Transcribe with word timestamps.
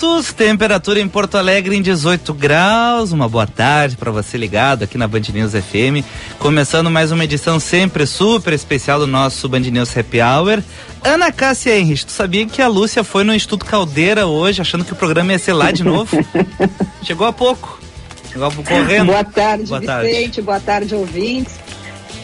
Minutos, 0.00 0.32
temperatura 0.32 0.98
em 0.98 1.06
Porto 1.06 1.36
Alegre 1.36 1.76
em 1.76 1.82
18 1.82 2.32
graus. 2.32 3.12
Uma 3.12 3.28
boa 3.28 3.46
tarde 3.46 3.96
para 3.96 4.10
você 4.10 4.38
ligado 4.38 4.82
aqui 4.82 4.96
na 4.96 5.06
Band 5.06 5.20
News 5.32 5.52
FM. 5.52 6.04
Começando 6.38 6.90
mais 6.90 7.12
uma 7.12 7.22
edição 7.24 7.60
sempre 7.60 8.06
super 8.06 8.54
especial 8.54 8.98
do 8.98 9.06
nosso 9.06 9.46
Band 9.48 9.60
News 9.60 9.94
Happy 9.96 10.20
Hour. 10.20 10.62
Ana 11.04 11.30
Cássia 11.30 11.78
Henrich, 11.78 12.06
tu 12.06 12.12
sabia 12.12 12.46
que 12.46 12.62
a 12.62 12.68
Lúcia 12.68 13.04
foi 13.04 13.24
no 13.24 13.34
Instituto 13.34 13.66
Caldeira 13.66 14.26
hoje, 14.26 14.62
achando 14.62 14.84
que 14.84 14.92
o 14.92 14.96
programa 14.96 15.32
ia 15.32 15.38
ser 15.38 15.52
lá 15.52 15.70
de 15.70 15.84
novo? 15.84 16.16
Chegou 17.04 17.26
há 17.26 17.32
pouco. 17.32 17.78
Chegou 18.32 18.46
há 18.46 18.50
pouco 18.50 18.70
correndo. 18.70 19.06
Boa 19.06 19.24
tarde, 19.24 19.66
boa 19.66 19.80
Vicente. 19.80 20.22
Tarde. 20.24 20.42
Boa 20.42 20.60
tarde, 20.60 20.94
ouvintes. 20.94 21.69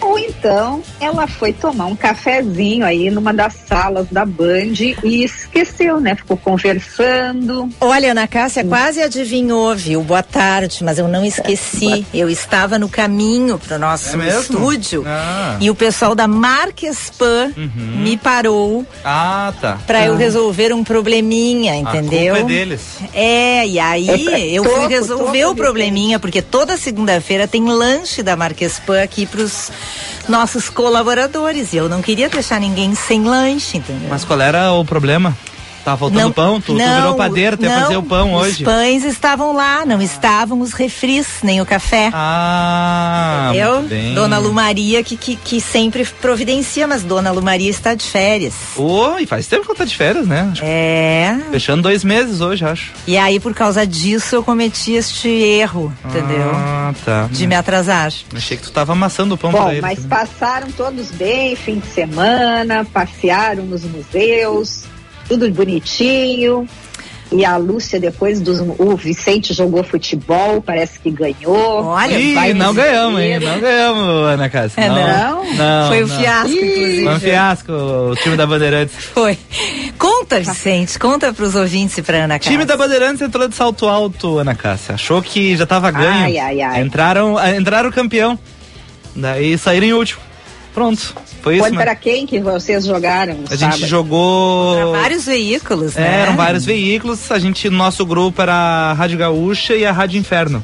Ou 0.00 0.19
então 0.19 0.83
ela 1.00 1.27
foi 1.27 1.52
tomar 1.52 1.86
um 1.86 1.97
cafezinho 1.97 2.84
aí 2.84 3.11
numa 3.11 3.33
das 3.33 3.55
salas 3.66 4.06
da 4.11 4.25
Band 4.25 4.75
e 5.03 5.25
esqueceu, 5.25 6.00
né? 6.00 6.14
Ficou 6.14 6.36
conversando. 6.36 7.69
Olha, 7.80 8.12
Ana 8.12 8.27
Cássia 8.27 8.64
hum. 8.64 8.69
quase 8.69 9.03
adivinhou, 9.03 9.75
viu? 9.75 10.03
Boa 10.03 10.22
tarde, 10.22 10.83
mas 10.84 10.98
eu 10.98 11.08
não 11.08 11.25
esqueci. 11.25 12.06
Eu 12.12 12.28
estava 12.28 12.78
no 12.78 12.88
caminho 12.88 13.58
para 13.58 13.77
o 13.77 13.78
nosso 13.78 14.20
é 14.20 14.28
estúdio 14.28 15.05
ah. 15.06 15.56
e 15.61 15.70
o 15.70 15.75
pessoal 15.75 16.14
da 16.14 16.27
Marquespan 16.27 17.53
uhum. 17.56 18.03
me 18.03 18.16
parou. 18.16 18.86
Ah, 19.05 19.53
tá. 19.60 19.78
Para 19.86 20.00
ah. 20.00 20.06
eu 20.06 20.16
resolver 20.16 20.72
um 20.72 20.84
probleminha, 20.84 21.77
entendeu? 21.77 22.34
A 22.34 22.38
culpa 22.38 22.53
é 22.53 22.56
deles. 22.56 22.81
É, 23.12 23.66
e 23.66 23.78
aí 23.78 24.28
é, 24.28 24.50
eu 24.50 24.62
topo, 24.62 24.77
fui 24.77 24.88
resolver 24.88 25.44
o 25.47 25.55
probleminha, 25.55 26.19
porque 26.19 26.41
toda 26.41 26.77
segunda-feira 26.77 27.48
tem 27.48 27.64
lanche 27.64 28.22
da 28.22 28.36
Marquespan 28.36 29.03
aqui 29.03 29.27
pros 29.27 29.70
nossos 30.28 30.68
colaboradores. 30.68 31.72
E 31.72 31.76
eu 31.76 31.88
não 31.88 32.02
queria 32.02 32.28
deixar 32.28 32.60
ninguém 32.60 32.94
sem 32.94 33.22
lanche, 33.24 33.78
entendeu? 33.78 34.08
Mas 34.08 34.24
qual 34.24 34.40
era 34.40 34.72
o 34.72 34.84
problema? 34.84 35.36
Tava 35.86 35.98
faltando 35.98 36.20
não, 36.20 36.32
pão? 36.32 36.60
Tu, 36.60 36.72
não, 36.72 36.84
tu 36.84 36.94
virou 36.96 37.14
padeiro 37.14 37.54
até 37.54 37.68
fazer 37.68 37.96
o 37.96 38.02
pão 38.02 38.34
os 38.34 38.42
hoje? 38.42 38.56
Os 38.56 38.62
pães 38.64 39.04
estavam 39.04 39.54
lá, 39.54 39.86
não 39.86 40.02
estavam 40.02 40.60
os 40.60 40.72
refris, 40.72 41.28
nem 41.44 41.60
o 41.60 41.64
café. 41.64 42.10
Ah, 42.12 43.52
Entendeu? 43.54 44.12
Dona 44.12 44.36
Lu 44.38 44.52
Maria 44.52 45.04
que, 45.04 45.16
que, 45.16 45.36
que, 45.36 45.60
sempre 45.60 46.04
providencia, 46.20 46.88
mas 46.88 47.04
Dona 47.04 47.30
Lu 47.30 47.41
Maria 47.41 47.70
está 47.70 47.94
de 47.94 48.04
férias. 48.04 48.52
Oh, 48.76 49.16
e 49.20 49.26
faz 49.26 49.46
tempo 49.46 49.62
que 49.62 49.69
ela 49.69 49.75
está 49.75 49.84
de 49.84 49.96
férias, 49.96 50.26
né? 50.26 50.52
É. 50.60 51.38
Fechando 51.52 51.82
dois 51.82 52.02
meses 52.02 52.41
hoje, 52.41 52.64
acho. 52.64 52.92
E 53.06 53.16
aí, 53.16 53.38
por 53.38 53.54
causa 53.54 53.86
disso, 53.86 54.34
eu 54.34 54.42
cometi 54.42 54.94
este 54.94 55.28
erro, 55.28 55.92
entendeu? 56.04 56.50
Ah, 56.52 56.92
tá. 57.04 57.28
De 57.30 57.46
me 57.46 57.54
atrasar. 57.54 58.12
Achei 58.34 58.56
que 58.56 58.64
tu 58.64 58.70
estava 58.70 58.91
amassando 58.91 59.36
o 59.36 59.38
pão 59.38 59.52
Bom, 59.52 59.62
pra 59.62 59.70
ele. 59.70 59.82
mas 59.82 60.04
passaram 60.04 60.69
todos 60.72 61.12
bem, 61.12 61.54
fim 61.54 61.78
de 61.78 61.86
semana, 61.86 62.84
passearam 62.84 63.66
nos 63.66 63.84
museus 63.84 64.82
tudo 65.28 65.50
bonitinho. 65.50 66.69
E 67.32 67.44
a 67.44 67.56
Lúcia, 67.56 67.98
depois 67.98 68.41
dos. 68.41 68.60
O 68.78 68.97
Vicente 68.97 69.53
jogou 69.53 69.82
futebol, 69.82 70.62
parece 70.62 71.00
que 71.00 71.10
ganhou. 71.10 71.84
Olha, 71.84 72.16
Ih, 72.16 72.54
não 72.54 72.72
ganhamos, 72.72 73.20
hein? 73.20 73.41
Não 73.41 73.59
ganhamos, 73.59 74.26
Ana 74.28 74.48
Cássia. 74.48 74.81
É, 74.81 74.88
não? 74.88 75.44
não? 75.54 75.88
Foi 75.88 76.04
um 76.04 76.06
não. 76.06 76.19
fiasco, 76.19 76.53
Ih, 76.53 76.70
inclusive. 76.72 77.03
Foi 77.03 77.14
um 77.14 77.20
fiasco, 77.20 77.72
o 77.72 78.16
time 78.22 78.37
da 78.37 78.47
Bandeirantes. 78.47 78.94
Foi. 79.12 79.37
Conta, 79.98 80.38
Vicente, 80.38 80.98
conta 81.00 81.32
pros 81.32 81.56
ouvintes 81.56 81.98
e 81.98 82.03
pra 82.03 82.19
Ana 82.19 82.38
Cássia. 82.38 82.50
O 82.50 82.54
time 82.54 82.64
da 82.64 82.76
Bandeirantes 82.76 83.20
entrou 83.20 83.48
de 83.48 83.56
salto 83.56 83.88
alto, 83.88 84.38
Ana 84.38 84.54
Cássia. 84.54 84.94
Achou 84.94 85.20
que 85.20 85.56
já 85.56 85.66
tava 85.66 85.91
ganho. 85.91 86.26
Ai, 86.26 86.38
ai, 86.38 86.60
ai. 86.60 86.81
Entraram, 86.81 87.37
entraram 87.58 87.91
campeão. 87.91 88.38
Daí 89.16 89.58
saíram 89.58 89.87
em 89.87 89.93
último. 89.94 90.20
Pronto. 90.76 91.14
Foi 91.41 91.59
Foi 91.59 91.69
isso. 91.69 91.78
para 91.78 91.94
quem 91.94 92.26
que 92.26 92.38
vocês 92.38 92.84
jogaram? 92.84 93.38
A 93.50 93.56
sábado? 93.56 93.78
gente 93.78 93.88
jogou. 93.88 94.76
Pra 94.92 95.00
vários 95.00 95.25
veículos, 95.25 95.97
é, 95.97 96.00
né? 96.03 96.20
Eram 96.20 96.37
vários 96.37 96.66
veículos. 96.66 97.32
A 97.32 97.38
gente, 97.38 97.70
nosso 97.70 98.04
grupo 98.04 98.42
era 98.42 98.53
a 98.53 98.92
Rádio 98.92 99.16
Gaúcha 99.16 99.75
e 99.75 99.87
a 99.87 99.91
Rádio 99.91 100.20
Inferno. 100.20 100.62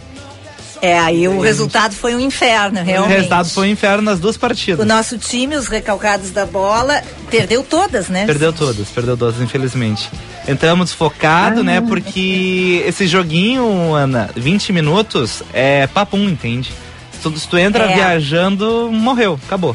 É, 0.82 0.98
aí 0.98 1.26
o 1.26 1.40
resultado 1.40 1.94
foi 1.94 2.14
um 2.14 2.20
inferno, 2.20 2.82
realmente. 2.82 3.10
O 3.10 3.16
resultado 3.16 3.48
foi 3.48 3.68
um 3.68 3.70
inferno 3.70 4.02
nas 4.02 4.20
duas 4.20 4.36
partidas. 4.36 4.84
O 4.84 4.86
nosso 4.86 5.16
time, 5.16 5.56
os 5.56 5.66
recalcados 5.66 6.30
da 6.30 6.44
bola, 6.44 7.00
perdeu 7.30 7.62
todas, 7.62 8.08
né? 8.08 8.26
Perdeu 8.26 8.52
todas, 8.52 8.88
perdeu 8.88 9.16
todas, 9.16 9.40
infelizmente. 9.40 10.10
Entramos 10.46 10.92
focado, 10.92 11.60
ah. 11.60 11.64
né? 11.64 11.80
Porque 11.80 12.84
esse 12.86 13.06
joguinho, 13.06 13.94
Ana, 13.94 14.28
20 14.36 14.74
minutos, 14.74 15.42
é 15.54 15.86
papum, 15.86 16.28
entende? 16.28 16.70
Se 17.12 17.20
tu, 17.20 17.38
se 17.38 17.48
tu 17.48 17.56
entra 17.56 17.84
é. 17.84 17.94
viajando, 17.94 18.90
morreu, 18.92 19.40
acabou. 19.46 19.74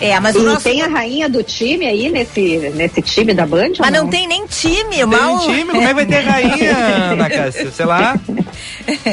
É, 0.00 0.18
mas 0.20 0.34
e 0.34 0.40
nosso... 0.40 0.64
tem 0.64 0.82
a 0.82 0.88
rainha 0.88 1.28
do 1.28 1.42
time 1.42 1.86
aí 1.86 2.10
nesse, 2.10 2.72
nesse 2.74 3.00
time 3.00 3.32
da 3.32 3.46
Band? 3.46 3.72
Mas 3.78 3.92
não? 3.92 4.04
não? 4.04 4.08
tem 4.08 4.26
nem 4.26 4.46
time, 4.46 5.00
não 5.00 5.06
mal. 5.06 5.38
Tem 5.38 5.48
time, 5.48 5.70
como 5.70 5.82
é 5.82 5.86
que 5.86 5.94
vai 5.94 6.06
ter 6.06 6.20
rainha, 6.20 6.76
Ana 7.12 7.30
Cássia? 7.30 7.70
Sei 7.70 7.86
lá. 7.86 8.18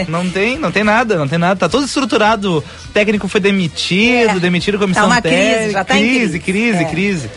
Não 0.07 0.29
tem, 0.29 0.57
não 0.57 0.71
tem 0.71 0.83
nada, 0.83 1.17
não 1.17 1.27
tem 1.27 1.39
nada. 1.39 1.59
Tá 1.59 1.69
todo 1.69 1.85
estruturado. 1.85 2.57
O 2.57 2.87
técnico 2.93 3.27
foi 3.27 3.39
demitido, 3.39 4.37
é. 4.37 4.39
demitido 4.39 4.75
a 4.75 4.79
comissão 4.79 5.03
tá 5.03 5.07
uma 5.07 5.21
técnica. 5.21 5.57
Crise, 5.57 5.71
já 5.71 5.83
tá 5.83 5.93
crise, 5.93 6.17
crise, 6.17 6.39
crise, 6.39 6.83
é. 6.83 6.85
crise. 6.85 7.29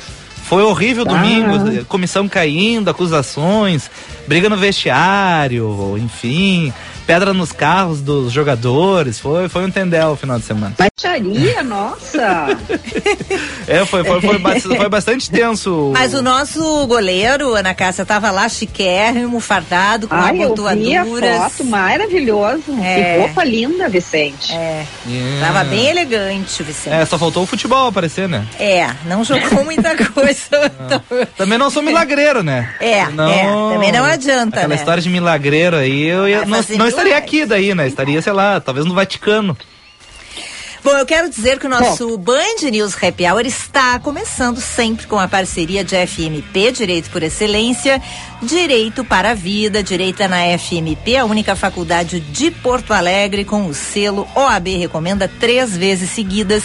Foi 0.45 0.63
horrível 0.63 1.05
domingo, 1.05 1.85
comissão 1.87 2.29
caindo, 2.29 2.91
acusações, 2.91 3.91
briga 4.27 4.49
no 4.49 4.57
vestiário, 4.57 5.97
enfim 5.97 6.73
pedra 7.07 7.33
nos 7.33 7.53
carros 7.53 8.01
dos 8.01 8.33
jogadores. 8.33 9.19
Foi, 9.19 9.49
foi 9.49 9.65
um 9.65 9.71
tendel 9.71 10.11
o 10.11 10.17
final 10.17 10.39
de 10.39 10.45
semana. 10.45 10.75
Baixaria, 11.05 11.63
nossa! 11.63 12.59
é, 13.69 13.85
foi, 13.85 14.03
foi, 14.05 14.21
foi, 14.23 14.39
bastante, 14.39 14.77
foi, 14.77 14.89
bastante 14.89 15.31
tenso. 15.31 15.91
Mas 15.93 16.15
o 16.15 16.23
nosso 16.23 16.87
goleiro, 16.87 17.55
Ana 17.55 17.75
Cássia, 17.75 18.07
tava 18.07 18.31
lá 18.31 18.49
chiquérrimo, 18.49 19.39
fardado, 19.39 20.09
com 20.09 20.15
Ai, 20.15 20.43
abotoaduras. 20.43 21.53
foto, 21.53 21.65
maravilhoso. 21.67 22.65
É. 22.83 23.15
Que 23.17 23.21
roupa 23.21 23.45
linda, 23.45 23.89
Vicente. 23.89 24.55
É. 24.55 24.87
Yeah. 25.07 25.47
Tava 25.47 25.65
bem 25.65 25.89
elegante 25.89 26.63
Vicente. 26.63 26.95
É, 26.95 27.05
só 27.05 27.19
faltou 27.19 27.43
o 27.43 27.47
futebol 27.47 27.89
aparecer, 27.89 28.27
né? 28.27 28.47
É, 28.59 28.89
não 29.05 29.23
jogou 29.23 29.63
muita 29.63 29.95
coisa. 30.11 30.73
Não. 30.89 31.27
Também 31.37 31.59
não 31.59 31.69
sou 31.69 31.83
milagreiro, 31.83 32.43
né? 32.43 32.75
É, 32.81 33.07
não, 33.11 33.29
é 33.29 33.75
também 33.75 33.93
não 33.93 34.05
adianta, 34.05 34.57
Aquela 34.57 34.69
né? 34.69 34.77
história 34.77 35.03
de 35.03 35.11
milagreiro 35.11 35.77
aí, 35.77 36.05
eu 36.05 36.27
ia, 36.27 36.47
não, 36.47 36.65
não 36.79 36.89
estaria 36.89 37.17
aqui 37.17 37.45
daí, 37.45 37.75
né? 37.75 37.87
Estaria, 37.87 38.23
sei 38.23 38.33
lá, 38.33 38.59
talvez 38.59 38.87
no 38.87 38.95
Vaticano. 38.95 39.55
Bom, 40.85 40.99
eu 40.99 41.07
quero 41.07 41.31
dizer 41.31 41.59
que 41.59 41.67
o 41.67 41.71
nosso 41.71 42.19
Bom. 42.19 42.35
Band 42.35 42.71
News 42.71 42.95
Happy 43.03 43.27
Hour 43.27 43.47
está 43.47 43.99
começando 43.99 44.61
sempre 44.61 45.07
com 45.07 45.19
a 45.19 45.27
parceria 45.27 45.83
de 45.83 45.97
FMP, 46.07 46.71
Direito 46.73 47.09
por 47.09 47.23
Excelência, 47.23 48.03
Direito 48.43 49.03
para 49.03 49.31
a 49.31 49.35
Vida, 49.35 49.83
Direita 49.83 50.29
na 50.29 50.43
FMP, 50.59 51.17
a 51.17 51.25
única 51.25 51.57
faculdade 51.57 52.21
de 52.21 52.51
Porto 52.51 52.93
Alegre 52.93 53.47
com 53.47 53.67
o 53.67 53.73
selo 53.73 54.29
OAB 54.35 54.77
recomenda 54.77 55.27
três 55.41 55.75
vezes 55.75 56.11
seguidas. 56.11 56.63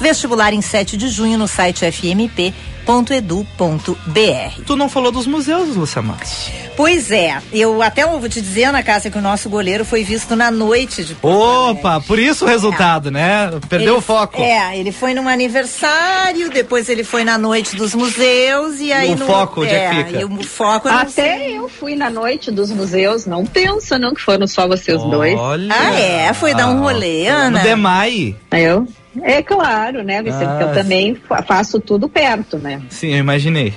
Vestibular 0.00 0.52
em 0.52 0.60
7 0.60 0.96
de 0.96 1.06
junho 1.06 1.38
no 1.38 1.46
site 1.46 1.84
fmp.com 1.84 2.71
www.edu.br. 2.86 4.62
Tu 4.66 4.76
não 4.76 4.88
falou 4.88 5.12
dos 5.12 5.26
museus, 5.26 5.74
Lúcia 5.76 6.02
Matos. 6.02 6.50
Pois 6.76 7.10
é, 7.10 7.38
eu 7.52 7.82
até 7.82 8.06
vou 8.06 8.26
te 8.28 8.40
dizer, 8.40 8.64
Ana 8.64 8.82
Cássia, 8.82 9.10
que 9.10 9.18
o 9.18 9.20
nosso 9.20 9.48
goleiro 9.50 9.84
foi 9.84 10.02
visto 10.02 10.34
na 10.34 10.50
noite 10.50 11.04
de 11.04 11.14
Porto 11.14 11.70
Opa, 11.70 11.90
Alegre. 11.90 12.08
por 12.08 12.18
isso 12.18 12.44
o 12.46 12.48
resultado, 12.48 13.10
né? 13.10 13.50
Perdeu 13.68 13.90
Ele- 13.90 13.98
o 13.98 14.00
foco. 14.00 14.40
É, 14.40 14.78
ele 14.78 14.90
foi 14.90 15.12
num 15.12 15.28
aniversário, 15.28 16.48
depois 16.48 16.88
ele 16.88 17.04
foi 17.04 17.24
na 17.24 17.36
noite 17.36 17.76
dos 17.76 17.94
museus 17.94 18.80
e 18.80 18.90
aí 18.90 19.12
o 19.12 19.16
no, 19.16 19.26
foco, 19.26 19.60
onde 19.62 19.70
é 19.70 19.88
que 19.90 19.96
fica? 20.04 20.20
E 20.20 20.24
o 20.24 20.42
foco 20.42 20.88
eu 20.88 20.94
Até 20.94 21.50
eu 21.50 21.68
fui 21.68 21.94
na 21.94 22.08
noite 22.08 22.50
dos 22.50 22.70
museus, 22.70 23.26
não 23.26 23.44
pensa 23.44 23.98
não 23.98 24.14
que 24.14 24.22
foram 24.22 24.46
só 24.46 24.66
vocês 24.66 25.02
dois. 25.02 25.38
Olha. 25.38 25.74
Ah, 25.74 25.94
é? 26.00 26.32
Foi 26.32 26.54
dar 26.54 26.68
um 26.68 26.80
rolê, 26.80 27.26
Ana? 27.26 27.58
No 27.58 27.64
Demai. 27.64 28.34
Eu? 28.50 28.88
É 29.20 29.42
claro, 29.42 30.02
né, 30.02 30.22
Vicente, 30.22 30.44
Ah. 30.44 30.56
que 30.58 30.64
eu 30.64 30.72
também 30.74 31.14
fa- 31.28 31.42
faço 31.42 31.78
tudo 31.80 32.08
perto, 32.08 32.56
né? 32.58 32.80
Sim, 32.88 33.08
eu 33.12 33.18
imaginei. 33.18 33.74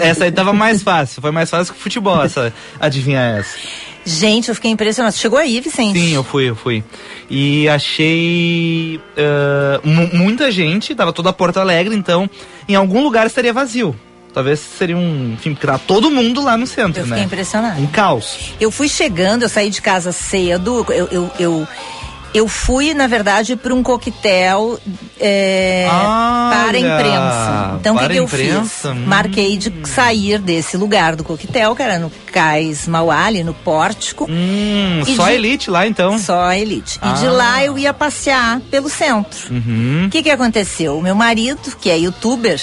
Essa 0.00 0.24
aí 0.24 0.32
tava 0.32 0.52
mais 0.52 0.82
fácil, 0.82 1.20
foi 1.22 1.30
mais 1.30 1.48
fácil 1.50 1.72
que 1.74 1.80
o 1.80 1.82
futebol, 1.82 2.22
essa, 2.22 2.52
adivinhar 2.78 3.38
essa. 3.38 3.56
Gente, 4.04 4.50
eu 4.50 4.54
fiquei 4.54 4.70
impressionada. 4.70 5.16
Chegou 5.16 5.38
aí, 5.38 5.58
Vicente? 5.60 5.98
Sim, 5.98 6.14
eu 6.14 6.22
fui, 6.22 6.50
eu 6.50 6.54
fui. 6.54 6.84
E 7.30 7.66
achei 7.70 9.00
mu- 9.82 10.10
muita 10.12 10.50
gente, 10.52 10.94
tava 10.94 11.12
toda 11.12 11.32
Porto 11.32 11.58
Alegre, 11.58 11.94
então 11.96 12.28
em 12.68 12.74
algum 12.74 13.02
lugar 13.02 13.26
estaria 13.26 13.52
vazio. 13.52 13.96
Talvez 14.34 14.58
seria 14.60 14.96
um, 14.96 15.32
enfim, 15.34 15.54
porque 15.54 15.66
todo 15.86 16.10
mundo 16.10 16.42
lá 16.42 16.56
no 16.56 16.66
centro, 16.66 17.00
Eu 17.00 17.04
fiquei 17.06 17.20
né? 17.20 17.24
impressionada. 17.26 17.80
Um 17.80 17.86
caos. 17.86 18.52
Eu 18.60 18.70
fui 18.70 18.88
chegando, 18.88 19.42
eu 19.44 19.48
saí 19.48 19.70
de 19.70 19.80
casa 19.80 20.10
cedo, 20.12 20.84
eu, 20.90 21.08
eu, 21.10 21.30
eu, 21.38 21.68
eu 22.34 22.48
fui, 22.48 22.92
na 22.92 23.06
verdade, 23.06 23.54
para 23.56 23.72
um 23.72 23.82
coquetel 23.82 24.78
é, 25.20 25.86
para 25.88 26.76
a 26.76 26.78
imprensa. 26.78 27.76
Então, 27.80 27.94
o 27.94 27.98
que, 27.98 28.08
que 28.08 28.16
eu 28.16 28.24
imprensa, 28.24 28.92
fiz? 28.92 29.02
hum. 29.02 29.04
Marquei 29.06 29.56
de 29.56 29.72
sair 29.86 30.38
desse 30.38 30.76
lugar 30.76 31.14
do 31.16 31.22
coquetel, 31.24 31.74
que 31.76 31.82
era 31.82 31.98
no 31.98 32.10
Cais 32.32 32.86
Mauá, 32.88 33.26
ali 33.26 33.44
no 33.44 33.54
Pórtico. 33.54 34.26
Hum, 34.28 35.02
só 35.16 35.28
de- 35.28 35.34
elite 35.34 35.70
lá 35.70 35.86
então. 35.86 36.18
Só 36.18 36.42
a 36.46 36.58
elite. 36.58 36.98
E 37.02 37.12
de 37.20 37.26
Ah. 37.26 37.30
lá 37.32 37.64
eu 37.64 37.78
ia 37.78 37.94
passear 37.94 38.60
pelo 38.70 38.88
centro. 38.88 39.52
Uhum. 39.52 40.04
O 40.06 40.10
que 40.10 40.22
que 40.22 40.30
aconteceu? 40.30 40.98
O 40.98 41.02
meu 41.02 41.14
marido, 41.14 41.76
que 41.80 41.88
é 41.90 41.96
youtuber, 41.98 42.60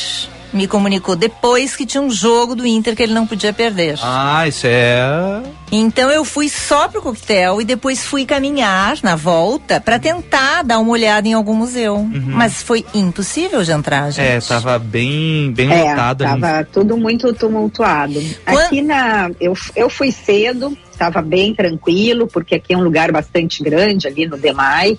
me 0.54 0.68
comunicou 0.68 1.16
depois 1.16 1.76
que 1.76 1.86
tinha 1.86 2.02
um 2.02 2.10
jogo 2.10 2.56
do 2.56 2.66
Inter 2.66 2.96
que 2.96 3.04
ele 3.04 3.14
não 3.14 3.26
podia 3.26 3.54
perder. 3.54 3.98
Ah, 4.04 4.48
isso 4.48 4.66
é. 4.68 5.42
Então 5.72 6.10
eu 6.12 6.26
fui 6.26 6.50
só 6.50 6.88
pro 6.90 7.02
coquetel 7.02 7.62
e 7.62 7.66
depois 7.66 8.04
fui 8.06 8.26
caminhar 8.26 8.98
na 9.02 9.16
volta 9.16 9.80
pra 9.80 9.98
tentar 9.98 10.64
dar 10.64 10.80
uma 10.80 10.92
olhada 10.92 11.28
em 11.28 11.34
algum 11.34 11.54
museu. 11.54 12.06
Mas 12.12 12.62
foi 12.62 12.86
impossível 12.94 13.64
de 13.64 13.72
entrar, 13.72 14.12
gente. 14.12 14.28
Uhum. 14.30 14.36
É, 14.38 14.42
tava 14.42 14.78
bem, 14.80 15.52
bem 15.54 15.72
É, 15.72 15.90
lotado 15.92 16.24
ali. 16.26 16.42
tava 16.42 16.68
tudo 16.72 16.98
muito 16.98 17.32
tumultuado. 17.34 18.22
Quan- 18.46 18.66
Aqui 18.66 18.82
na. 18.82 19.32
Eu, 19.40 19.54
eu 19.76 19.90
fui 19.90 20.12
cedo, 20.12 20.78
estava 20.92 21.22
bem 21.22 21.56
tranquilo, 21.56 22.28
porque 22.28 22.56
aqui 22.56 22.74
é 22.74 22.78
um 22.78 22.84
lugar 22.84 23.12
bastante 23.12 23.64
grande, 23.64 24.08
ali 24.08 24.28
no 24.28 24.38
Demai. 24.38 24.98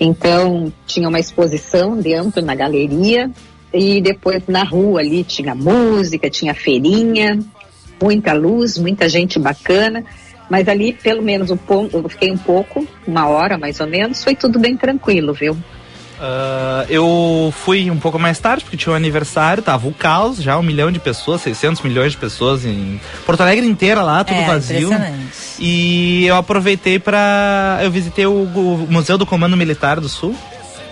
Então, 0.00 0.72
tinha 0.86 1.08
uma 1.08 1.20
exposição 1.20 1.96
dentro 1.96 2.42
na 2.42 2.54
galeria. 2.54 3.30
E 3.72 4.00
depois 4.00 4.42
na 4.46 4.64
rua 4.64 5.00
ali 5.00 5.24
tinha 5.24 5.54
música, 5.54 6.28
tinha 6.28 6.54
feirinha, 6.54 7.38
muita 8.00 8.32
luz, 8.32 8.78
muita 8.78 9.08
gente 9.08 9.38
bacana. 9.38 10.04
Mas 10.50 10.68
ali, 10.68 10.92
pelo 10.92 11.22
menos, 11.22 11.50
o 11.50 11.56
ponto, 11.56 11.96
eu 11.96 12.08
fiquei 12.08 12.30
um 12.30 12.36
pouco, 12.36 12.86
uma 13.06 13.26
hora 13.26 13.56
mais 13.56 13.80
ou 13.80 13.86
menos, 13.86 14.22
foi 14.22 14.34
tudo 14.34 14.58
bem 14.58 14.76
tranquilo, 14.76 15.32
viu? 15.32 15.56
Ah, 16.24 16.86
eu 16.88 17.52
fui 17.64 17.90
um 17.90 17.98
pouco 17.98 18.16
mais 18.16 18.38
tarde, 18.38 18.62
porque 18.62 18.76
tinha 18.76 18.92
um 18.92 18.96
aniversário, 18.96 19.60
tava 19.60 19.88
o 19.88 19.92
caos, 19.92 20.40
já 20.40 20.56
um 20.56 20.62
milhão 20.62 20.92
de 20.92 21.00
pessoas, 21.00 21.40
600 21.40 21.82
milhões 21.82 22.12
de 22.12 22.18
pessoas 22.18 22.64
em 22.64 23.00
Porto 23.26 23.40
Alegre 23.40 23.66
inteira 23.66 24.02
lá, 24.02 24.22
tudo 24.22 24.38
É, 24.38 24.46
vazio. 24.46 24.90
E 25.58 26.24
eu 26.24 26.36
aproveitei 26.36 27.00
pra. 27.00 27.80
Eu 27.82 27.90
visitei 27.90 28.24
o, 28.24 28.44
o 28.44 28.86
Museu 28.88 29.18
do 29.18 29.26
Comando 29.26 29.56
Militar 29.56 29.98
do 29.98 30.08
Sul, 30.08 30.32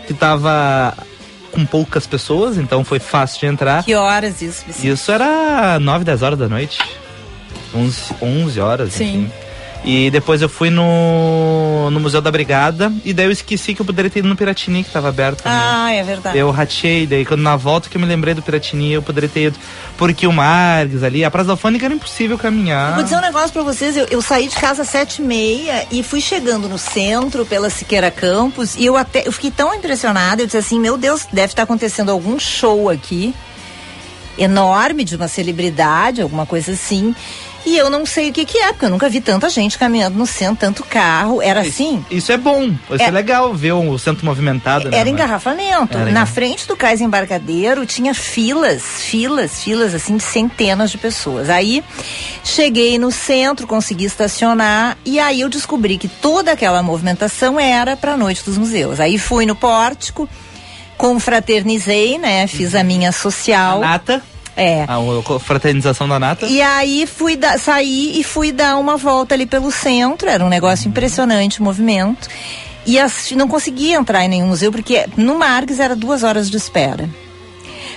que 0.09 0.12
tava 0.12 0.97
com 1.52 1.64
poucas 1.67 2.06
pessoas, 2.06 2.56
então 2.56 2.85
foi 2.85 2.99
fácil 2.99 3.41
de 3.41 3.47
entrar. 3.47 3.85
Que 3.85 3.94
horas 3.94 4.41
isso, 4.43 4.64
Vicente? 4.67 4.88
Isso 4.88 5.11
era 5.12 5.79
9, 5.81 6.05
10 6.05 6.23
horas 6.23 6.38
da 6.38 6.49
noite. 6.49 6.79
11, 7.75 8.14
11 8.20 8.61
horas, 8.61 8.93
Sim. 8.93 9.25
enfim. 9.25 9.32
E 9.82 10.11
depois 10.11 10.43
eu 10.43 10.49
fui 10.49 10.69
no, 10.69 11.91
no 11.91 12.00
Museu 12.00 12.21
da 12.21 12.31
Brigada 12.31 12.93
e 13.03 13.15
daí 13.15 13.25
eu 13.25 13.31
esqueci 13.31 13.75
que 13.75 13.81
eu 13.81 13.87
poderia 13.87 14.11
ter 14.11 14.19
ido 14.19 14.29
no 14.29 14.37
Piratini, 14.37 14.85
que 14.85 14.91
tava 14.91 15.09
aberto 15.09 15.43
também. 15.43 15.59
Ah, 15.59 15.91
é 15.91 16.03
verdade. 16.03 16.37
Eu 16.37 16.50
ratei, 16.50 17.06
daí 17.06 17.25
quando 17.25 17.41
na 17.41 17.56
volta 17.56 17.88
que 17.88 17.97
eu 17.97 18.00
me 18.00 18.06
lembrei 18.06 18.35
do 18.35 18.43
Piratini, 18.43 18.93
eu 18.93 19.03
poderia 19.03 19.29
ter 19.29 19.44
ido. 19.44 19.59
Porque 19.97 20.27
o 20.27 20.32
Marques 20.32 21.03
ali, 21.03 21.25
a 21.25 21.31
Praça 21.31 21.47
da 21.47 21.53
Alfândega 21.55 21.87
era 21.87 21.94
impossível 21.94 22.37
caminhar. 22.37 22.94
Vou 22.94 23.05
dizer 23.05 23.17
um 23.17 23.23
negócio 23.23 23.53
pra 23.53 23.62
vocês, 23.62 23.97
eu, 23.97 24.06
eu 24.11 24.21
saí 24.21 24.49
de 24.49 24.56
casa 24.56 24.82
às 24.82 24.88
sete 24.88 25.23
e 25.23 25.25
meia 25.25 25.87
e 25.91 26.03
fui 26.03 26.21
chegando 26.21 26.69
no 26.69 26.76
centro, 26.76 27.47
pela 27.47 27.71
Siqueira 27.71 28.11
Campos, 28.11 28.76
e 28.76 28.85
eu 28.85 28.99
até, 28.99 29.26
eu 29.26 29.33
fiquei 29.33 29.50
tão 29.50 29.75
impressionada, 29.75 30.43
eu 30.43 30.47
disse 30.47 30.59
assim, 30.59 30.79
meu 30.79 30.99
Deus, 30.99 31.26
deve 31.33 31.53
estar 31.53 31.62
acontecendo 31.62 32.11
algum 32.11 32.38
show 32.38 32.91
aqui, 32.91 33.35
enorme, 34.37 35.05
de 35.05 35.17
uma 35.17 35.29
celebridade, 35.29 36.21
alguma 36.21 36.44
coisa 36.44 36.73
assim, 36.73 37.15
e 37.67 37.77
eu 37.77 37.91
não 37.91 38.07
sei 38.07 38.31
o 38.31 38.33
que 38.33 38.45
que 38.45 38.59
é, 38.59 38.73
porque 38.73 38.87
eu 38.87 38.91
nunca 38.91 39.09
vi 39.09 39.21
tanta 39.21 39.49
gente 39.51 39.77
caminhando 39.79 40.17
no 40.19 40.27
centro, 40.27 40.57
tanto 40.57 40.83
carro, 40.85 41.43
era 41.43 41.61
assim... 41.61 42.05
Isso 42.11 42.33
é 42.33 42.37
bom, 42.37 42.65
isso 42.91 43.03
é, 43.03 43.05
É- 43.05 43.11
legal 43.11 43.53
ver 43.55 43.73
o 43.73 43.99
centro 43.99 44.25
movimentado, 44.25 44.89
né? 44.91 44.97
Era 44.97 45.05
mas- 45.05 45.12
engarrafamento. 45.12 45.97
Era 45.99 46.11
Na 46.11 46.25
frente 46.27 46.67
do 46.67 46.77
cais 46.77 47.01
embarcadeiro 47.01 47.85
tinha 47.87 48.15
filas, 48.15 48.83
filas, 49.03 49.62
filas 49.62 49.95
assim 49.95 50.17
de 50.17 50.23
centenas 50.23 50.91
de 50.91 50.99
pessoas. 50.99 51.51
Aí 51.51 51.85
cheguei 52.45 52.99
no 52.99 53.11
centro, 53.11 53.67
consegui 53.67 54.05
estacionar 54.05 54.97
e 55.05 55.19
aí 55.21 55.41
eu 55.43 55.49
descobri 55.49 55.99
que 55.99 56.09
toda 56.09 56.53
aquela 56.53 56.83
movimentação 56.83 57.59
era 57.61 57.97
para 57.97 58.15
a 58.15 58.17
noite 58.17 58.43
dos 58.45 58.57
museus. 58.57 58.99
Aí 59.01 59.19
fui 59.19 59.45
no 59.45 59.55
pórtico, 59.55 60.29
confraternizei, 60.97 62.19
né? 62.19 62.47
Fiz 62.47 62.75
a 62.75 62.83
minha 62.85 63.09
A 63.09 63.12
social. 63.12 63.81
Nata, 63.81 64.23
É. 64.56 64.85
a, 64.88 64.99
fraternização 65.38 66.08
da 66.08 66.19
Nata. 66.19 66.47
E 66.47 66.61
aí 66.61 67.06
fui 67.06 67.37
da, 67.37 67.56
saí 67.58 68.19
e 68.20 68.25
fui 68.25 68.52
dar 68.52 68.76
uma 68.79 68.97
volta 68.97 69.35
ali 69.35 69.47
pelo 69.47 69.70
centro, 69.70 70.29
era 70.29 70.44
um 70.44 70.49
negócio 70.49 70.88
impressionante 70.88 71.61
o 71.61 71.64
movimento. 71.64 72.29
E 72.87 72.99
as- 72.99 73.31
não 73.32 73.47
conseguia 73.47 73.97
entrar 73.97 74.25
em 74.25 74.29
nenhum 74.29 74.49
museu, 74.49 74.73
porque 74.73 75.06
no 75.17 75.38
Marques 75.38 75.79
era 75.79 75.94
duas 75.94 76.23
horas 76.23 76.50
de 76.50 76.56
espera. 76.56 77.08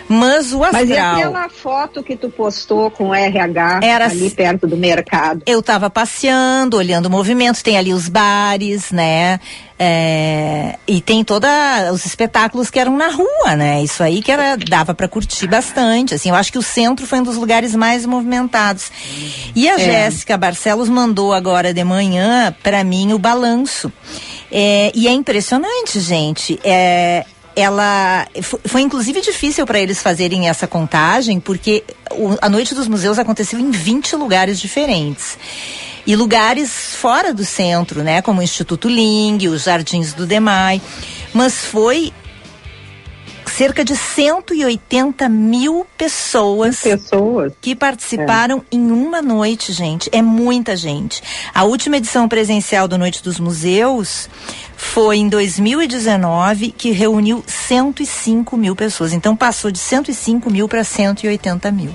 Mas 0.07 0.53
o 0.53 0.59
Mas 0.59 0.89
e 0.89 0.93
astral. 0.93 1.15
aquela 1.15 1.49
foto 1.49 2.03
que 2.03 2.15
tu 2.15 2.29
postou 2.29 2.91
com 2.91 3.09
o 3.09 3.15
RH 3.15 3.79
Era 3.83 4.05
ali 4.05 4.29
perto 4.29 4.67
do 4.67 4.77
mercado? 4.77 5.43
Eu 5.45 5.61
tava 5.61 5.89
passeando, 5.89 6.77
olhando 6.77 7.07
o 7.07 7.09
movimento, 7.09 7.63
tem 7.63 7.77
ali 7.77 7.93
os 7.93 8.09
bares, 8.09 8.91
né? 8.91 9.39
É, 9.77 10.77
e 10.87 11.01
tem 11.01 11.23
todos 11.23 11.49
os 11.91 12.05
espetáculos 12.05 12.69
que 12.69 12.79
eram 12.79 12.95
na 12.95 13.09
rua, 13.09 13.55
né? 13.55 13.83
Isso 13.83 14.03
aí 14.03 14.21
que 14.21 14.31
era, 14.31 14.55
dava 14.55 14.93
para 14.93 15.07
curtir 15.07 15.47
bastante. 15.47 16.13
Assim, 16.13 16.29
eu 16.29 16.35
acho 16.35 16.51
que 16.51 16.57
o 16.57 16.61
centro 16.61 17.05
foi 17.05 17.19
um 17.19 17.23
dos 17.23 17.35
lugares 17.35 17.75
mais 17.75 18.05
movimentados. 18.05 18.91
E 19.55 19.67
a 19.67 19.77
Jéssica 19.77 20.37
Barcelos 20.37 20.89
mandou 20.89 21.33
agora 21.33 21.73
de 21.73 21.83
manhã 21.83 22.55
para 22.63 22.83
mim 22.83 23.13
o 23.13 23.19
balanço. 23.19 23.91
É, 24.51 24.91
e 24.93 25.07
é 25.07 25.11
impressionante, 25.11 25.99
gente. 25.99 26.59
É, 26.63 27.25
ela 27.55 28.27
fo- 28.41 28.59
foi 28.65 28.81
inclusive 28.81 29.21
difícil 29.21 29.65
para 29.65 29.79
eles 29.79 30.01
fazerem 30.01 30.47
essa 30.49 30.67
contagem 30.67 31.39
porque 31.39 31.83
a 32.41 32.49
noite 32.49 32.73
dos 32.73 32.87
museus 32.87 33.19
aconteceu 33.19 33.59
em 33.59 33.71
20 33.71 34.15
lugares 34.15 34.59
diferentes. 34.59 35.37
E 36.05 36.15
lugares 36.15 36.69
fora 36.95 37.33
do 37.33 37.45
centro, 37.45 38.03
né, 38.03 38.21
como 38.21 38.41
o 38.41 38.43
Instituto 38.43 38.89
Ling, 38.89 39.47
os 39.47 39.63
Jardins 39.63 40.13
do 40.13 40.25
Demai, 40.25 40.81
mas 41.33 41.55
foi 41.63 42.11
cerca 43.55 43.85
de 43.85 43.95
180 43.95 45.29
mil 45.29 45.85
pessoas 45.95 46.81
Pessoas. 46.81 47.53
que 47.61 47.75
participaram 47.75 48.63
em 48.71 48.91
uma 48.91 49.21
noite, 49.21 49.71
gente. 49.71 50.09
É 50.11 50.21
muita 50.21 50.75
gente. 50.75 51.21
A 51.53 51.63
última 51.63 51.97
edição 51.97 52.27
presencial 52.27 52.87
do 52.87 52.97
Noite 52.97 53.23
dos 53.23 53.39
Museus 53.39 54.27
foi 54.75 55.17
em 55.17 55.29
2019, 55.29 56.71
que 56.71 56.91
reuniu 56.91 57.43
105 57.45 58.57
mil 58.57 58.75
pessoas. 58.75 59.13
Então 59.13 59.35
passou 59.35 59.69
de 59.69 59.79
105 59.79 60.49
mil 60.49 60.67
para 60.67 60.83
180 60.83 61.71
mil. 61.71 61.91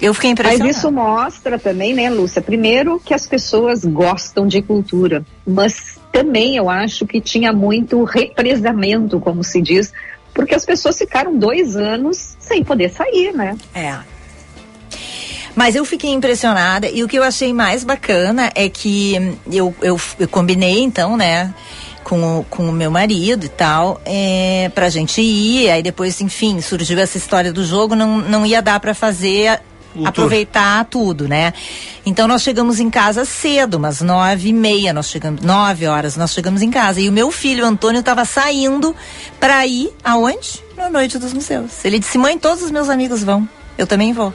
Eu 0.00 0.14
fiquei 0.14 0.30
Mas 0.30 0.40
impressionada. 0.40 0.70
isso 0.70 0.92
mostra 0.92 1.58
também, 1.58 1.94
né, 1.94 2.08
Lúcia? 2.10 2.40
Primeiro 2.42 3.00
que 3.04 3.14
as 3.14 3.26
pessoas 3.26 3.84
gostam 3.84 4.46
de 4.46 4.62
cultura, 4.62 5.24
mas 5.46 5.98
também 6.12 6.56
eu 6.56 6.70
acho 6.70 7.06
que 7.06 7.20
tinha 7.20 7.52
muito 7.52 8.04
represamento, 8.04 9.18
como 9.18 9.42
se 9.42 9.60
diz, 9.60 9.92
porque 10.38 10.54
as 10.54 10.64
pessoas 10.64 10.96
ficaram 10.96 11.36
dois 11.36 11.76
anos 11.76 12.36
sem 12.38 12.62
poder 12.62 12.90
sair, 12.90 13.32
né? 13.32 13.58
É. 13.74 13.98
Mas 15.56 15.74
eu 15.74 15.84
fiquei 15.84 16.12
impressionada 16.12 16.88
e 16.88 17.02
o 17.02 17.08
que 17.08 17.18
eu 17.18 17.24
achei 17.24 17.52
mais 17.52 17.82
bacana 17.82 18.48
é 18.54 18.68
que 18.68 19.36
eu, 19.50 19.74
eu, 19.82 20.00
eu 20.16 20.28
combinei 20.28 20.78
então, 20.78 21.16
né? 21.16 21.52
com 22.04 22.38
o, 22.38 22.44
com 22.44 22.68
o 22.68 22.72
meu 22.72 22.88
marido 22.90 23.46
e 23.46 23.48
tal, 23.48 24.00
é, 24.04 24.70
pra 24.74 24.88
gente 24.88 25.20
ir. 25.20 25.68
Aí 25.70 25.82
depois, 25.82 26.20
enfim, 26.20 26.60
surgiu 26.60 27.00
essa 27.00 27.18
história 27.18 27.52
do 27.52 27.64
jogo, 27.64 27.96
não, 27.96 28.18
não 28.18 28.46
ia 28.46 28.62
dar 28.62 28.78
para 28.78 28.94
fazer 28.94 29.60
Aproveitar 30.06 30.84
tudo, 30.84 31.26
né? 31.26 31.52
Então 32.06 32.28
nós 32.28 32.42
chegamos 32.42 32.78
em 32.80 32.88
casa 32.90 33.24
cedo, 33.24 33.76
umas 33.76 34.00
nove 34.00 34.48
e 34.48 34.52
meia, 34.52 34.92
nós 34.92 35.08
chegamos, 35.08 35.40
nove 35.40 35.86
horas 35.86 36.16
nós 36.16 36.32
chegamos 36.32 36.62
em 36.62 36.70
casa. 36.70 37.00
E 37.00 37.08
o 37.08 37.12
meu 37.12 37.30
filho, 37.30 37.64
Antônio, 37.64 38.00
estava 38.00 38.24
saindo 38.24 38.94
para 39.40 39.66
ir 39.66 39.90
aonde? 40.04 40.62
Na 40.76 40.88
Noite 40.88 41.18
dos 41.18 41.32
Museus. 41.32 41.84
Ele 41.84 41.98
disse, 41.98 42.16
mãe, 42.18 42.38
todos 42.38 42.62
os 42.62 42.70
meus 42.70 42.88
amigos 42.88 43.22
vão, 43.24 43.48
eu 43.76 43.86
também 43.86 44.12
vou. 44.12 44.32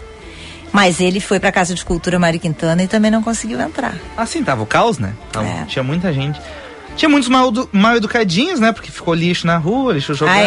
Mas 0.72 1.00
ele 1.00 1.20
foi 1.20 1.40
para 1.40 1.50
a 1.50 1.52
Casa 1.52 1.76
de 1.76 1.86
Cultura 1.86 2.18
Mário 2.18 2.40
Quintana 2.40 2.82
e 2.84 2.88
também 2.88 3.12
não 3.12 3.22
conseguiu 3.22 3.62
entrar. 3.62 3.94
Assim, 4.18 4.44
tava 4.44 4.64
o 4.64 4.66
caos, 4.66 4.98
né? 4.98 5.14
Tava- 5.32 5.46
É. 5.48 5.66
Tinha 5.66 5.84
muita 5.84 6.12
gente. 6.12 6.42
Tinha 6.96 7.10
muitos 7.10 7.28
mal, 7.30 7.52
mal 7.72 7.96
educadinhos, 7.98 8.60
né? 8.60 8.72
Porque 8.72 8.92
ficou 8.92 9.14
lixo 9.14 9.48
na 9.48 9.58
rua, 9.58 9.94
lixo 9.94 10.14
jogado. 10.14 10.38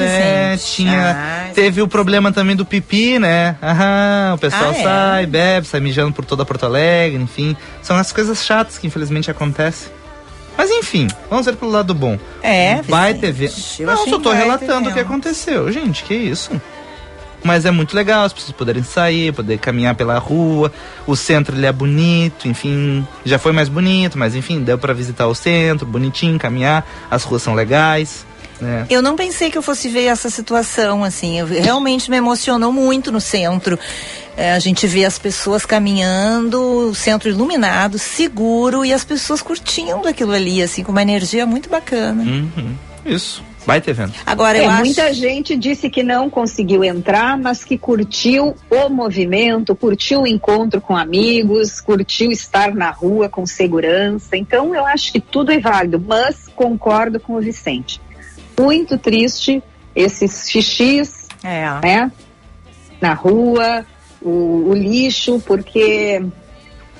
é, 0.00 0.52
é, 0.52 0.56
Vicente? 0.56 0.72
tinha. 0.76 1.16
Ah, 1.18 1.50
teve 1.52 1.82
o 1.82 1.88
problema 1.88 2.30
também 2.32 2.54
do 2.54 2.64
pipi, 2.64 3.18
né? 3.18 3.56
Aham, 3.62 4.34
o 4.34 4.38
pessoal 4.38 4.70
Ah, 4.70 4.78
é? 4.78 4.82
sai, 4.82 5.26
bebe, 5.26 5.66
sai 5.66 5.80
mijando 5.80 6.12
por 6.12 6.24
toda 6.24 6.44
Porto 6.44 6.64
Alegre, 6.64 7.20
enfim. 7.20 7.56
São 7.82 7.96
as 7.96 8.12
coisas 8.12 8.44
chatas 8.44 8.78
que 8.78 8.86
infelizmente 8.86 9.30
acontecem. 9.30 9.90
Mas 10.56 10.70
enfim, 10.70 11.06
vamos 11.28 11.44
ver 11.44 11.54
pelo 11.56 11.70
lado 11.70 11.92
bom. 11.92 12.18
É, 12.42 12.80
Vai 12.82 13.12
ter 13.12 13.34
Não, 13.80 14.06
só 14.08 14.18
tô 14.18 14.32
relatando 14.32 14.88
o 14.88 14.92
que 14.92 15.00
aconteceu. 15.00 15.70
Gente, 15.70 16.02
que 16.04 16.14
isso. 16.14 16.50
Mas 17.46 17.64
é 17.64 17.70
muito 17.70 17.94
legal 17.94 18.24
as 18.24 18.32
pessoas 18.32 18.52
poderem 18.52 18.82
sair, 18.82 19.32
poder 19.32 19.58
caminhar 19.58 19.94
pela 19.94 20.18
rua. 20.18 20.72
O 21.06 21.14
centro 21.14 21.56
ele 21.56 21.64
é 21.64 21.72
bonito, 21.72 22.48
enfim, 22.48 23.06
já 23.24 23.38
foi 23.38 23.52
mais 23.52 23.68
bonito, 23.68 24.18
mas 24.18 24.34
enfim, 24.34 24.62
deu 24.62 24.76
pra 24.76 24.92
visitar 24.92 25.26
o 25.26 25.34
centro, 25.34 25.86
bonitinho, 25.86 26.38
caminhar. 26.38 26.86
As 27.10 27.22
ruas 27.22 27.42
são 27.42 27.54
legais, 27.54 28.26
né? 28.60 28.86
Eu 28.90 29.02
não 29.02 29.16
pensei 29.16 29.50
que 29.50 29.58
eu 29.58 29.62
fosse 29.62 29.88
ver 29.88 30.06
essa 30.06 30.30
situação, 30.30 31.04
assim. 31.04 31.38
Eu, 31.38 31.46
realmente 31.46 32.10
me 32.10 32.16
emocionou 32.16 32.72
muito 32.72 33.12
no 33.12 33.20
centro. 33.20 33.78
É, 34.36 34.52
a 34.52 34.58
gente 34.58 34.86
vê 34.86 35.04
as 35.04 35.18
pessoas 35.18 35.64
caminhando, 35.64 36.88
o 36.90 36.94
centro 36.94 37.28
iluminado, 37.28 37.98
seguro 37.98 38.84
e 38.84 38.92
as 38.92 39.04
pessoas 39.04 39.40
curtindo 39.40 40.06
aquilo 40.06 40.32
ali, 40.32 40.62
assim, 40.62 40.82
com 40.82 40.92
uma 40.92 41.02
energia 41.02 41.46
muito 41.46 41.70
bacana. 41.70 42.22
Uhum. 42.22 42.74
Isso. 43.04 43.42
Vai 43.66 43.80
ter 43.80 43.90
evento. 43.90 44.14
Agora, 44.24 44.56
É, 44.56 44.64
eu 44.64 44.70
acho. 44.70 44.84
muita 44.84 45.12
gente 45.12 45.56
disse 45.56 45.90
que 45.90 46.02
não 46.02 46.30
conseguiu 46.30 46.84
entrar, 46.84 47.36
mas 47.36 47.64
que 47.64 47.76
curtiu 47.76 48.54
o 48.70 48.88
movimento, 48.88 49.74
curtiu 49.74 50.22
o 50.22 50.26
encontro 50.26 50.80
com 50.80 50.96
amigos, 50.96 51.80
curtiu 51.80 52.30
estar 52.30 52.72
na 52.74 52.90
rua 52.90 53.28
com 53.28 53.44
segurança. 53.44 54.36
Então, 54.36 54.72
eu 54.74 54.86
acho 54.86 55.12
que 55.12 55.20
tudo 55.20 55.50
é 55.50 55.58
válido, 55.58 55.98
mas 55.98 56.46
concordo 56.54 57.18
com 57.18 57.34
o 57.34 57.40
Vicente. 57.40 58.00
Muito 58.58 58.96
triste 58.96 59.60
esses 59.94 60.48
xixis, 60.48 61.26
É. 61.42 61.66
né? 61.82 62.12
Na 63.00 63.14
rua, 63.14 63.84
o, 64.22 64.68
o 64.70 64.74
lixo, 64.74 65.42
porque, 65.44 66.24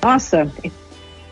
nossa, 0.03 0.51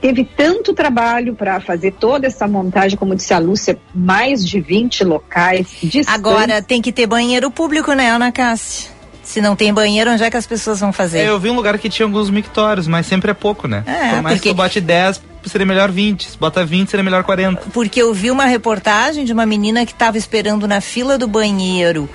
teve 0.06 0.24
tanto 0.24 0.72
trabalho 0.72 1.34
para 1.34 1.60
fazer 1.60 1.92
toda 1.94 2.28
essa 2.28 2.48
montagem, 2.48 2.96
como 2.96 3.16
disse 3.16 3.34
a 3.34 3.40
Lúcia, 3.40 3.76
mais 3.94 4.46
de 4.48 4.62
20 4.62 5.04
locais. 5.04 5.68
distantes. 5.82 6.08
Agora 6.14 6.62
tem 6.62 6.80
que 6.80 6.92
ter 6.92 7.08
banheiro 7.08 7.50
público, 7.50 7.92
né, 7.94 8.12
Ana 8.12 8.32
Cássia? 8.32 8.92
Se 9.24 9.42
não 9.42 9.56
tem 9.56 9.74
banheiro, 9.74 10.12
onde 10.12 10.24
é 10.24 10.30
que 10.30 10.38
as 10.38 10.46
pessoas 10.46 10.80
vão 10.80 10.94
fazer? 10.94 11.22
É, 11.22 11.30
eu 11.30 11.40
vi 11.40 11.50
um 11.50 11.56
lugar 11.56 11.80
que 11.80 11.90
tinha 11.90 12.06
alguns 12.06 12.30
mictórios, 12.30 12.88
mas 12.88 13.08
sempre 13.08 13.32
é 13.32 13.34
pouco, 13.34 13.68
né? 13.68 13.84
É, 13.88 14.10
Por 14.14 14.22
mais 14.22 14.36
porque- 14.36 14.50
que 14.50 14.54
tu 14.54 14.58
bote 14.58 14.80
10, 14.80 15.20
seria 15.48 15.66
melhor 15.66 15.90
20. 15.92 16.30
Se 16.30 16.38
bota 16.38 16.64
20, 16.64 16.92
seria 16.92 17.04
melhor 17.04 17.24
40. 17.24 17.64
Porque 17.74 18.00
eu 18.00 18.14
vi 18.14 18.30
uma 18.30 18.46
reportagem 18.46 19.26
de 19.26 19.34
uma 19.34 19.48
menina 19.48 19.88
que 19.88 19.92
estava 19.94 20.20
esperando 20.20 20.68
na 20.68 20.82
fila 20.82 21.18
do 21.18 21.28
banheiro 21.28 22.08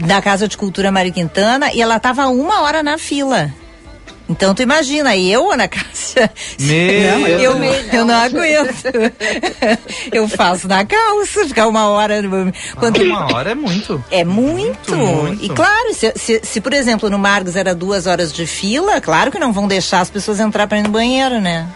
da 0.00 0.20
Casa 0.20 0.48
de 0.48 0.56
Cultura 0.56 0.90
Mário 0.90 1.12
Quintana 1.12 1.72
e 1.72 1.80
ela 1.80 1.98
estava 1.98 2.26
uma 2.26 2.62
hora 2.62 2.82
na 2.82 2.98
fila. 2.98 3.52
Então 4.30 4.54
tu 4.54 4.62
imagina, 4.62 5.16
eu, 5.16 5.50
Ana 5.50 5.66
Cássia, 5.66 6.30
Não, 6.60 7.26
eu 7.26 7.40
eu, 7.40 7.52
também 7.54 7.72
eu 7.92 8.04
não 8.04 8.06
não. 8.06 8.14
aguento. 8.14 8.84
eu 10.12 10.28
faço 10.28 10.68
na 10.68 10.84
calça, 10.84 11.44
ficar 11.46 11.66
uma 11.66 11.88
hora. 11.88 12.22
Quando, 12.78 13.02
Uma 13.02 13.34
hora 13.34 13.50
é 13.50 13.54
muito. 13.56 14.02
é 14.10 14.24
muito. 14.24 14.94
Muito, 14.94 14.96
muito. 14.96 15.44
E 15.44 15.48
claro, 15.48 15.92
se, 15.94 16.12
se, 16.14 16.40
se, 16.44 16.60
por 16.60 16.72
exemplo 16.72 17.10
no 17.10 17.18
Margos 17.18 17.56
era 17.56 17.74
duas 17.74 18.06
horas 18.06 18.32
de 18.32 18.46
fila, 18.46 19.00
claro 19.00 19.32
que 19.32 19.38
não 19.38 19.52
vão 19.52 19.66
deixar 19.66 20.00
as 20.00 20.10
pessoas 20.10 20.38
entrar 20.38 20.68
para 20.68 20.78
ir 20.78 20.82
no 20.84 20.90
banheiro, 20.90 21.40
né? 21.40 21.66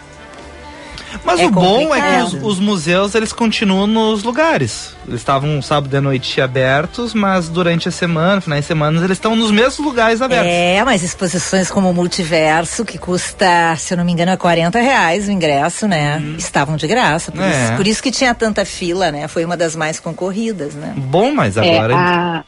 Mas 1.25 1.39
É 1.39 1.45
o 1.47 1.51
bom 1.51 1.93
é 1.95 1.99
que 2.01 2.07
os, 2.17 2.23
complicado. 2.25 2.47
os 2.47 2.59
museus 2.59 3.15
eles 3.15 3.33
continuam 3.33 3.87
nos 3.87 4.23
lugares. 4.23 4.95
Eles 5.07 5.19
estavam 5.21 5.61
sábado 5.61 5.89
de 5.89 5.99
noite 5.99 6.39
abertos, 6.39 7.13
mas 7.13 7.49
durante 7.49 7.89
a 7.89 7.91
semana, 7.91 8.39
finais 8.41 8.61
de 8.61 8.67
semana, 8.67 8.97
eles 8.99 9.17
estão 9.17 9.35
nos 9.35 9.49
mesmos 9.51 9.79
lugares 9.85 10.21
abertos. 10.21 10.47
É, 10.51 10.83
mas 10.85 11.01
exposições 11.03 11.69
como 11.71 11.89
o 11.89 11.93
Multiverso, 11.93 12.85
que 12.85 12.97
custa, 12.97 13.75
se 13.77 13.93
eu 13.93 13.97
não 13.97 14.05
me 14.05 14.11
engano, 14.11 14.31
é 14.31 14.37
40 14.37 14.79
reais 14.79 15.27
o 15.27 15.31
ingresso, 15.31 15.87
né? 15.87 16.21
Estavam 16.37 16.77
de 16.77 16.85
graça. 16.87 17.31
Por, 17.31 17.41
É. 17.41 17.49
isso, 17.65 17.73
por 17.75 17.87
isso 17.87 18.03
que 18.03 18.11
tinha 18.11 18.33
tanta 18.35 18.63
fila, 18.63 19.11
né? 19.11 19.27
Foi 19.27 19.43
uma 19.43 19.57
das 19.57 19.75
mais 19.75 19.99
concorridas, 19.99 20.73
né? 20.75 20.93
Bom, 20.95 21.31
mas 21.33 21.57
É, 21.57 21.77
agora. 21.79 21.95
a, 21.95 22.43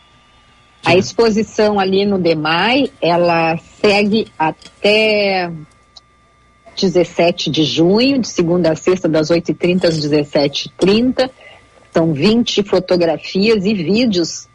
a 0.86 0.96
exposição 0.96 1.80
ali 1.80 2.06
no 2.06 2.18
DEMAI, 2.20 2.92
ela 3.02 3.58
segue 3.82 4.28
até 4.38 5.52
17 6.86 7.50
de 7.50 7.64
junho, 7.64 8.20
de 8.20 8.28
segunda 8.28 8.72
a 8.72 8.76
sexta, 8.76 9.10
das 9.10 9.30
8h30 9.30 9.86
às 9.86 10.00
17h30. 10.00 11.30
São 11.92 12.14
20 12.14 12.64
fotografias 12.64 13.66
e 13.66 13.74
vídeos 13.74 14.48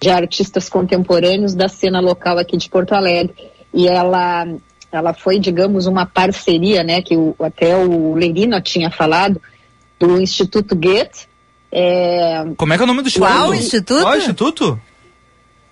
de 0.00 0.10
artistas 0.10 0.68
contemporâneos 0.68 1.54
da 1.54 1.68
cena 1.68 2.00
local 2.00 2.38
aqui 2.38 2.56
de 2.56 2.68
Porto 2.68 2.92
Alegre. 2.92 3.34
E 3.72 3.88
ela, 3.88 4.46
ela 4.90 5.14
foi, 5.14 5.38
digamos, 5.38 5.86
uma 5.86 6.04
parceria, 6.04 6.82
né, 6.82 7.00
que 7.00 7.16
o, 7.16 7.34
até 7.40 7.76
o 7.76 8.14
Lerino 8.14 8.60
tinha 8.60 8.90
falado, 8.90 9.40
do 9.98 10.20
Instituto 10.20 10.74
Goethe, 10.74 11.28
é, 11.72 12.44
Como 12.58 12.74
é 12.74 12.76
que 12.76 12.82
é 12.82 12.84
o 12.84 12.86
nome 12.86 13.00
do 13.00 13.08
instituto? 13.08 13.32
Qual 13.32 13.54
instituto? 13.54 14.02
Qual 14.02 14.18
instituto? 14.18 14.80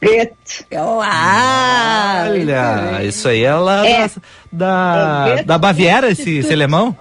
Goethe. 0.02 0.64
Ah! 1.02 2.26
Olha, 2.30 3.04
isso 3.04 3.28
aí 3.28 3.44
é 3.44 3.54
lá 3.54 3.86
É. 3.86 4.08
da, 4.50 5.24
da, 5.26 5.28
É, 5.38 5.42
da 5.44 5.58
Baviera, 5.58 6.10
esse, 6.10 6.38
esse 6.38 6.52
alemão? 6.52 6.96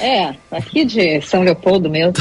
É, 0.00 0.34
aqui 0.50 0.84
de 0.84 1.20
São 1.22 1.42
Leopoldo 1.42 1.88
mesmo. 1.90 2.12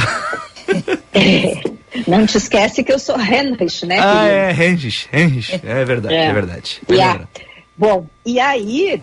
É, 1.13 1.61
não 2.07 2.25
te 2.25 2.37
esquece 2.37 2.83
que 2.83 2.91
eu 2.91 2.99
sou 2.99 3.15
Heinrich, 3.19 3.85
né? 3.85 3.97
Ah, 3.99 4.27
é, 4.27 4.51
Hengis, 4.51 5.07
Hengis. 5.13 5.51
É 5.63 5.85
verdade, 5.85 6.15
é, 6.15 6.25
É. 6.25 6.33
verdade. 6.33 6.81
E 6.89 7.01
a- 7.01 7.11
Lembra. 7.13 7.29
bom, 7.77 8.07
e 8.25 8.39
aí, 8.39 9.01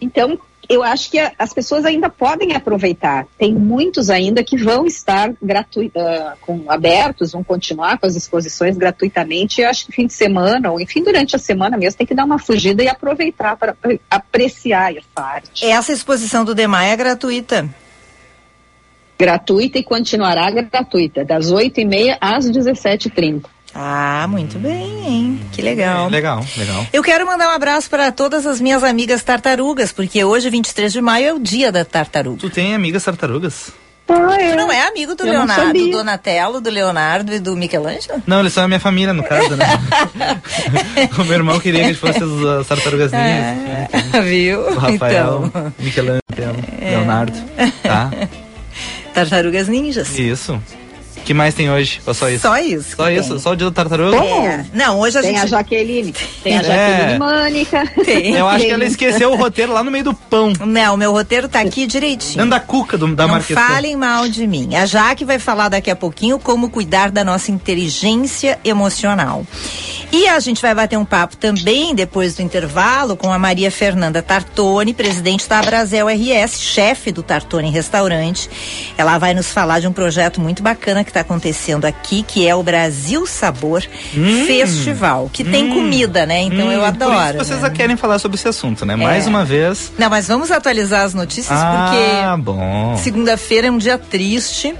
então, 0.00 0.38
eu 0.68 0.82
acho 0.82 1.10
que 1.10 1.18
as 1.38 1.52
pessoas 1.52 1.84
ainda 1.84 2.10
podem 2.10 2.54
aproveitar. 2.54 3.26
Tem 3.38 3.54
muitos 3.54 4.10
ainda 4.10 4.44
que 4.44 4.56
vão 4.56 4.86
estar 4.86 5.32
gratu 5.42 5.80
ah, 5.96 6.34
com, 6.42 6.64
abertos, 6.68 7.32
vão 7.32 7.42
continuar 7.42 7.98
com 7.98 8.06
as 8.06 8.14
exposições 8.14 8.76
gratuitamente. 8.76 9.60
E 9.60 9.64
eu 9.64 9.70
acho 9.70 9.86
que 9.86 9.92
fim 9.92 10.06
de 10.06 10.12
semana, 10.12 10.70
ou 10.70 10.80
enfim, 10.80 11.02
durante 11.02 11.34
a 11.34 11.38
semana 11.38 11.76
mesmo, 11.76 11.96
tem 11.96 12.06
que 12.06 12.14
dar 12.14 12.24
uma 12.24 12.38
fugida 12.38 12.82
e 12.82 12.88
aproveitar 12.88 13.56
para 13.56 13.74
apreciar 14.10 14.94
essa 14.94 15.06
arte. 15.16 15.64
Essa 15.64 15.92
exposição 15.92 16.44
do 16.44 16.54
Demai 16.54 16.90
é 16.90 16.96
gratuita. 16.96 17.68
Gratuita 19.18 19.78
e 19.78 19.82
continuará 19.82 20.50
gratuita, 20.50 21.24
das 21.24 21.50
8h30 21.50 22.18
às 22.20 22.48
17h30. 22.48 23.46
Ah, 23.80 24.26
muito 24.28 24.58
bem, 24.58 25.06
hein? 25.06 25.40
Que 25.52 25.62
legal. 25.62 26.08
É, 26.08 26.10
legal, 26.10 26.44
legal. 26.56 26.84
Eu 26.92 27.00
quero 27.00 27.24
mandar 27.24 27.46
um 27.48 27.52
abraço 27.52 27.88
para 27.88 28.10
todas 28.10 28.44
as 28.44 28.60
minhas 28.60 28.82
amigas 28.82 29.22
tartarugas, 29.22 29.92
porque 29.92 30.24
hoje, 30.24 30.50
23 30.50 30.92
de 30.92 31.00
maio, 31.00 31.26
é 31.28 31.32
o 31.32 31.38
dia 31.38 31.70
da 31.70 31.84
tartaruga. 31.84 32.38
Tu 32.40 32.50
tem 32.50 32.74
amigas 32.74 33.04
tartarugas? 33.04 33.70
Ah, 34.08 34.36
Tu 34.36 34.56
não 34.56 34.72
é 34.72 34.88
amigo 34.88 35.14
do 35.14 35.22
Eu 35.24 35.30
Leonardo, 35.30 35.72
do 35.78 35.90
Donatello, 35.90 36.60
do 36.60 36.70
Leonardo 36.70 37.32
e 37.32 37.38
do 37.38 37.54
Michelangelo? 37.54 38.20
Não, 38.26 38.40
eles 38.40 38.52
são 38.52 38.64
a 38.64 38.66
minha 38.66 38.80
família, 38.80 39.12
no 39.14 39.22
caso, 39.22 39.54
né? 39.54 39.66
o 41.16 41.24
meu 41.24 41.34
irmão 41.34 41.60
queria 41.60 41.80
que 41.80 41.86
a 41.86 41.88
gente 41.90 42.00
fosse 42.00 42.18
as, 42.18 42.60
as 42.60 42.66
tartarugas 42.66 43.12
ninjas. 43.12 43.92
Ah, 44.12 44.20
viu? 44.22 44.60
O 44.60 44.74
Rafael, 44.76 45.44
Então, 45.46 45.72
Michelangelo, 45.78 46.64
Leonardo. 46.80 47.38
Tá? 47.84 48.10
tartarugas 49.14 49.68
ninjas. 49.68 50.18
Isso. 50.18 50.60
O 51.20 51.24
que 51.28 51.34
mais 51.34 51.54
tem 51.54 51.70
hoje? 51.70 52.00
Ou 52.06 52.14
só 52.14 52.28
isso? 52.30 52.42
Só 52.42 52.58
isso. 52.58 52.96
Só 52.96 53.04
que 53.06 53.12
isso? 53.14 53.28
tem. 53.30 53.38
Só 53.38 53.50
o 53.52 53.56
dia 53.56 53.66
do 53.66 53.72
tartaruga? 53.72 54.16
É. 54.16 54.64
Não, 54.72 54.98
hoje 54.98 55.18
a 55.18 55.20
Tem 55.22 55.36
a 55.36 55.40
gente 55.40 55.50
Jaqueline, 55.50 56.14
tem 56.42 56.56
a 56.56 56.60
É. 56.60 56.64
Jaqueline 56.64 57.18
Mânica. 57.18 57.92
tem. 58.04 58.34
Eu 58.34 58.48
acho 58.48 58.58
que 58.60 58.64
Tem. 58.64 58.72
ela 58.72 58.84
esqueceu 58.84 59.32
o 59.32 59.36
roteiro 59.36 59.72
lá 59.72 59.84
no 59.84 59.90
meio 59.90 60.04
do 60.04 60.14
pão. 60.14 60.52
Não, 60.66 60.94
o 60.94 60.96
meu 60.96 61.12
roteiro 61.12 61.48
tá 61.48 61.60
aqui 61.60 61.86
direitinho. 61.86 62.36
Dentro 62.36 62.50
da 62.50 62.60
cuca 62.60 62.96
do, 62.96 63.14
da 63.14 63.26
Não 63.26 63.34
marquesa. 63.34 63.60
falem 63.60 63.94
mal 63.96 64.28
de 64.28 64.46
mim. 64.46 64.74
A 64.74 64.86
Jaque 64.86 65.24
vai 65.24 65.38
falar 65.38 65.68
daqui 65.68 65.90
a 65.90 65.96
pouquinho 65.96 66.38
como 66.38 66.70
cuidar 66.70 67.10
da 67.10 67.22
nossa 67.22 67.50
inteligência 67.50 68.58
emocional. 68.64 69.46
E 70.10 70.26
a 70.26 70.40
gente 70.40 70.62
vai 70.62 70.74
bater 70.74 70.96
um 70.96 71.04
papo 71.04 71.36
também 71.36 71.94
depois 71.94 72.34
do 72.34 72.40
intervalo 72.42 73.14
com 73.16 73.30
a 73.30 73.38
Maria 73.38 73.70
Fernanda 73.70 74.22
Tartoni, 74.22 74.94
presidente 74.94 75.46
da 75.46 75.60
Brasel 75.60 76.06
RS, 76.08 76.58
chefe 76.60 77.12
do 77.12 77.22
Tartoni 77.22 77.70
Restaurante. 77.70 78.48
Ela 78.96 79.18
vai 79.18 79.34
nos 79.34 79.50
falar 79.52 79.80
de 79.80 79.86
um 79.86 79.92
projeto 79.92 80.40
muito 80.40 80.62
bacana 80.62 81.04
que 81.08 81.10
está 81.10 81.20
acontecendo 81.20 81.84
aqui, 81.84 82.22
que 82.22 82.46
é 82.46 82.54
o 82.54 82.62
Brasil 82.62 83.26
Sabor 83.26 83.82
hum, 84.16 84.44
Festival, 84.46 85.30
que 85.32 85.42
hum, 85.42 85.50
tem 85.50 85.68
comida, 85.68 86.26
né? 86.26 86.42
Então 86.42 86.68
hum, 86.68 86.72
eu 86.72 86.84
adoro. 86.84 87.14
Por 87.14 87.42
isso 87.42 87.44
vocês 87.46 87.62
né? 87.62 87.70
querem 87.70 87.96
falar 87.96 88.18
sobre 88.18 88.36
esse 88.36 88.46
assunto, 88.46 88.84
né? 88.84 88.94
É. 88.94 88.96
Mais 88.96 89.26
uma 89.26 89.44
vez. 89.44 89.92
Não, 89.98 90.10
mas 90.10 90.28
vamos 90.28 90.50
atualizar 90.50 91.02
as 91.02 91.14
notícias 91.14 91.58
ah, 91.58 91.90
porque 91.90 93.02
segunda-feira 93.02 93.68
é 93.68 93.70
um 93.70 93.78
dia 93.78 93.98
triste 93.98 94.74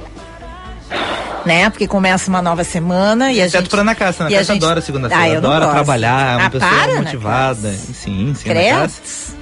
né? 1.45 1.71
Porque 1.71 1.87
começa 1.87 2.29
uma 2.29 2.43
nova 2.43 2.63
semana 2.63 3.33
e 3.33 3.41
a 3.41 3.47
Exceto 3.47 3.65
gente... 3.65 3.71
pra 3.71 3.81
Ana 3.81 3.95
Cássia, 3.95 4.25
Ana 4.25 4.31
Cássia 4.31 4.55
gente... 4.55 4.65
adora 4.65 4.81
segunda-feira, 4.81 5.35
ah, 5.35 5.39
adora 5.39 5.65
gosto. 5.65 5.75
trabalhar, 5.75 6.33
é 6.33 6.37
uma 6.37 6.47
ah, 6.47 6.51
pessoa 6.51 6.71
para, 6.71 6.95
motivada. 6.97 7.73
Sim, 7.73 8.35
sim, 8.35 8.51
Ana 8.51 8.91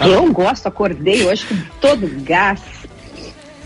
Eu 0.01 0.33
gosto, 0.33 0.67
acordei 0.67 1.27
hoje 1.27 1.47
com 1.47 1.57
todo 1.81 2.09
gás. 2.23 2.61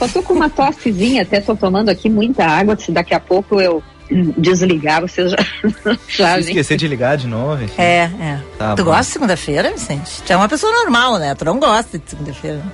Só 0.01 0.09
tô 0.09 0.23
com 0.23 0.33
uma 0.33 0.49
tossezinha, 0.49 1.21
até 1.21 1.43
tô 1.43 1.55
tomando 1.55 1.91
aqui 1.91 2.09
muita 2.09 2.47
água, 2.47 2.75
se 2.75 2.91
daqui 2.91 3.13
a 3.13 3.21
pouco 3.21 3.61
eu 3.61 3.83
desligar, 4.11 5.03
você 5.03 5.29
já, 5.29 5.37
já 6.09 6.41
esquecer 6.41 6.79
de 6.79 6.89
ligar 6.89 7.19
de 7.19 7.27
novo. 7.27 7.63
Enfim. 7.63 7.75
É, 7.77 8.11
é. 8.19 8.41
Tá 8.57 8.75
tu 8.75 8.83
bom. 8.83 8.93
gosta 8.93 9.03
de 9.03 9.11
segunda-feira, 9.11 9.71
Vicente? 9.73 10.23
Tu 10.23 10.33
é 10.33 10.37
uma 10.37 10.49
pessoa 10.49 10.73
normal, 10.73 11.19
né? 11.19 11.35
Tu 11.35 11.45
não 11.45 11.61
gosta 11.61 11.99
de 11.99 12.09
segunda-feira. 12.09 12.63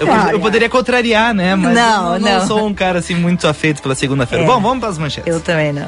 Eu, 0.00 0.08
eu, 0.08 0.40
poderia 0.40 0.68
contrariar, 0.68 1.32
né? 1.32 1.54
Mas 1.54 1.72
não, 1.72 2.14
eu 2.14 2.20
não, 2.20 2.38
não, 2.40 2.46
sou 2.48 2.66
um 2.66 2.74
cara 2.74 2.98
assim 2.98 3.14
muito 3.14 3.46
afeito 3.46 3.80
pela 3.80 3.94
segunda-feira. 3.94 4.42
É. 4.42 4.46
Bom, 4.46 4.60
vamos 4.60 4.80
para 4.80 4.88
as 4.88 4.98
manchetes. 4.98 5.32
Eu 5.32 5.40
também 5.40 5.72
não. 5.72 5.86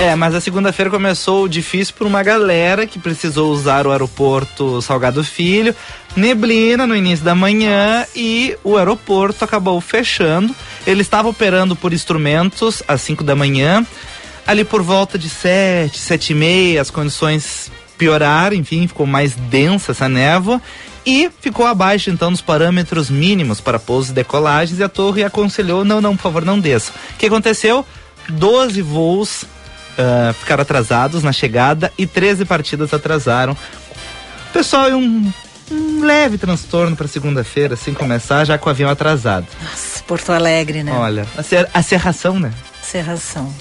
É, 0.00 0.16
mas 0.16 0.34
a 0.34 0.40
segunda-feira 0.40 0.90
começou 0.90 1.46
difícil 1.46 1.94
por 1.96 2.06
uma 2.06 2.22
galera 2.22 2.86
que 2.86 2.98
precisou 2.98 3.52
usar 3.52 3.86
o 3.86 3.92
aeroporto 3.92 4.82
Salgado 4.82 5.22
Filho. 5.22 5.74
Neblina 6.16 6.86
no 6.86 6.96
início 6.96 7.24
da 7.24 7.34
manhã 7.34 8.04
e 8.14 8.56
o 8.64 8.76
aeroporto 8.76 9.44
acabou 9.44 9.80
fechando. 9.80 10.54
Ele 10.84 11.00
estava 11.00 11.28
operando 11.28 11.76
por 11.76 11.92
instrumentos 11.92 12.82
às 12.88 13.02
5 13.02 13.22
da 13.22 13.36
manhã. 13.36 13.86
Ali 14.46 14.64
por 14.64 14.82
volta 14.82 15.16
de 15.16 15.28
7, 15.28 15.96
7 15.96 16.30
e 16.30 16.34
meia, 16.34 16.82
as 16.82 16.90
condições 16.90 17.70
piorar, 17.96 18.52
enfim, 18.52 18.86
ficou 18.86 19.06
mais 19.06 19.34
densa 19.34 19.92
essa 19.92 20.08
névoa 20.08 20.60
e 21.06 21.30
ficou 21.40 21.66
abaixo 21.66 22.10
então 22.10 22.32
dos 22.32 22.40
parâmetros 22.40 23.08
mínimos 23.08 23.60
para 23.60 23.78
pousos 23.78 24.10
e 24.10 24.14
decolagens 24.14 24.80
e 24.80 24.82
a 24.82 24.88
torre 24.88 25.22
aconselhou, 25.22 25.84
não, 25.84 26.00
não, 26.00 26.16
por 26.16 26.22
favor, 26.24 26.44
não 26.44 26.58
desça. 26.58 26.92
O 27.14 27.16
que 27.16 27.26
aconteceu? 27.26 27.86
12 28.28 28.82
voos 28.82 29.44
uh, 29.98 30.32
ficaram 30.34 30.62
atrasados 30.62 31.22
na 31.22 31.32
chegada 31.32 31.92
e 31.96 32.06
13 32.06 32.44
partidas 32.44 32.92
atrasaram. 32.92 33.56
Pessoal, 34.52 34.88
um, 34.90 35.32
um 35.70 36.04
leve 36.04 36.38
transtorno 36.38 36.94
para 36.96 37.08
segunda-feira, 37.08 37.74
assim 37.74 37.92
começar, 37.92 38.44
já 38.44 38.56
com 38.58 38.68
o 38.68 38.70
avião 38.70 38.90
atrasado. 38.90 39.46
Nossa, 39.62 40.02
Porto 40.04 40.32
Alegre, 40.32 40.82
né? 40.82 40.92
Olha, 40.92 41.26
a 41.72 41.82
serração, 41.82 42.38
né? 42.38 42.52
Serração. 42.82 43.52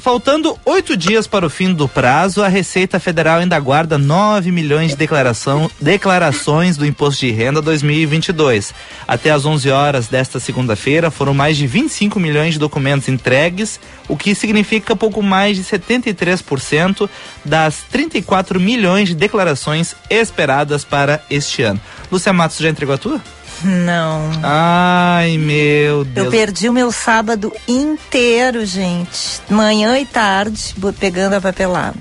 Faltando 0.00 0.58
oito 0.64 0.96
dias 0.96 1.26
para 1.26 1.44
o 1.44 1.50
fim 1.50 1.74
do 1.74 1.86
prazo, 1.86 2.42
a 2.42 2.48
Receita 2.48 2.98
Federal 2.98 3.40
ainda 3.40 3.60
guarda 3.60 3.98
9 3.98 4.50
milhões 4.50 4.92
de 4.92 4.96
declaração, 4.96 5.70
declarações 5.78 6.78
do 6.78 6.86
Imposto 6.86 7.26
de 7.26 7.30
Renda 7.30 7.60
2022. 7.60 8.72
Até 9.06 9.30
às 9.30 9.44
11 9.44 9.70
horas 9.70 10.08
desta 10.08 10.40
segunda-feira, 10.40 11.10
foram 11.10 11.34
mais 11.34 11.58
de 11.58 11.66
25 11.66 12.18
milhões 12.18 12.54
de 12.54 12.58
documentos 12.58 13.08
entregues, 13.08 13.78
o 14.08 14.16
que 14.16 14.34
significa 14.34 14.96
pouco 14.96 15.22
mais 15.22 15.58
de 15.58 15.64
73% 15.64 17.06
das 17.44 17.82
34 17.90 18.58
milhões 18.58 19.10
de 19.10 19.14
declarações 19.14 19.94
esperadas 20.08 20.82
para 20.82 21.22
este 21.28 21.62
ano. 21.62 21.80
Lúcia 22.10 22.32
Matos 22.32 22.56
já 22.56 22.70
entregou 22.70 22.94
a 22.94 22.98
tua? 22.98 23.20
Não. 23.64 24.30
Ai, 24.42 25.36
meu 25.38 26.04
Deus. 26.04 26.26
Eu 26.26 26.30
perdi 26.30 26.68
o 26.68 26.72
meu 26.72 26.90
sábado 26.90 27.52
inteiro, 27.68 28.64
gente. 28.64 29.40
Manhã 29.48 29.98
e 29.98 30.06
tarde, 30.06 30.74
pegando 30.98 31.34
a 31.34 31.40
papelada. 31.40 31.96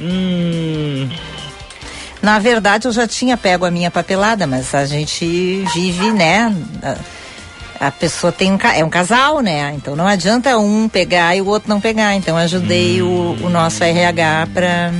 Hum. 0.00 1.08
Na 2.22 2.38
verdade, 2.38 2.86
eu 2.86 2.92
já 2.92 3.06
tinha 3.06 3.36
pego 3.36 3.64
a 3.64 3.70
minha 3.70 3.90
papelada, 3.90 4.46
mas 4.46 4.74
a 4.74 4.86
gente 4.86 5.64
vive, 5.74 6.12
né? 6.12 6.54
A, 7.80 7.90
pessoa 7.90 8.30
tem 8.30 8.52
um 8.52 8.58
é 8.72 8.84
um 8.84 8.90
casal, 8.90 9.40
né? 9.40 9.72
Então 9.74 9.96
não 9.96 10.06
adianta 10.06 10.56
um 10.56 10.88
pegar 10.88 11.34
e 11.34 11.40
o 11.40 11.46
outro 11.46 11.68
não 11.68 11.80
pegar. 11.80 12.14
Então 12.14 12.36
ajudei 12.36 13.02
hum. 13.02 13.36
o, 13.42 13.46
o 13.46 13.50
nosso 13.50 13.82
RH 13.82 14.48
para 14.54 14.92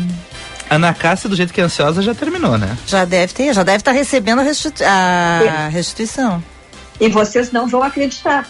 Ana 0.74 0.94
Cássia, 0.94 1.28
do 1.28 1.36
jeito 1.36 1.52
que 1.52 1.60
é 1.60 1.64
ansiosa, 1.64 2.02
já 2.02 2.14
terminou, 2.14 2.56
né? 2.56 2.76
Já 2.86 3.04
deve 3.04 3.32
ter, 3.32 3.52
já 3.52 3.62
deve 3.62 3.78
estar 3.78 3.92
tá 3.92 3.96
recebendo 3.96 4.40
a, 4.40 4.42
restitu 4.42 4.82
a 4.84 5.68
restituição. 5.68 6.42
E 7.00 7.08
vocês 7.08 7.52
não 7.52 7.66
vão 7.66 7.82
acreditar. 7.82 8.48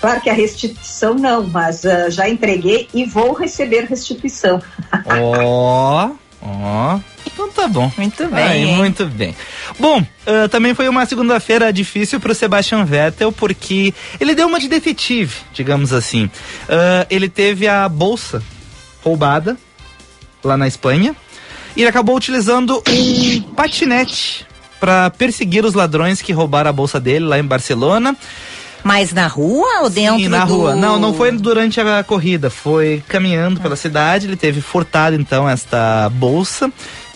Claro 0.00 0.20
que 0.20 0.28
a 0.28 0.34
restituição 0.34 1.14
não, 1.14 1.44
mas 1.44 1.82
uh, 1.84 2.10
já 2.10 2.28
entreguei 2.28 2.88
e 2.92 3.06
vou 3.06 3.32
receber 3.32 3.86
restituição. 3.86 4.60
Ó, 5.06 6.10
ó. 6.42 7.00
Então 7.26 7.50
tá 7.50 7.66
bom. 7.66 7.90
Muito 7.96 8.28
bem. 8.28 8.44
Aí, 8.44 8.66
muito 8.66 9.06
bem. 9.06 9.34
Bom, 9.78 10.00
uh, 10.00 10.48
também 10.50 10.74
foi 10.74 10.88
uma 10.88 11.06
segunda-feira 11.06 11.72
difícil 11.72 12.20
para 12.20 12.32
o 12.32 12.34
Sebastian 12.34 12.84
Vettel, 12.84 13.32
porque 13.32 13.94
ele 14.20 14.34
deu 14.34 14.46
uma 14.46 14.60
de 14.60 14.68
detetive, 14.68 15.34
digamos 15.54 15.92
assim. 15.92 16.26
Uh, 16.26 17.06
ele 17.08 17.28
teve 17.28 17.66
a 17.66 17.88
bolsa 17.88 18.42
roubada 19.02 19.56
lá 20.44 20.56
na 20.56 20.68
Espanha 20.68 21.16
e 21.76 21.80
ele 21.80 21.88
acabou 21.88 22.16
utilizando 22.16 22.82
um 22.88 23.40
patinete 23.54 24.46
para 24.78 25.10
perseguir 25.10 25.64
os 25.64 25.74
ladrões 25.74 26.20
que 26.20 26.32
roubaram 26.32 26.70
a 26.70 26.72
bolsa 26.72 27.00
dele 27.00 27.24
lá 27.24 27.38
em 27.38 27.44
Barcelona. 27.44 28.16
Mas 28.82 29.12
na 29.14 29.26
rua 29.26 29.80
ou 29.82 29.88
dentro 29.88 30.20
Sim, 30.20 30.28
na 30.28 30.44
do... 30.44 30.54
rua. 30.54 30.76
Não, 30.76 30.98
não 30.98 31.14
foi 31.14 31.32
durante 31.32 31.80
a 31.80 32.04
corrida, 32.04 32.50
foi 32.50 33.02
caminhando 33.08 33.60
pela 33.60 33.76
cidade, 33.76 34.26
ele 34.26 34.36
teve 34.36 34.60
furtado 34.60 35.16
então 35.16 35.48
esta 35.48 36.10
bolsa. 36.10 36.70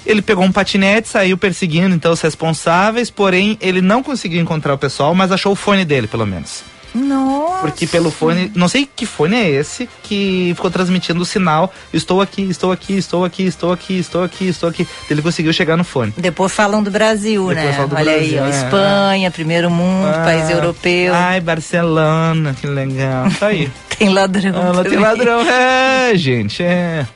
Ele 0.06 0.22
pegou 0.22 0.44
um 0.44 0.50
patinete, 0.50 1.08
saiu 1.08 1.36
perseguindo 1.36 1.94
então 1.94 2.12
os 2.12 2.20
responsáveis, 2.22 3.10
porém 3.10 3.58
ele 3.60 3.82
não 3.82 4.02
conseguiu 4.02 4.40
encontrar 4.40 4.72
o 4.72 4.78
pessoal, 4.78 5.14
mas 5.14 5.30
achou 5.30 5.52
o 5.52 5.56
fone 5.56 5.84
dele 5.84 6.06
pelo 6.06 6.26
menos. 6.26 6.64
Nossa. 6.98 7.60
Porque 7.60 7.86
pelo 7.86 8.10
fone, 8.10 8.50
não 8.54 8.68
sei 8.68 8.88
que 8.94 9.06
fone 9.06 9.36
é 9.36 9.48
esse 9.48 9.88
que 10.02 10.52
ficou 10.54 10.70
transmitindo 10.70 11.20
o 11.20 11.24
sinal: 11.24 11.72
estou 11.92 12.20
aqui, 12.20 12.42
estou 12.42 12.72
aqui, 12.72 12.96
estou 12.96 13.24
aqui, 13.24 13.44
estou 13.44 13.72
aqui, 13.72 13.98
estou 13.98 14.22
aqui, 14.24 14.48
estou 14.48 14.68
aqui. 14.68 14.88
Ele 15.08 15.22
conseguiu 15.22 15.52
chegar 15.52 15.76
no 15.76 15.84
fone. 15.84 16.12
Depois 16.16 16.52
falam 16.52 16.82
do 16.82 16.90
Brasil, 16.90 17.48
Depois 17.48 17.64
né? 17.64 17.86
Do 17.86 17.94
Olha 17.94 18.04
Brasil, 18.04 18.20
aí, 18.20 18.38
ó, 18.40 18.46
é. 18.46 18.50
Espanha, 18.50 19.30
primeiro 19.30 19.70
mundo, 19.70 20.08
ah, 20.08 20.24
país 20.24 20.50
europeu. 20.50 21.14
Ai, 21.14 21.40
Barcelona, 21.40 22.54
que 22.58 22.66
legal. 22.66 23.26
Tá 23.38 23.48
aí. 23.48 23.70
tem 23.98 24.08
ladrão. 24.08 24.80
Ah, 24.80 24.84
tem 24.84 24.98
ladrão, 24.98 25.40
é, 25.42 26.12
gente, 26.16 26.62
é. 26.62 27.06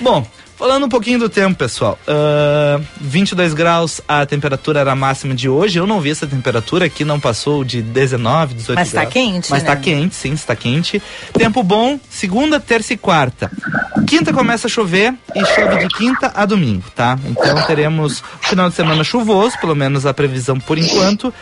Bom, 0.00 0.26
Falando 0.60 0.84
um 0.84 0.88
pouquinho 0.90 1.18
do 1.18 1.30
tempo, 1.30 1.56
pessoal. 1.56 1.98
Uh, 2.06 2.84
22 3.00 3.54
graus 3.54 4.02
a 4.06 4.26
temperatura 4.26 4.80
era 4.80 4.92
a 4.92 4.94
máxima 4.94 5.34
de 5.34 5.48
hoje. 5.48 5.78
Eu 5.78 5.86
não 5.86 6.02
vi 6.02 6.10
essa 6.10 6.26
temperatura 6.26 6.84
aqui, 6.84 7.02
não 7.02 7.18
passou 7.18 7.64
de 7.64 7.80
19, 7.80 8.52
18 8.56 8.76
Mas 8.78 8.92
tá 8.92 8.92
graus. 8.92 9.06
Mas 9.06 9.14
tá 9.14 9.20
quente, 9.20 9.50
Mas 9.50 9.62
né? 9.62 9.70
tá 9.70 9.76
quente, 9.76 10.14
sim, 10.14 10.32
está 10.34 10.54
quente. 10.54 11.02
Tempo 11.32 11.62
bom, 11.62 11.98
segunda, 12.10 12.60
terça 12.60 12.92
e 12.92 12.98
quarta. 12.98 13.50
Quinta 14.06 14.34
começa 14.34 14.66
a 14.66 14.70
chover 14.70 15.14
e 15.34 15.42
chove 15.46 15.78
de 15.78 15.88
quinta 15.96 16.30
a 16.34 16.44
domingo, 16.44 16.84
tá? 16.94 17.18
Então 17.24 17.62
teremos 17.66 18.22
final 18.42 18.68
de 18.68 18.74
semana 18.74 19.02
chuvoso, 19.02 19.58
pelo 19.58 19.74
menos 19.74 20.04
a 20.04 20.12
previsão 20.12 20.60
por 20.60 20.76
enquanto. 20.76 21.32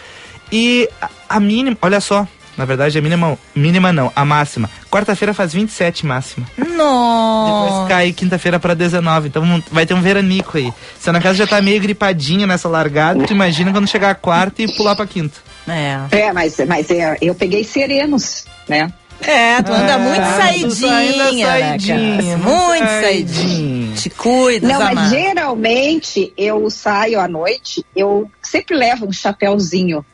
E 0.53 0.89
a, 1.03 1.11
a 1.29 1.41
mínima, 1.41 1.77
olha 1.83 2.01
só, 2.01 2.25
na 2.57 2.65
verdade, 2.65 2.97
a 2.97 3.03
mínima, 3.03 3.37
mínima 3.53 3.93
não, 3.93 4.13
a 4.15 4.25
máxima. 4.25 4.71
Quarta-feira 4.91 5.35
faz 5.35 5.53
27 5.53 6.07
máxima. 6.07 6.47
Nossa. 6.57 7.67
Depois 7.67 7.89
cai 7.89 8.13
quinta-feira 8.13 8.59
para 8.59 8.75
19. 8.75 9.29
Então 9.29 9.63
vai 9.71 9.85
ter 9.85 9.95
um 9.95 10.01
veranico 10.01 10.57
aí. 10.57 10.73
Se 10.99 11.13
na 11.13 11.21
casa 11.21 11.35
já 11.35 11.47
tá 11.47 11.61
meio 11.61 11.81
gripadinha 11.81 12.47
nessa 12.47 12.69
largada, 12.69 13.25
tu 13.25 13.33
imagina 13.33 13.73
quando 13.73 13.87
chegar 13.87 14.11
a 14.11 14.15
quarta 14.15 14.63
e 14.63 14.73
pular 14.75 14.97
pra 14.97 15.07
quinta. 15.07 15.39
É. 15.69 15.99
É, 16.11 16.33
mas, 16.33 16.57
mas 16.67 16.91
é, 16.91 17.19
eu 17.21 17.35
peguei 17.35 17.63
serenos, 17.65 18.47
né? 18.67 18.91
É, 19.21 19.61
tu 19.63 19.73
anda 19.73 19.93
é, 19.93 19.99
muito 19.99 20.25
saidinha, 20.25 21.47
saidinha 21.47 22.23
né, 22.23 22.37
muito 22.37 22.87
saidinha. 22.87 23.95
Te 23.97 24.11
cuida, 24.11 24.69
Não, 24.69 24.79
mas 24.95 25.11
geralmente 25.11 26.33
eu 26.37 26.71
saio 26.71 27.19
à 27.19 27.27
noite, 27.27 27.85
eu 27.97 28.31
sempre 28.41 28.77
levo 28.77 29.07
um 29.07 29.13
chapéuzinho 29.13 30.07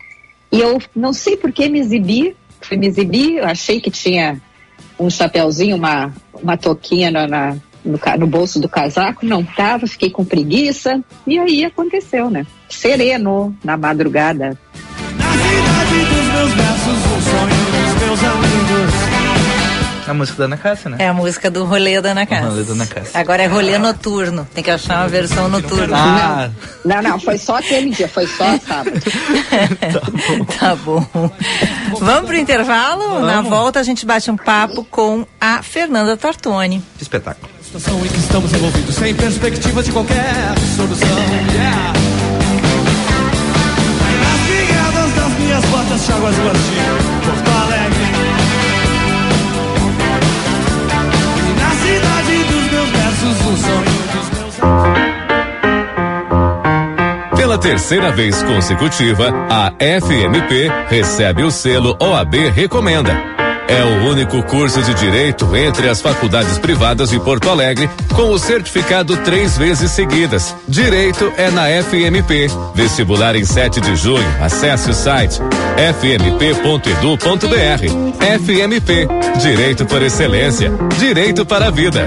e 0.51 0.59
eu 0.59 0.81
não 0.97 1.13
sei 1.13 1.37
por 1.37 1.53
que 1.53 1.69
me 1.69 1.81
exibi, 1.81 2.35
fui 2.63 2.79
me 2.79 2.87
exibir, 2.87 3.39
eu 3.39 3.45
achei 3.47 3.79
que 3.79 3.91
tinha 3.91 4.41
um 4.99 5.11
chapéuzinho, 5.11 5.77
uma, 5.77 6.13
uma 6.43 6.57
toquinha 6.57 7.11
na, 7.11 7.27
na 7.27 7.57
no, 7.85 7.99
no, 8.19 8.27
bolso 8.27 8.59
do 8.59 8.69
casaco, 8.69 9.27
não 9.27 9.45
tava, 9.45 9.87
fiquei 9.87 10.11
com 10.11 10.25
preguiça, 10.25 11.03
e 11.27 11.39
aí 11.39 11.65
aconteceu, 11.65 12.31
né? 12.31 12.47
Sereno 12.69 13.55
na 13.63 13.77
madrugada. 13.77 14.59
Na 15.19 15.33
cidade 15.33 15.99
dos 15.99 16.25
meus 16.33 16.55
braços, 16.55 16.99
o 17.05 17.21
sonho 17.21 17.65
dos 17.71 18.03
meus 18.03 18.25
amigos. 18.25 19.14
A 20.07 20.13
música 20.13 20.39
da 20.39 20.45
Ana 20.45 20.57
Cássia, 20.59 20.91
né? 20.91 20.97
É 21.01 21.09
a 21.09 21.15
música 21.15 21.51
do 21.51 21.65
rolê 21.65 22.01
da 22.01 22.11
Ana 22.11 22.27
Cássia. 22.27 22.47
rolê 22.49 22.63
da 22.63 22.73
Ana 22.73 22.87
Cássia. 22.87 23.19
Agora 23.21 23.43
é 23.43 23.47
rolê 23.47 23.79
noturno. 23.79 24.47
Tem 24.55 24.63
que 24.63 24.71
achar 24.71 24.99
uma 24.99 25.09
versão 25.09 25.49
noturna. 25.49 25.97
Ah, 25.97 26.51
Não, 26.85 27.03
não, 27.03 27.19
foi 27.19 27.39
só 27.39 27.57
aquele 27.57 27.91
dia, 27.91 28.07
foi 28.09 28.27
só 28.27 28.59
sábado. 28.59 29.01
tá 30.61 30.77
bom. 30.77 31.05
Vamos 31.99 32.27
pro 32.27 32.37
intervalo? 32.37 33.21
Na 33.21 33.41
volta 33.41 33.81
a 33.81 33.83
gente 33.83 34.05
bate 34.05 34.31
um 34.31 34.37
papo 34.37 34.85
com 34.85 35.27
a 35.41 35.63
Fernanda 35.63 36.17
Tartoni. 36.17 36.83
que 36.97 37.03
espetáculo. 37.03 37.51
situação 37.63 37.99
em 38.05 38.09
que 38.09 38.19
estamos 38.19 38.53
envolvidos, 38.53 38.95
sem 38.95 39.15
perspectiva 39.15 39.83
de 39.83 39.91
qualquer 39.91 40.25
solução. 40.77 41.09
Yeah. 41.55 41.93
Das 45.17 45.33
minhas 45.39 45.65
botas, 45.67 46.05
chago 46.07 46.27
as 46.27 46.37
ruas 46.37 47.14
versos, 53.25 53.47
o 53.47 53.57
sonho 53.57 53.85
dos 54.13 54.31
meus 54.39 54.55
Pela 57.37 57.59
terceira 57.59 58.11
vez 58.13 58.43
consecutiva, 58.43 59.33
a 59.51 59.73
FMP 59.79 60.71
recebe 60.89 61.43
o 61.43 61.51
selo 61.51 61.97
OAB 62.01 62.51
Recomenda. 62.55 63.35
É 63.67 63.83
o 63.83 64.11
único 64.11 64.43
curso 64.43 64.83
de 64.83 64.93
direito 64.95 65.57
entre 65.57 65.89
as 65.89 66.03
faculdades 66.03 66.59
privadas 66.59 67.09
de 67.09 67.19
Porto 67.19 67.49
Alegre 67.49 67.89
com 68.15 68.31
o 68.31 68.39
certificado 68.39 69.17
três 69.19 69.57
vezes 69.57 69.91
seguidas. 69.91 70.55
Direito 70.69 71.33
é 71.39 71.51
na 71.51 71.65
FMP. 71.83 72.49
Vestibular 72.75 73.35
em 73.35 73.45
7 73.45 73.81
de 73.81 73.97
junho. 73.97 74.27
Acesse 74.41 74.91
o 74.91 74.95
site 74.95 75.41
fmp.edu.br. 75.77 77.25
FMP. 78.21 79.09
Direito 79.41 79.87
por 79.87 80.03
excelência. 80.03 80.71
Direito 80.99 81.47
para 81.47 81.69
a 81.69 81.71
vida. 81.71 82.07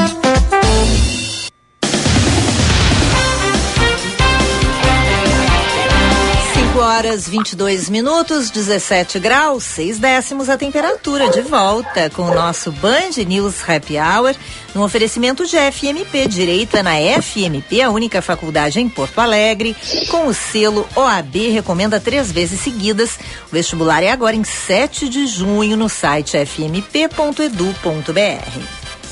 Horas 6.81 7.29
22 7.29 7.89
minutos, 7.89 8.49
17 8.49 9.19
graus, 9.19 9.63
6 9.63 9.99
décimos 9.99 10.49
a 10.49 10.57
temperatura. 10.57 11.29
De 11.29 11.41
volta 11.41 12.09
com 12.09 12.23
o 12.23 12.33
nosso 12.33 12.71
Band 12.71 13.23
News 13.27 13.57
Happy 13.67 13.97
Hour, 13.97 14.35
no 14.73 14.83
oferecimento 14.83 15.45
de 15.45 15.55
FMP 15.57 16.27
Direita 16.27 16.81
na 16.81 16.95
FMP, 17.21 17.81
a 17.81 17.89
única 17.91 18.21
faculdade 18.21 18.79
em 18.79 18.89
Porto 18.89 19.19
Alegre, 19.19 19.75
com 20.09 20.25
o 20.25 20.33
selo 20.33 20.87
OAB 20.95 21.51
recomenda 21.51 21.99
três 21.99 22.31
vezes 22.31 22.59
seguidas. 22.59 23.19
O 23.49 23.53
vestibular 23.53 24.01
é 24.01 24.09
agora 24.09 24.35
em 24.35 24.43
7 24.43 25.07
de 25.07 25.27
junho 25.27 25.77
no 25.77 25.87
site 25.87 26.35
fmp.edu.br. 26.45 27.81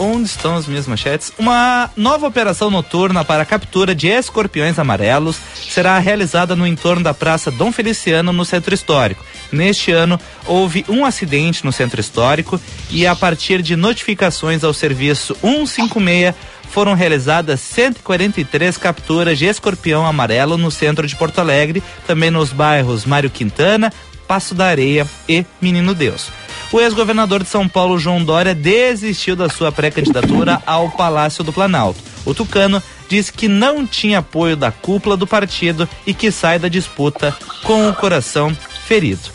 Onde 0.01 0.29
estão 0.29 0.55
as 0.55 0.65
minhas 0.65 0.87
manchetes? 0.87 1.33
Uma 1.37 1.91
nova 1.97 2.25
operação 2.25 2.71
noturna 2.71 3.25
para 3.25 3.43
a 3.43 3.45
captura 3.45 3.93
de 3.93 4.07
escorpiões 4.07 4.79
amarelos 4.79 5.35
será 5.69 5.99
realizada 5.99 6.55
no 6.55 6.65
entorno 6.65 7.03
da 7.03 7.13
Praça 7.13 7.51
Dom 7.51 7.69
Feliciano, 7.69 8.31
no 8.31 8.45
Centro 8.45 8.73
Histórico. 8.73 9.25
Neste 9.51 9.91
ano, 9.91 10.17
houve 10.45 10.85
um 10.87 11.03
acidente 11.03 11.65
no 11.65 11.73
Centro 11.73 11.99
Histórico 11.99 12.61
e, 12.89 13.05
a 13.05 13.13
partir 13.13 13.61
de 13.61 13.75
notificações 13.75 14.63
ao 14.63 14.73
serviço 14.73 15.35
156, 15.41 16.33
foram 16.69 16.93
realizadas 16.93 17.59
143 17.59 18.77
capturas 18.77 19.37
de 19.37 19.47
escorpião 19.47 20.05
amarelo 20.05 20.57
no 20.57 20.71
centro 20.71 21.05
de 21.05 21.15
Porto 21.15 21.39
Alegre, 21.39 21.83
também 22.07 22.31
nos 22.31 22.53
bairros 22.53 23.03
Mário 23.03 23.29
Quintana, 23.29 23.91
Passo 24.27 24.55
da 24.55 24.67
Areia 24.67 25.05
e 25.27 25.43
Menino 25.59 25.93
Deus. 25.93 26.29
O 26.71 26.79
ex-governador 26.79 27.41
de 27.41 27.49
São 27.49 27.67
Paulo, 27.67 27.97
João 27.97 28.23
Dória, 28.23 28.53
desistiu 28.53 29.35
da 29.35 29.49
sua 29.49 29.71
pré-candidatura 29.71 30.61
ao 30.67 30.89
Palácio 30.91 31.43
do 31.43 31.51
Planalto. 31.51 31.99
O 32.23 32.33
tucano 32.33 32.81
disse 33.07 33.33
que 33.33 33.47
não 33.47 33.87
tinha 33.87 34.19
apoio 34.19 34.55
da 34.55 34.71
cúpula 34.71 35.17
do 35.17 35.25
partido 35.25 35.89
e 36.05 36.13
que 36.13 36.31
sai 36.31 36.59
da 36.59 36.67
disputa 36.67 37.35
com 37.63 37.89
o 37.89 37.95
coração 37.95 38.55
ferido. 38.85 39.31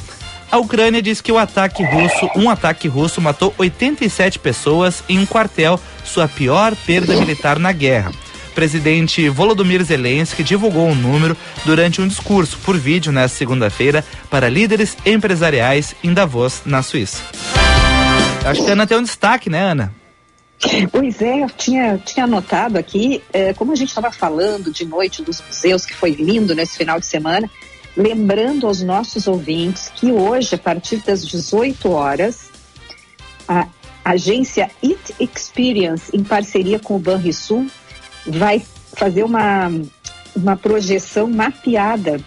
A 0.49 0.59
Ucrânia 0.59 1.03
diz 1.03 1.21
que 1.21 1.33
o 1.33 1.39
ataque 1.39 1.83
russo, 1.83 2.31
um 2.37 2.49
ataque 2.49 2.87
russo 2.87 3.21
matou 3.21 3.53
87 3.59 4.39
pessoas 4.39 5.03
em 5.09 5.19
um 5.19 5.27
quartel, 5.27 5.81
sua 6.05 6.29
pior 6.29 6.77
perda 6.87 7.17
militar 7.17 7.59
na 7.59 7.73
guerra. 7.73 8.13
Presidente 8.55 9.29
Volodymyr 9.29 9.83
Zelensky 9.83 10.43
divulgou 10.43 10.89
o 10.89 10.93
um 10.93 10.95
número 10.95 11.37
durante 11.65 12.01
um 12.01 12.09
discurso 12.09 12.59
por 12.59 12.79
vídeo 12.79 13.13
nesta 13.13 13.37
segunda-feira 13.37 14.05
para 14.31 14.49
líderes 14.49 14.97
empresariais 15.05 15.95
em 16.03 16.15
Davos, 16.15 16.63
na 16.65 16.83
Suíça. 16.83 17.23
Acho 18.45 18.63
que 18.63 18.71
a 18.71 18.73
Ana 18.73 18.87
tem 18.87 18.97
um 18.97 19.03
destaque, 19.03 19.51
né, 19.51 19.61
Ana? 19.61 19.95
Pois 20.91 21.21
é, 21.21 21.43
eu 21.43 21.51
tinha, 21.51 21.99
tinha 21.99 22.25
anotado 22.25 22.79
aqui, 22.79 23.23
é, 23.33 23.53
como 23.53 23.73
a 23.73 23.77
gente 23.77 23.89
estava 23.89 24.11
falando 24.11 24.73
de 24.73 24.85
noite 24.85 25.23
dos 25.23 25.43
museus, 25.43 25.85
que 25.85 25.95
foi 25.95 26.11
lindo 26.13 26.55
nesse 26.55 26.77
final 26.77 26.99
de 26.99 27.07
semana, 27.07 27.51
lembrando 27.97 28.67
aos 28.67 28.83
nossos 28.83 29.27
ouvintes 29.27 29.91
que 29.95 30.11
hoje, 30.11 30.55
a 30.55 30.59
partir 30.59 30.99
das 30.99 31.27
18 31.27 31.91
horas, 31.91 32.51
a 33.47 33.67
agência 34.05 34.71
It 34.83 35.15
Experience, 35.21 36.05
em 36.15 36.23
parceria 36.23 36.79
com 36.79 36.97
o 36.97 36.99
Banrisul, 36.99 37.67
vai 38.27 38.63
fazer 38.95 39.23
uma, 39.23 39.71
uma 40.35 40.57
projeção 40.57 41.29
mapeada 41.29 42.21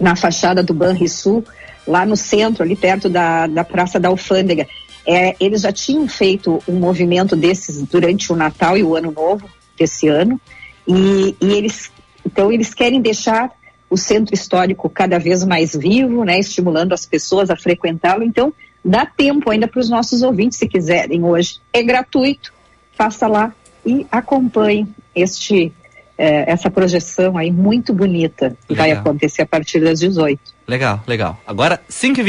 na 0.00 0.14
fachada 0.16 0.62
do 0.62 0.74
Banrisul, 0.74 1.44
lá 1.86 2.04
no 2.04 2.16
centro, 2.16 2.62
ali 2.62 2.76
perto 2.76 3.08
da, 3.08 3.46
da 3.46 3.64
Praça 3.64 3.98
da 3.98 4.08
Alfândega. 4.08 4.66
É, 5.06 5.36
eles 5.38 5.62
já 5.62 5.72
tinham 5.72 6.08
feito 6.08 6.62
um 6.68 6.74
movimento 6.74 7.36
desses 7.36 7.80
durante 7.82 8.32
o 8.32 8.36
Natal 8.36 8.76
e 8.76 8.82
o 8.82 8.96
Ano 8.96 9.12
Novo 9.12 9.48
desse 9.78 10.08
ano, 10.08 10.40
e, 10.86 11.36
e 11.40 11.52
eles, 11.52 11.92
então 12.24 12.50
eles 12.50 12.74
querem 12.74 13.00
deixar 13.00 13.50
o 13.88 13.96
centro 13.96 14.34
histórico 14.34 14.90
cada 14.90 15.18
vez 15.18 15.44
mais 15.44 15.76
vivo, 15.76 16.24
né, 16.24 16.38
estimulando 16.38 16.92
as 16.92 17.06
pessoas 17.06 17.50
a 17.50 17.56
frequentá-lo. 17.56 18.24
Então, 18.24 18.52
dá 18.84 19.06
tempo 19.06 19.50
ainda 19.50 19.68
para 19.68 19.80
os 19.80 19.88
nossos 19.88 20.22
ouvintes, 20.22 20.58
se 20.58 20.66
quiserem 20.66 21.22
hoje. 21.22 21.60
É 21.72 21.82
gratuito, 21.82 22.52
faça 22.92 23.28
lá 23.28 23.54
e 23.86 24.06
acompanhe 24.10 24.88
este 25.14 25.72
eh, 26.18 26.44
essa 26.50 26.70
projeção 26.70 27.38
aí 27.38 27.50
muito 27.50 27.94
bonita 27.94 28.56
que 28.66 28.74
vai 28.74 28.90
acontecer 28.90 29.42
a 29.42 29.46
partir 29.46 29.80
das 29.80 30.00
18. 30.00 30.40
Legal, 30.66 31.02
legal. 31.06 31.38
Agora 31.46 31.80
5 31.88 32.20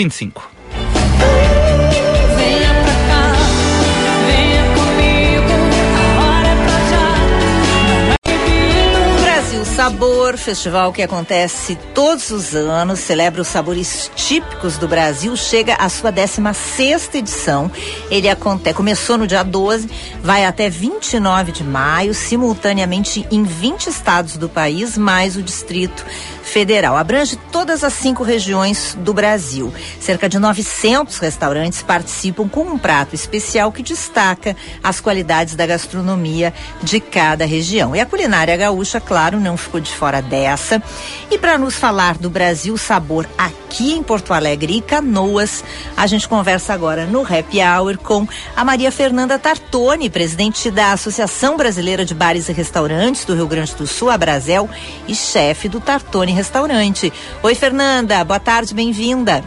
Sabor, 9.88 10.38
festival 10.38 10.92
que 10.92 11.02
acontece 11.02 11.78
todos 11.94 12.30
os 12.30 12.54
anos, 12.54 13.00
celebra 13.00 13.42
os 13.42 13.48
sabores 13.48 14.12
típicos 14.18 14.78
do 14.78 14.86
Brasil, 14.86 15.34
chega 15.38 15.76
à 15.76 15.88
sua 15.88 16.12
16 16.12 17.12
edição. 17.14 17.72
Ele 18.12 18.28
acontece, 18.28 18.76
começou 18.76 19.18
no 19.18 19.26
dia 19.26 19.44
12, 19.44 19.90
vai 20.22 20.44
até 20.44 20.70
29 20.70 21.54
de 21.54 21.64
maio, 21.64 22.14
simultaneamente 22.14 23.26
em 23.32 23.44
20 23.44 23.88
estados 23.88 24.36
do 24.36 24.50
país, 24.50 24.98
mais 24.98 25.38
o 25.38 25.42
Distrito 25.42 26.06
Federal. 26.44 26.98
Abrange 26.98 27.38
todas 27.50 27.82
as 27.82 27.94
cinco 27.94 28.24
regiões 28.24 28.98
do 29.00 29.14
Brasil. 29.14 29.74
Cerca 30.02 30.28
de 30.28 30.38
900 30.38 31.18
restaurantes 31.18 31.82
participam 31.82 32.50
com 32.50 32.64
um 32.64 32.78
prato 32.78 33.16
especial 33.16 33.72
que 33.72 33.84
destaca 33.84 34.56
as 34.84 35.00
qualidades 35.00 35.56
da 35.56 35.66
gastronomia 35.66 36.54
de 36.84 37.00
cada 37.00 37.46
região. 37.46 37.96
E 37.96 38.02
a 38.02 38.06
culinária 38.06 38.56
gaúcha, 38.58 39.00
claro, 39.00 39.40
não 39.40 39.56
ficou 39.56 39.77
de 39.80 39.92
fora 39.92 40.22
dessa. 40.22 40.82
E 41.30 41.38
para 41.38 41.58
nos 41.58 41.76
falar 41.76 42.18
do 42.18 42.30
Brasil 42.30 42.78
Sabor 42.78 43.28
aqui 43.38 43.94
em 43.94 44.04
Porto 44.04 44.34
Alegre 44.34 44.78
e 44.78 44.82
Canoas, 44.82 45.64
a 45.96 46.08
gente 46.08 46.28
conversa 46.28 46.74
agora 46.74 47.06
no 47.06 47.22
Happy 47.22 47.60
Hour 47.62 47.98
com 47.98 48.28
a 48.56 48.64
Maria 48.64 48.92
Fernanda 48.92 49.38
Tartoni, 49.38 50.10
presidente 50.10 50.72
da 50.72 50.94
Associação 50.94 51.58
Brasileira 51.58 52.04
de 52.04 52.14
Bares 52.14 52.50
e 52.50 52.54
Restaurantes 52.54 53.26
do 53.26 53.36
Rio 53.36 53.48
Grande 53.48 53.76
do 53.76 53.88
Sul, 53.88 54.10
a 54.10 54.18
Brasel, 54.18 54.70
e 55.08 55.16
chefe 55.16 55.68
do 55.68 55.80
Tartoni 55.80 56.32
Restaurante. 56.32 57.12
Oi, 57.44 57.56
Fernanda, 57.56 58.24
boa 58.24 58.40
tarde, 58.40 58.74
bem-vinda. 58.74 59.44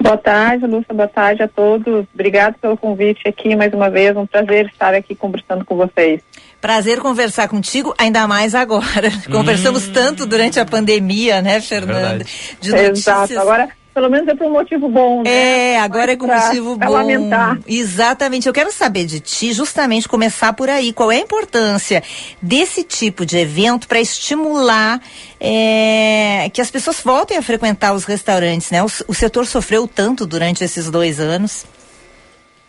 Boa 0.00 0.16
tarde, 0.16 0.64
Lúcia, 0.64 0.94
boa 0.94 1.08
tarde 1.08 1.42
a 1.42 1.48
todos. 1.48 2.06
Obrigado 2.14 2.54
pelo 2.60 2.76
convite 2.76 3.26
aqui 3.26 3.56
mais 3.56 3.72
uma 3.74 3.90
vez. 3.90 4.16
Um 4.16 4.26
prazer 4.26 4.66
estar 4.66 4.94
aqui 4.94 5.14
conversando 5.14 5.64
com 5.64 5.76
vocês. 5.76 6.22
Prazer 6.60 7.00
conversar 7.00 7.48
contigo, 7.48 7.94
ainda 7.96 8.26
mais 8.26 8.54
agora. 8.54 9.08
Hum. 9.28 9.32
Conversamos 9.32 9.88
tanto 9.88 10.26
durante 10.26 10.58
a 10.58 10.64
pandemia, 10.64 11.42
né, 11.42 11.60
Fernanda? 11.60 12.24
É 12.24 12.56
De 12.60 12.70
notícias... 12.70 12.98
Exato. 12.98 13.38
Agora 13.38 13.68
pelo 13.98 14.10
menos 14.10 14.28
é 14.28 14.34
por 14.36 14.46
um 14.46 14.52
motivo 14.52 14.88
bom, 14.88 15.24
né? 15.24 15.30
É, 15.72 15.80
agora 15.80 16.06
Mas 16.06 16.14
é 16.14 16.16
com 16.16 16.26
motivo 16.28 16.76
bom. 16.76 16.88
lamentar. 16.88 17.58
Exatamente. 17.66 18.46
Eu 18.46 18.52
quero 18.52 18.72
saber 18.72 19.04
de 19.06 19.18
ti, 19.18 19.52
justamente 19.52 20.08
começar 20.08 20.52
por 20.52 20.70
aí. 20.70 20.92
Qual 20.92 21.10
é 21.10 21.16
a 21.16 21.20
importância 21.20 22.00
desse 22.40 22.84
tipo 22.84 23.26
de 23.26 23.36
evento 23.38 23.88
para 23.88 24.00
estimular 24.00 25.00
é, 25.40 26.48
que 26.52 26.60
as 26.60 26.70
pessoas 26.70 27.00
voltem 27.00 27.36
a 27.36 27.42
frequentar 27.42 27.92
os 27.92 28.04
restaurantes, 28.04 28.70
né? 28.70 28.84
O, 28.84 28.86
o 29.08 29.14
setor 29.14 29.46
sofreu 29.46 29.88
tanto 29.88 30.24
durante 30.26 30.62
esses 30.62 30.88
dois 30.88 31.18
anos. 31.18 31.66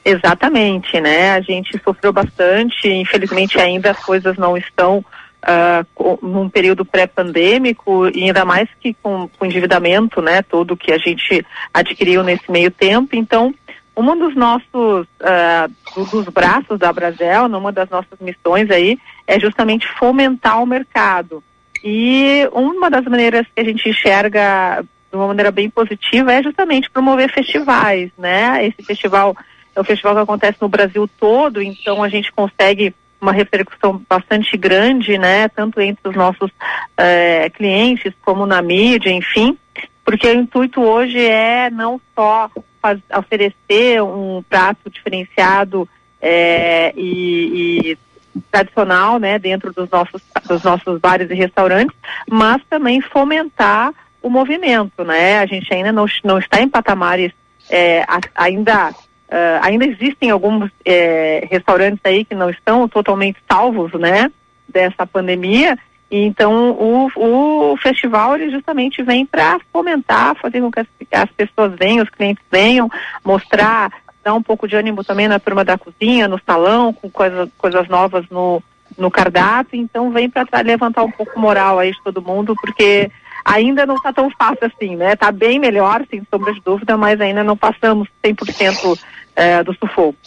Exatamente, 0.04 1.00
né? 1.00 1.32
A 1.34 1.42
gente 1.42 1.80
sofreu 1.84 2.12
bastante, 2.12 2.88
infelizmente 2.88 3.60
ainda 3.60 3.92
as 3.92 4.00
coisas 4.00 4.38
não 4.38 4.58
estão 4.58 5.04
uh, 5.44 6.20
num 6.26 6.50
período 6.50 6.86
pré-pandêmico 6.86 8.08
e 8.10 8.24
ainda 8.24 8.46
mais 8.46 8.70
que 8.80 8.94
com, 9.02 9.30
o 9.40 9.46
endividamento, 9.46 10.22
né, 10.22 10.42
todo 10.42 10.78
que 10.78 10.92
a 10.92 10.98
gente 10.98 11.46
adquiriu 11.74 12.24
nesse 12.24 12.50
meio 12.52 12.72
tempo. 12.72 13.16
Então, 13.16 13.54
um 13.96 14.18
dos 14.18 14.36
nossos 14.36 15.06
uh, 15.22 16.06
dos 16.12 16.26
braços 16.30 16.80
da 16.80 16.92
Brasel, 16.94 17.50
numa 17.50 17.72
das 17.72 17.90
nossas 17.90 18.18
missões 18.20 18.72
aí, 18.72 18.98
é 19.28 19.40
justamente 19.40 19.88
fomentar 19.98 20.62
o 20.64 20.66
mercado. 20.66 21.44
E 21.84 22.48
uma 22.52 22.90
das 22.90 23.04
maneiras 23.06 23.46
que 23.54 23.62
a 23.62 23.64
gente 23.64 23.90
enxerga 23.90 24.84
de 25.12 25.18
uma 25.18 25.28
maneira 25.28 25.52
bem 25.52 25.70
positiva 25.70 26.32
é 26.32 26.44
justamente 26.44 26.90
promover 26.90 27.32
festivais, 27.32 28.12
né? 28.18 28.66
Esse 28.66 28.84
festival 28.84 29.36
é 29.80 29.82
um 29.82 29.86
festival 29.86 30.16
que 30.16 30.22
acontece 30.22 30.58
no 30.62 30.70
Brasil 30.70 31.10
todo, 31.20 31.62
então 31.62 32.04
a 32.04 32.10
gente 32.10 32.32
consegue 32.32 32.94
uma 33.22 33.32
repercussão 33.32 34.02
bastante 34.10 34.56
grande, 34.56 35.18
né, 35.18 35.48
tanto 35.50 35.82
entre 35.82 36.08
os 36.08 36.16
nossos 36.16 36.52
é, 36.98 37.50
clientes 37.50 38.14
como 38.22 38.46
na 38.46 38.62
mídia, 38.62 39.10
enfim, 39.10 39.58
porque 40.04 40.28
o 40.28 40.34
intuito 40.34 40.82
hoje 40.82 41.20
é 41.20 41.70
não 41.70 42.00
só 42.16 42.50
faz, 42.82 43.00
oferecer 43.18 44.02
um 44.02 44.44
prato 44.50 44.90
diferenciado 44.90 45.88
é, 46.22 46.94
e, 46.96 47.92
e, 47.92 48.42
tradicional, 48.52 49.20
né, 49.20 49.38
dentro 49.38 49.74
dos 49.74 49.90
nossos 49.90 50.22
dos 50.48 50.64
nossos 50.64 51.00
bares 51.00 51.30
e 51.30 51.36
restaurantes, 51.36 51.96
mas 52.30 52.62
também 52.70 53.02
fomentar 53.02 53.94
o 54.22 54.30
movimento, 54.30 55.04
né? 55.04 55.40
A 55.40 55.46
gente 55.46 55.74
ainda 55.74 55.92
não, 55.92 56.06
não 56.24 56.38
está 56.38 56.62
em 56.62 56.68
patamares 56.68 57.32
é, 57.70 58.06
ainda 58.36 58.94
Uh, 59.30 59.62
ainda 59.62 59.86
existem 59.86 60.32
alguns 60.32 60.72
é, 60.84 61.48
restaurantes 61.52 62.00
aí 62.04 62.26
que 62.26 62.34
não 62.34 62.50
estão 62.50 62.88
totalmente 62.88 63.38
salvos, 63.48 63.94
né, 63.94 64.32
dessa 64.68 65.06
pandemia. 65.06 65.78
E 66.10 66.24
então 66.26 66.72
o, 66.72 67.12
o 67.16 67.78
festival 67.78 68.36
ele 68.36 68.50
justamente 68.50 69.04
vem 69.04 69.26
para 69.26 69.60
fomentar, 69.72 70.36
fazer 70.36 70.60
com 70.60 70.72
que 70.72 70.80
as, 70.80 70.88
as, 71.12 71.30
pessoas 71.32 71.74
venham, 71.78 72.04
os 72.04 72.10
clientes 72.10 72.44
venham, 72.50 72.90
mostrar, 73.24 73.92
dar 74.24 74.34
um 74.34 74.42
pouco 74.42 74.68
de 74.68 74.76
ânimo 74.76 75.04
também 75.04 75.28
na 75.28 75.40
turma 75.40 75.64
da 75.64 75.78
cozinha, 75.78 76.28
no 76.28 76.42
salão, 76.44 76.92
com 76.92 77.10
coisa, 77.12 77.48
coisas 77.60 77.88
novas 77.88 78.26
no, 78.32 78.64
no 78.98 79.12
cardápio. 79.12 79.80
Então 79.80 80.10
vem 80.10 80.28
para 80.28 80.48
levantar 80.66 81.04
um 81.04 81.12
pouco 81.12 81.40
moral 81.40 81.78
aí 81.78 81.92
de 81.92 82.04
todo 82.04 82.20
mundo, 82.20 82.56
porque 82.60 83.12
ainda 83.46 83.86
não 83.86 83.96
está 83.96 84.12
tão 84.12 84.30
fácil 84.32 84.66
assim, 84.66 84.96
né? 84.96 85.14
Está 85.14 85.32
bem 85.32 85.60
melhor, 85.60 86.04
sem 86.10 86.24
sombra 86.32 86.54
de 86.54 86.62
dúvida, 86.62 86.98
mas 86.98 87.22
ainda 87.22 87.44
não 87.44 87.56
passamos 87.56 88.08
100% 88.24 89.00
é, 89.36 89.64
do 89.64 89.74
sufoco. 89.74 90.18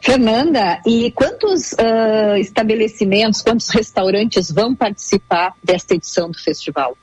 Fernanda, 0.00 0.80
e 0.86 1.10
quantos 1.10 1.72
uh, 1.72 2.36
estabelecimentos, 2.38 3.42
quantos 3.42 3.68
restaurantes 3.68 4.50
vão 4.50 4.74
participar 4.74 5.54
desta 5.62 5.94
edição 5.94 6.30
do 6.30 6.38
festival? 6.38 6.96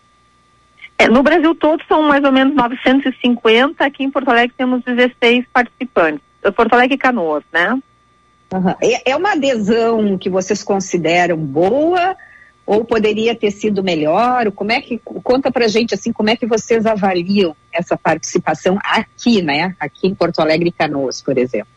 É, 0.98 1.08
no 1.08 1.22
Brasil 1.22 1.54
todo 1.56 1.84
são 1.88 2.04
mais 2.04 2.24
ou 2.24 2.32
menos 2.32 2.56
950, 2.56 3.84
aqui 3.84 4.04
em 4.04 4.12
Porto 4.12 4.30
Alegre 4.30 4.54
temos 4.58 4.82
16 4.84 5.46
participantes. 5.52 6.22
Porto 6.56 6.74
Alegre 6.74 6.96
e 6.96 6.98
Canoas, 6.98 7.44
né? 7.52 7.78
Uhum. 8.54 8.76
É 9.06 9.16
uma 9.16 9.34
adesão 9.34 10.18
que 10.18 10.30
vocês 10.30 10.64
consideram 10.64 11.38
boa 11.38 12.16
ou 12.66 12.86
poderia 12.86 13.36
ter 13.36 13.52
sido 13.52 13.84
melhor? 13.84 14.52
Como 14.52 14.72
é 14.72 14.82
que 14.82 15.00
conta 15.24 15.52
pra 15.52 15.68
gente 15.68 15.94
assim, 15.94 16.12
como 16.12 16.30
é 16.30 16.36
que 16.36 16.46
vocês 16.46 16.86
avaliam 16.86 17.56
essa 17.72 17.98
participação 17.98 18.80
aqui, 18.84 19.42
né? 19.42 19.76
Aqui 19.80 20.08
em 20.08 20.16
Porto 20.16 20.40
Alegre 20.40 20.70
e 20.70 20.72
Canoas, 20.72 21.22
por 21.22 21.38
exemplo. 21.38 21.68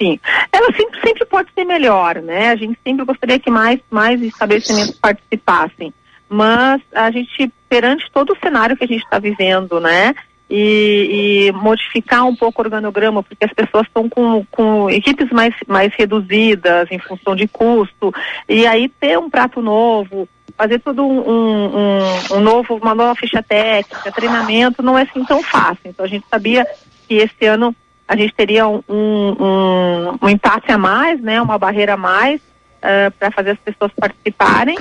Sim, 0.00 0.18
ela 0.52 0.72
sempre, 0.74 1.00
sempre 1.00 1.24
pode 1.24 1.52
ser 1.54 1.64
melhor, 1.64 2.16
né? 2.16 2.48
A 2.48 2.56
gente 2.56 2.78
sempre 2.82 3.04
gostaria 3.04 3.38
que 3.38 3.50
mais, 3.50 3.80
mais 3.90 4.20
estabelecimentos 4.20 4.98
participassem. 4.98 5.94
Mas 6.28 6.82
a 6.92 7.10
gente, 7.10 7.52
perante 7.68 8.10
todo 8.10 8.32
o 8.32 8.38
cenário 8.38 8.76
que 8.76 8.84
a 8.84 8.88
gente 8.88 9.04
está 9.04 9.18
vivendo, 9.18 9.78
né? 9.78 10.14
E, 10.48 11.48
e, 11.48 11.52
modificar 11.52 12.26
um 12.26 12.36
pouco 12.36 12.60
o 12.60 12.64
organograma, 12.64 13.22
porque 13.22 13.46
as 13.46 13.52
pessoas 13.52 13.86
estão 13.86 14.08
com, 14.10 14.44
com 14.50 14.90
equipes 14.90 15.30
mais, 15.30 15.54
mais 15.66 15.92
reduzidas 15.94 16.86
em 16.90 16.98
função 16.98 17.34
de 17.34 17.48
custo, 17.48 18.12
e 18.46 18.66
aí 18.66 18.88
ter 18.88 19.18
um 19.18 19.30
prato 19.30 19.62
novo, 19.62 20.28
fazer 20.56 20.80
todo 20.80 21.04
um, 21.04 21.18
um, 21.18 22.36
um, 22.36 22.40
novo, 22.40 22.76
uma 22.76 22.94
nova 22.94 23.14
ficha 23.14 23.42
técnica, 23.42 24.12
treinamento, 24.12 24.82
não 24.82 24.98
é 24.98 25.02
assim 25.02 25.24
tão 25.24 25.42
fácil. 25.42 25.80
Então 25.86 26.04
a 26.04 26.08
gente 26.08 26.26
sabia 26.30 26.66
que 27.08 27.14
esse 27.14 27.46
ano 27.46 27.74
a 28.06 28.16
gente 28.16 28.34
teria 28.34 28.68
um, 28.68 28.82
um, 28.88 30.18
um 30.22 30.28
impasse 30.28 30.70
a 30.70 30.78
mais, 30.78 31.20
né, 31.20 31.40
uma 31.40 31.58
barreira 31.58 31.94
a 31.94 31.96
mais, 31.96 32.40
uh, 32.40 33.10
para 33.18 33.30
fazer 33.30 33.52
as 33.52 33.58
pessoas 33.58 33.90
participarem, 33.92 34.76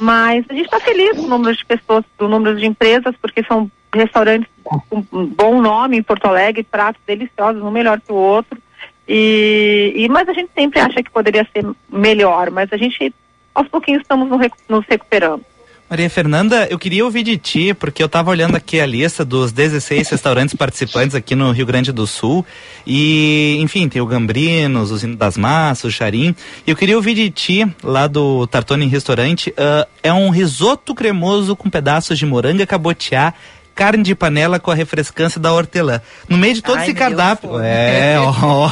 mas 0.00 0.44
a 0.48 0.54
gente 0.54 0.64
está 0.64 0.80
feliz 0.80 1.16
com 1.16 1.24
o 1.24 1.28
número 1.28 1.56
de 1.56 1.64
pessoas, 1.64 2.04
do 2.18 2.28
número 2.28 2.56
de 2.56 2.66
empresas, 2.66 3.14
porque 3.20 3.44
são 3.44 3.70
restaurantes 3.92 4.48
com 4.62 4.82
um 5.12 5.26
bom 5.26 5.60
nome 5.60 5.98
em 5.98 6.02
Porto 6.02 6.26
Alegre, 6.26 6.62
pratos 6.62 7.00
deliciosos, 7.06 7.62
um 7.62 7.70
melhor 7.70 8.00
que 8.00 8.12
o 8.12 8.16
outro. 8.16 8.58
E, 9.06 9.92
e, 9.96 10.08
mas 10.08 10.28
a 10.28 10.32
gente 10.32 10.50
sempre 10.54 10.80
acha 10.80 11.02
que 11.02 11.10
poderia 11.10 11.46
ser 11.52 11.66
melhor, 11.90 12.50
mas 12.50 12.72
a 12.72 12.76
gente 12.76 13.12
aos 13.54 13.68
pouquinhos 13.68 14.02
estamos 14.02 14.28
nos 14.68 14.86
recuperando. 14.88 15.44
Maria 15.92 16.08
Fernanda, 16.08 16.66
eu 16.70 16.78
queria 16.78 17.04
ouvir 17.04 17.22
de 17.22 17.36
ti, 17.36 17.74
porque 17.74 18.02
eu 18.02 18.06
estava 18.06 18.30
olhando 18.30 18.56
aqui 18.56 18.80
a 18.80 18.86
lista 18.86 19.26
dos 19.26 19.52
16 19.52 20.08
restaurantes 20.08 20.54
participantes 20.54 21.14
aqui 21.14 21.34
no 21.34 21.50
Rio 21.50 21.66
Grande 21.66 21.92
do 21.92 22.06
Sul. 22.06 22.46
E, 22.86 23.58
enfim, 23.60 23.86
tem 23.90 24.00
o 24.00 24.06
Gambrinos, 24.06 24.90
o 24.90 24.96
Zino 24.96 25.16
das 25.16 25.36
Massas, 25.36 25.84
o 25.84 25.90
Charim. 25.90 26.34
E 26.66 26.70
eu 26.70 26.76
queria 26.76 26.96
ouvir 26.96 27.14
de 27.14 27.28
ti, 27.28 27.66
lá 27.82 28.06
do 28.06 28.46
Tartone 28.46 28.86
Restaurante, 28.86 29.50
uh, 29.50 29.86
é 30.02 30.10
um 30.10 30.30
risoto 30.30 30.94
cremoso 30.94 31.54
com 31.54 31.68
pedaços 31.68 32.18
de 32.18 32.24
moranga 32.24 32.66
cabotiá 32.66 33.34
carne 33.74 34.02
de 34.02 34.14
panela 34.14 34.58
com 34.58 34.70
a 34.70 34.74
refrescância 34.74 35.40
da 35.40 35.52
hortelã. 35.52 36.00
No 36.28 36.36
meio 36.36 36.54
de 36.54 36.62
todo 36.62 36.78
Ai, 36.78 36.84
esse 36.84 36.94
cardápio. 36.94 37.58
É, 37.60 38.16
ó. 38.20 38.68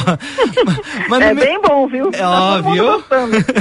Mas 1.09 1.21
é 1.21 1.33
bem 1.33 1.61
bom, 1.61 1.87
viu? 1.87 2.11
É, 2.13 2.25
ó, 2.25 2.61
viu? 2.61 3.03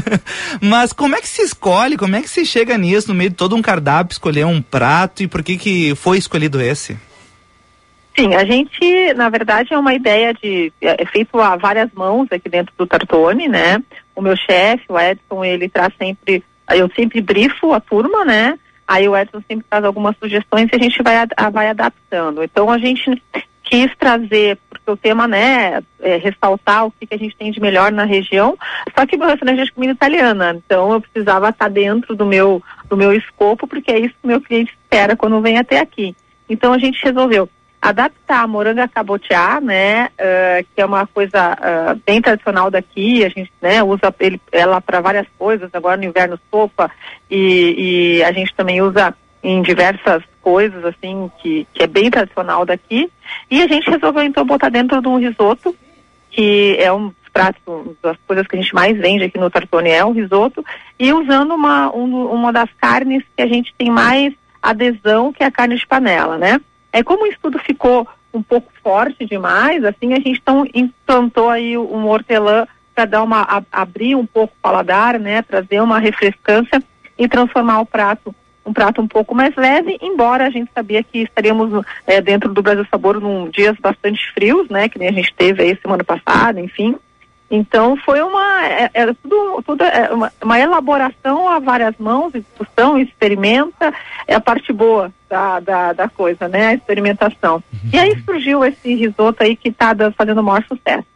Mas 0.60 0.92
como 0.92 1.16
é 1.16 1.20
que 1.20 1.28
se 1.28 1.42
escolhe? 1.42 1.96
Como 1.96 2.16
é 2.16 2.22
que 2.22 2.28
se 2.28 2.44
chega 2.44 2.76
nisso, 2.76 3.08
no 3.08 3.14
meio 3.14 3.30
de 3.30 3.36
todo 3.36 3.56
um 3.56 3.62
cardápio, 3.62 4.12
escolher 4.12 4.46
um 4.46 4.62
prato 4.62 5.22
e 5.22 5.28
por 5.28 5.42
que 5.42 5.56
que 5.56 5.94
foi 5.94 6.18
escolhido 6.18 6.60
esse? 6.60 6.96
Sim, 8.18 8.34
a 8.34 8.44
gente, 8.44 9.14
na 9.14 9.28
verdade, 9.28 9.72
é 9.72 9.78
uma 9.78 9.94
ideia 9.94 10.34
de. 10.34 10.72
É, 10.80 11.02
é 11.02 11.06
feito 11.06 11.38
a 11.40 11.56
várias 11.56 11.90
mãos 11.94 12.26
aqui 12.30 12.48
dentro 12.48 12.74
do 12.76 12.86
Tartone, 12.86 13.48
né? 13.48 13.82
O 14.14 14.20
meu 14.20 14.36
chefe, 14.36 14.84
o 14.88 14.98
Edson, 14.98 15.44
ele 15.44 15.68
traz 15.68 15.92
sempre 15.96 16.44
eu 16.76 16.90
sempre 16.94 17.20
brifo 17.20 17.72
a 17.72 17.80
turma, 17.80 18.24
né? 18.24 18.58
Aí 18.90 19.08
o 19.08 19.16
Edson 19.16 19.40
sempre 19.46 19.64
traz 19.70 19.84
algumas 19.84 20.16
sugestões 20.16 20.68
e 20.68 20.74
a 20.74 20.78
gente 20.80 21.00
vai, 21.00 21.14
vai 21.52 21.68
adaptando. 21.68 22.42
Então 22.42 22.68
a 22.68 22.76
gente 22.76 23.22
quis 23.62 23.88
trazer, 23.96 24.58
porque 24.68 24.90
o 24.90 24.96
tema, 24.96 25.28
né, 25.28 25.80
é 26.00 26.16
ressaltar 26.16 26.86
o 26.86 26.90
que, 26.90 27.06
que 27.06 27.14
a 27.14 27.16
gente 27.16 27.36
tem 27.36 27.52
de 27.52 27.60
melhor 27.60 27.92
na 27.92 28.02
região, 28.02 28.58
só 28.98 29.06
que 29.06 29.16
meu 29.16 29.28
restaurante 29.28 29.60
é 29.60 29.64
de 29.64 29.70
comida 29.70 29.92
italiana, 29.92 30.56
então 30.56 30.92
eu 30.92 31.00
precisava 31.00 31.50
estar 31.50 31.70
dentro 31.70 32.16
do 32.16 32.26
meu, 32.26 32.60
do 32.88 32.96
meu 32.96 33.12
escopo, 33.12 33.68
porque 33.68 33.92
é 33.92 34.00
isso 34.00 34.14
que 34.20 34.24
o 34.24 34.26
meu 34.26 34.40
cliente 34.40 34.72
espera 34.72 35.14
quando 35.14 35.40
vem 35.40 35.56
até 35.56 35.78
aqui. 35.78 36.16
Então 36.48 36.72
a 36.72 36.78
gente 36.78 37.00
resolveu 37.04 37.48
adaptar. 37.80 38.42
A 38.42 38.46
moranga 38.46 38.86
cabotiá, 38.88 39.60
né, 39.60 40.06
uh, 40.06 40.66
que 40.74 40.80
é 40.80 40.86
uma 40.86 41.06
coisa 41.06 41.52
uh, 41.52 42.00
bem 42.04 42.20
tradicional 42.20 42.70
daqui, 42.70 43.24
a 43.24 43.28
gente, 43.28 43.52
né, 43.60 43.82
usa 43.82 44.14
ele, 44.20 44.40
ela 44.52 44.80
para 44.80 45.00
várias 45.00 45.26
coisas, 45.38 45.70
agora 45.72 45.96
no 45.96 46.04
inverno 46.04 46.38
sopa 46.50 46.90
e, 47.30 48.18
e, 48.18 48.24
a 48.24 48.32
gente 48.32 48.54
também 48.54 48.82
usa 48.82 49.14
em 49.42 49.62
diversas 49.62 50.22
coisas, 50.42 50.84
assim, 50.84 51.30
que, 51.38 51.66
que 51.72 51.82
é 51.82 51.86
bem 51.86 52.10
tradicional 52.10 52.64
daqui, 52.66 53.10
e 53.50 53.62
a 53.62 53.66
gente 53.66 53.90
resolveu 53.90 54.22
então 54.22 54.44
botar 54.44 54.68
dentro 54.68 55.00
de 55.00 55.08
um 55.08 55.18
risoto, 55.18 55.74
que 56.30 56.76
é 56.78 56.92
um 56.92 57.08
dos 57.08 57.28
pratos, 57.32 57.62
das 58.02 58.16
coisas 58.26 58.46
que 58.46 58.56
a 58.56 58.60
gente 58.60 58.74
mais 58.74 58.96
vende 58.98 59.24
aqui 59.24 59.38
no 59.38 59.50
Tartone 59.50 59.90
é 59.90 60.04
o 60.04 60.12
risoto, 60.12 60.64
e 60.98 61.12
usando 61.12 61.54
uma, 61.54 61.94
um, 61.94 62.26
uma 62.26 62.52
das 62.52 62.68
carnes 62.78 63.24
que 63.34 63.42
a 63.42 63.46
gente 63.46 63.74
tem 63.76 63.90
mais 63.90 64.34
adesão, 64.62 65.32
que 65.32 65.42
é 65.42 65.46
a 65.46 65.50
carne 65.50 65.76
de 65.76 65.86
panela, 65.86 66.36
né? 66.36 66.60
É 66.92 67.02
como 67.02 67.24
o 67.24 67.26
estudo 67.26 67.58
ficou 67.58 68.06
um 68.32 68.42
pouco 68.42 68.70
forte 68.82 69.26
demais, 69.26 69.84
assim, 69.84 70.12
a 70.12 70.16
gente 70.16 70.40
então 70.40 70.64
implantou 70.72 71.48
aí 71.48 71.76
um 71.76 72.06
hortelã 72.06 72.66
para 72.94 73.04
dar 73.04 73.22
uma 73.22 73.42
a, 73.42 73.62
abrir 73.72 74.14
um 74.14 74.26
pouco 74.26 74.54
o 74.56 74.62
paladar, 74.62 75.18
né, 75.18 75.42
trazer 75.42 75.80
uma 75.80 75.98
refrescância 75.98 76.82
e 77.18 77.28
transformar 77.28 77.80
o 77.80 77.86
prato 77.86 78.34
um 78.64 78.72
prato 78.72 79.00
um 79.00 79.08
pouco 79.08 79.34
mais 79.34 79.54
leve, 79.56 79.98
embora 80.02 80.46
a 80.46 80.50
gente 80.50 80.70
sabia 80.72 81.02
que 81.02 81.22
estaríamos 81.22 81.84
é, 82.06 82.20
dentro 82.20 82.52
do 82.52 82.62
Brasil 82.62 82.86
Sabor 82.90 83.18
num 83.18 83.48
dias 83.48 83.76
bastante 83.80 84.20
frios, 84.32 84.68
né, 84.68 84.88
que 84.88 84.98
nem 84.98 85.08
a 85.08 85.12
gente 85.12 85.34
teve 85.34 85.62
aí 85.62 85.78
semana 85.80 86.04
passada, 86.04 86.60
enfim. 86.60 86.94
Então 87.50 87.96
foi 87.96 88.22
uma, 88.22 88.64
é, 88.64 88.90
é 88.94 89.06
tudo, 89.14 89.62
tudo 89.66 89.82
é 89.82 90.12
uma, 90.12 90.32
uma, 90.40 90.58
elaboração 90.60 91.48
a 91.48 91.58
várias 91.58 91.96
mãos, 91.98 92.32
discussão, 92.32 92.96
experimenta, 92.96 93.92
é 94.28 94.36
a 94.36 94.40
parte 94.40 94.72
boa 94.72 95.12
da, 95.28 95.58
da, 95.58 95.92
da 95.92 96.08
coisa, 96.08 96.46
né? 96.46 96.68
A 96.68 96.74
experimentação. 96.74 97.56
Uhum. 97.72 97.90
E 97.92 97.98
aí 97.98 98.22
surgiu 98.22 98.64
esse 98.64 98.94
risoto 98.94 99.42
aí 99.42 99.56
que 99.56 99.70
está 99.70 99.96
fazendo 100.16 100.40
o 100.40 100.44
maior 100.44 100.64
sucesso. 100.68 101.09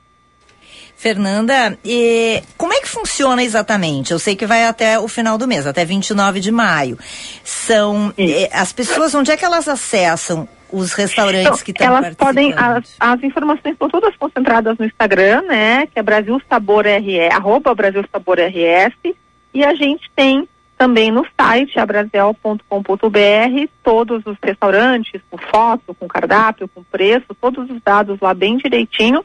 Fernanda, 0.96 1.78
e 1.84 2.42
como 2.56 2.72
é 2.72 2.80
que 2.80 2.88
funciona 2.88 3.42
exatamente? 3.42 4.12
Eu 4.12 4.18
sei 4.18 4.36
que 4.36 4.46
vai 4.46 4.64
até 4.64 4.98
o 4.98 5.08
final 5.08 5.36
do 5.36 5.46
mês, 5.46 5.66
até 5.66 5.84
29 5.84 6.40
de 6.40 6.50
maio. 6.50 6.98
São 7.42 8.12
eh, 8.16 8.48
as 8.52 8.72
pessoas, 8.72 9.14
onde 9.14 9.30
é 9.30 9.36
que 9.36 9.44
elas 9.44 9.68
acessam 9.68 10.48
os 10.74 10.92
restaurantes 10.92 11.46
então, 11.46 11.58
que 11.58 11.70
estão 11.70 11.86
Elas 11.86 12.14
podem, 12.16 12.52
as, 12.54 12.96
as, 12.98 13.22
informações 13.22 13.72
estão 13.72 13.88
todas 13.88 14.16
concentradas 14.16 14.76
no 14.76 14.84
Instagram, 14.84 15.42
né? 15.42 15.86
Que 15.86 15.98
é 15.98 16.02
Brasil 16.02 16.40
Sabor 16.48 16.84
RS, 16.84 17.34
arroba 17.34 17.74
Brasil 17.74 18.04
Sabor 18.10 18.38
RS. 18.38 19.14
E 19.52 19.64
a 19.64 19.74
gente 19.74 20.10
tem 20.16 20.48
também 20.76 21.10
no 21.10 21.24
site, 21.40 21.78
abrazel.com.br, 21.78 23.68
todos 23.82 24.22
os 24.26 24.36
restaurantes, 24.42 25.20
com 25.30 25.38
foto, 25.38 25.94
com 25.94 26.08
cardápio, 26.08 26.68
com 26.68 26.82
preço, 26.82 27.34
todos 27.40 27.70
os 27.70 27.80
dados 27.82 28.18
lá 28.20 28.34
bem 28.34 28.56
direitinho. 28.56 29.24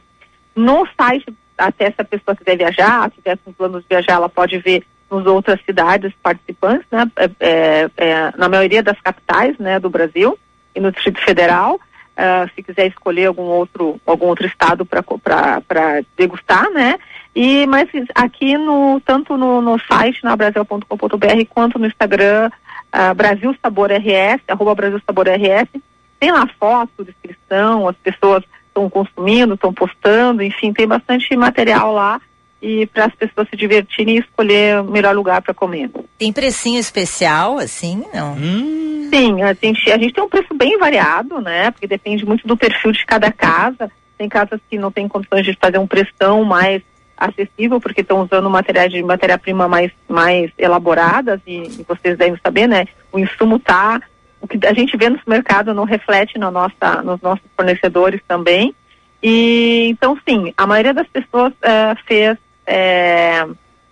No 0.54 0.86
site, 0.98 1.26
até 1.60 1.86
se 1.86 1.96
a 1.98 2.04
pessoa 2.04 2.36
quiser 2.36 2.56
viajar, 2.56 3.10
tiver 3.10 3.38
com 3.44 3.52
planos 3.52 3.82
de 3.82 3.88
viajar, 3.88 4.14
ela 4.14 4.28
pode 4.28 4.58
ver 4.58 4.84
nas 5.10 5.26
outras 5.26 5.60
cidades 5.64 6.12
participantes, 6.22 6.86
né? 6.90 7.10
É, 7.16 7.30
é, 7.40 7.90
é, 7.96 8.32
na 8.36 8.48
maioria 8.48 8.82
das 8.82 9.00
capitais, 9.00 9.58
né, 9.58 9.80
do 9.80 9.90
Brasil 9.90 10.38
e 10.74 10.80
no 10.80 10.92
Distrito 10.92 11.20
Federal. 11.20 11.80
Uh, 12.10 12.50
se 12.54 12.62
quiser 12.62 12.86
escolher 12.88 13.26
algum 13.26 13.44
outro 13.44 13.98
algum 14.04 14.26
outro 14.26 14.46
estado 14.46 14.84
para 14.84 16.02
degustar, 16.18 16.68
né? 16.70 16.98
E 17.34 17.66
mas 17.66 17.88
aqui 18.14 18.58
no 18.58 19.00
tanto 19.00 19.38
no, 19.38 19.62
no 19.62 19.78
site 19.78 20.22
na 20.22 20.36
brasil.com.br 20.36 21.46
quanto 21.48 21.78
no 21.78 21.86
Instagram 21.86 22.50
uh, 22.92 23.14
Brasil 23.14 23.56
Sabor 23.62 23.90
RS, 23.90 24.42
arroba 24.48 24.74
Brasil 24.74 25.00
Sabor 25.06 25.28
RS, 25.28 25.80
tem 26.18 26.30
lá 26.30 26.46
foto, 26.58 27.04
descrição, 27.04 27.88
as 27.88 27.96
pessoas 27.96 28.44
estão 28.70 28.88
consumindo, 28.88 29.54
estão 29.54 29.72
postando, 29.72 30.42
enfim, 30.42 30.72
tem 30.72 30.86
bastante 30.86 31.36
material 31.36 31.92
lá 31.92 32.20
e 32.62 32.86
para 32.86 33.06
as 33.06 33.14
pessoas 33.14 33.48
se 33.48 33.56
divertirem 33.56 34.16
e 34.16 34.20
escolher 34.20 34.80
o 34.80 34.84
melhor 34.84 35.14
lugar 35.14 35.40
para 35.40 35.54
comer. 35.54 35.90
Tem 36.18 36.32
precinho 36.32 36.78
especial, 36.78 37.58
assim, 37.58 38.04
não? 38.12 38.34
Hum. 38.34 39.08
Sim, 39.12 39.42
a 39.42 39.54
gente, 39.54 39.90
a 39.90 39.98
gente 39.98 40.12
tem 40.12 40.22
um 40.22 40.28
preço 40.28 40.54
bem 40.54 40.78
variado, 40.78 41.40
né? 41.40 41.70
Porque 41.70 41.86
depende 41.86 42.24
muito 42.24 42.46
do 42.46 42.56
perfil 42.56 42.92
de 42.92 43.04
cada 43.06 43.32
casa. 43.32 43.90
Tem 44.16 44.28
casas 44.28 44.60
que 44.68 44.78
não 44.78 44.92
tem 44.92 45.08
condições 45.08 45.44
de 45.44 45.56
fazer 45.60 45.78
um 45.78 45.86
pressão 45.86 46.44
mais 46.44 46.82
acessível, 47.16 47.80
porque 47.80 48.02
estão 48.02 48.22
usando 48.22 48.48
materiais 48.48 48.90
de 48.90 49.02
matéria-prima 49.02 49.68
mais, 49.68 49.90
mais 50.08 50.50
elaboradas, 50.56 51.40
e, 51.46 51.62
e, 51.62 51.86
vocês 51.86 52.16
devem 52.16 52.38
saber, 52.42 52.66
né? 52.66 52.86
O 53.12 53.18
insumo 53.18 53.58
tá. 53.58 54.00
O 54.40 54.48
que 54.48 54.58
a 54.66 54.72
gente 54.72 54.96
vê 54.96 55.08
no 55.08 55.20
mercado 55.26 55.74
não 55.74 55.84
reflete 55.84 56.38
na 56.38 56.50
nossa, 56.50 57.02
nos 57.02 57.20
nossos 57.20 57.44
fornecedores 57.56 58.20
também. 58.26 58.74
E 59.22 59.88
então, 59.90 60.18
sim, 60.26 60.52
a 60.56 60.66
maioria 60.66 60.94
das 60.94 61.06
pessoas 61.08 61.52
uh, 61.52 61.96
fez 62.06 62.38
é, 62.66 63.46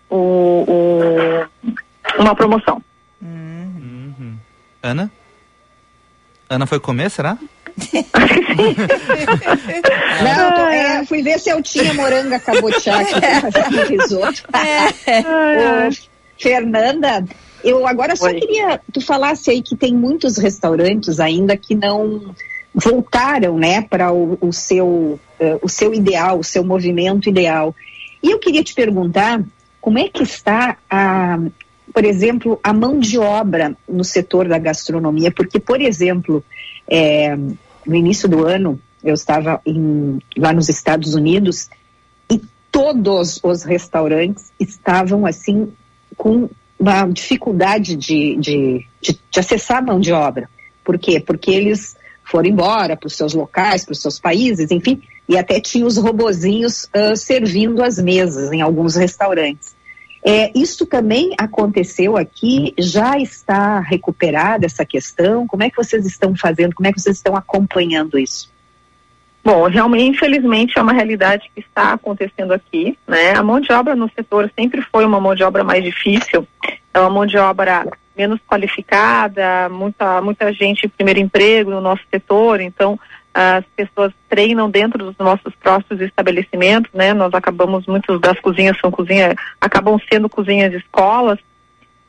o, 0.09 0.65
o, 0.67 1.47
uma 2.19 2.35
promoção. 2.35 2.83
Uhum. 3.21 4.37
Ana? 4.83 5.11
Ana 6.49 6.67
foi 6.67 6.81
comer, 6.81 7.11
será? 7.11 7.37
Não, 10.25 10.53
tô, 10.53 10.67
é, 10.67 11.05
fui 11.05 11.23
ver 11.23 11.39
se 11.39 11.51
eu 11.51 11.63
tinha 11.63 11.93
moranga 11.95 12.41
cabotiá 12.41 13.01
aqui 13.01 13.21
pra 13.21 13.53
fazer 13.53 13.81
um 13.81 13.87
risoto. 14.01 14.43
É. 15.07 15.91
Fernanda, 16.39 17.25
eu 17.65 17.87
agora 17.87 18.15
só 18.17 18.27
Oi. 18.27 18.35
queria 18.35 18.81
tu 18.93 19.01
falasse 19.01 19.51
aí 19.51 19.63
que 19.63 19.77
tem 19.77 19.95
muitos 19.95 20.37
restaurantes 20.37 21.21
ainda 21.21 21.57
que 21.57 21.75
não 21.75 22.35
voltaram, 22.75 23.59
né, 23.59 23.83
para 23.83 24.13
o, 24.13 24.39
o, 24.41 24.53
seu 24.53 25.19
uh, 25.41 25.59
o 25.63 25.69
seu 25.69 25.93
ideal, 25.93 26.39
o 26.39 26.45
seu 26.45 26.65
movimento 26.65 27.29
ideal. 27.29 27.75
E 28.23 28.31
eu 28.31 28.39
queria 28.39 28.63
te 28.63 28.75
perguntar 28.75 29.43
como 29.81 29.99
é 29.99 30.09
que 30.09 30.23
está 30.23 30.77
a, 30.89 31.39
por 31.93 32.05
exemplo, 32.05 32.61
a 32.63 32.73
mão 32.73 32.99
de 32.99 33.19
obra 33.19 33.77
no 33.89 34.05
setor 34.05 34.49
da 34.49 34.59
gastronomia, 34.59 35.31
porque, 35.31 35.59
por 35.59 35.81
exemplo, 35.81 36.45
é, 36.89 37.37
no 37.87 37.95
início 37.95 38.29
do 38.29 38.47
ano 38.47 38.79
eu 39.03 39.15
estava 39.15 39.61
em, 39.65 40.19
lá 40.37 40.53
nos 40.53 40.69
Estados 40.69 41.15
Unidos 41.15 41.69
e 42.31 42.41
todos 42.71 43.41
os 43.43 43.63
restaurantes 43.63 44.53
estavam 44.59 45.25
assim 45.25 45.73
com 46.17 46.49
uma 46.79 47.07
dificuldade 47.07 47.97
de, 47.97 48.37
de, 48.37 48.87
de, 49.01 49.19
de 49.31 49.41
acessar 49.41 49.79
a 49.79 49.83
mão 49.83 49.99
de 49.99 50.13
obra. 50.13 50.49
Por 50.85 50.99
quê? 50.99 51.21
Porque 51.21 51.51
eles 51.51 51.97
foram 52.25 52.49
embora 52.49 52.97
para 52.97 53.07
os 53.07 53.17
seus 53.17 53.35
locais, 53.35 53.85
para 53.85 53.93
os 53.93 54.01
seus 54.01 54.21
países, 54.21 54.71
enfim, 54.71 55.03
e 55.29 55.37
até 55.37 55.61
tinha 55.61 55.87
os 55.87 55.97
robozinhos 55.97 56.85
uh, 56.85 57.17
servindo 57.17 57.83
as 57.83 57.99
mesas 57.99 58.53
em 58.53 58.61
alguns 58.61 58.97
restaurantes. 58.97 59.77
É, 60.25 60.51
isso 60.55 60.85
também 60.85 61.35
aconteceu 61.39 62.17
aqui, 62.17 62.75
já 62.79 63.19
está 63.19 63.81
recuperada 63.81 64.67
essa 64.67 64.85
questão? 64.85 65.47
Como 65.47 65.63
é 65.63 65.71
que 65.71 65.77
vocês 65.77 66.05
estão 66.05 66.37
fazendo? 66.37 66.75
Como 66.75 66.87
é 66.87 66.93
que 66.93 67.01
vocês 67.01 67.17
estão 67.17 67.37
acompanhando 67.37 68.19
isso? 68.19 68.51
Bom, 69.45 69.67
realmente, 69.69 70.11
infelizmente, 70.11 70.79
é 70.79 70.83
uma 70.83 70.93
realidade 70.93 71.51
que 71.55 71.61
está 71.61 71.93
acontecendo 71.93 72.53
aqui, 72.53 72.99
né? 73.07 73.35
A 73.35 73.43
mão 73.43 73.61
de 73.61 73.73
obra 73.73 73.95
no 73.95 74.11
setor 74.11 74.51
sempre 74.59 74.83
foi 74.83 75.07
uma 75.07 75.21
mão 75.21 75.35
de 75.35 75.43
obra 75.43 75.65
mais 75.65 75.83
difícil, 75.83 76.47
é 76.93 77.01
uma 77.01 77.11
mão 77.11 77.27
de 77.27 77.39
obra 77.39 77.87
menos 78.17 78.41
qualificada, 78.49 79.69
muita, 79.69 80.21
muita 80.21 80.53
gente 80.53 80.89
primeiro 80.89 81.21
emprego 81.21 81.71
no 81.71 81.81
nosso 81.81 82.03
setor, 82.11 82.61
então 82.61 82.99
as 83.33 83.65
pessoas 83.77 84.13
treinam 84.29 84.69
dentro 84.69 85.05
dos 85.05 85.17
nossos 85.17 85.55
próprios 85.55 86.01
estabelecimentos, 86.01 86.91
né? 86.93 87.15
Nós 87.15 87.33
acabamos, 87.33 87.87
muitas 87.87 88.21
das 88.21 88.41
cozinhas 88.41 88.77
são 88.81 88.91
cozinhas, 88.91 89.35
acabam 89.61 89.97
sendo 90.11 90.29
cozinhas 90.29 90.73
de 90.73 90.79
escolas. 90.79 91.39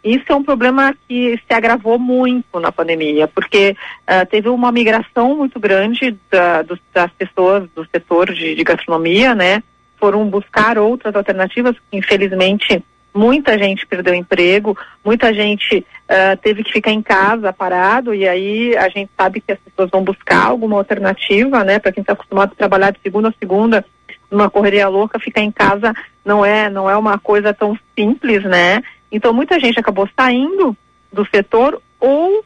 Isso 0.04 0.24
é 0.30 0.34
um 0.34 0.44
problema 0.44 0.96
que 1.08 1.40
se 1.46 1.54
agravou 1.54 2.00
muito 2.00 2.60
na 2.60 2.72
pandemia, 2.72 3.28
porque 3.28 3.76
uh, 4.08 4.26
teve 4.28 4.50
uma 4.50 4.72
migração 4.72 5.36
muito 5.36 5.60
grande 5.60 6.18
da, 6.32 6.64
das 6.94 7.12
pessoas 7.12 7.70
do 7.76 7.86
setor 7.94 8.34
de, 8.34 8.56
de 8.56 8.64
gastronomia, 8.64 9.36
né? 9.36 9.62
Foram 9.98 10.28
buscar 10.28 10.80
outras 10.80 11.14
alternativas, 11.14 11.76
infelizmente 11.92 12.84
muita 13.20 13.60
gente 13.60 13.86
perdeu 13.86 14.16
emprego, 14.16 14.78
muita 15.04 15.34
gente 15.34 15.86
uh, 16.10 16.38
teve 16.42 16.64
que 16.64 16.72
ficar 16.72 16.92
em 16.92 17.02
casa 17.02 17.52
parado 17.52 18.16
e 18.16 18.26
aí 18.26 18.78
a 18.78 18.88
gente 18.88 19.12
sabe 19.18 19.42
que 19.42 19.52
as 19.52 19.60
pessoas 19.60 19.90
vão 19.90 20.06
buscar 20.06 20.46
alguma 20.46 20.78
alternativa, 20.78 21.66
né? 21.66 21.80
Para 21.80 21.92
quem 21.92 22.00
está 22.00 22.14
acostumado 22.14 22.54
a 22.54 22.56
trabalhar 22.56 22.92
de 22.92 23.00
segunda 23.04 23.28
a 23.28 23.34
segunda 23.38 23.86
numa 24.32 24.50
correria 24.50 24.88
louca, 24.88 25.20
ficar 25.20 25.42
em 25.42 25.52
casa 25.52 25.94
não 26.24 26.46
é 26.46 26.70
não 26.70 26.90
é 26.90 26.96
uma 26.96 27.20
coisa 27.20 27.54
tão 27.54 27.78
simples, 27.94 28.42
né? 28.46 28.82
Então 29.12 29.34
muita 29.34 29.60
gente 29.60 29.78
acabou 29.78 30.08
saindo 30.18 30.78
do 31.12 31.26
setor 31.26 31.82
ou 32.00 32.42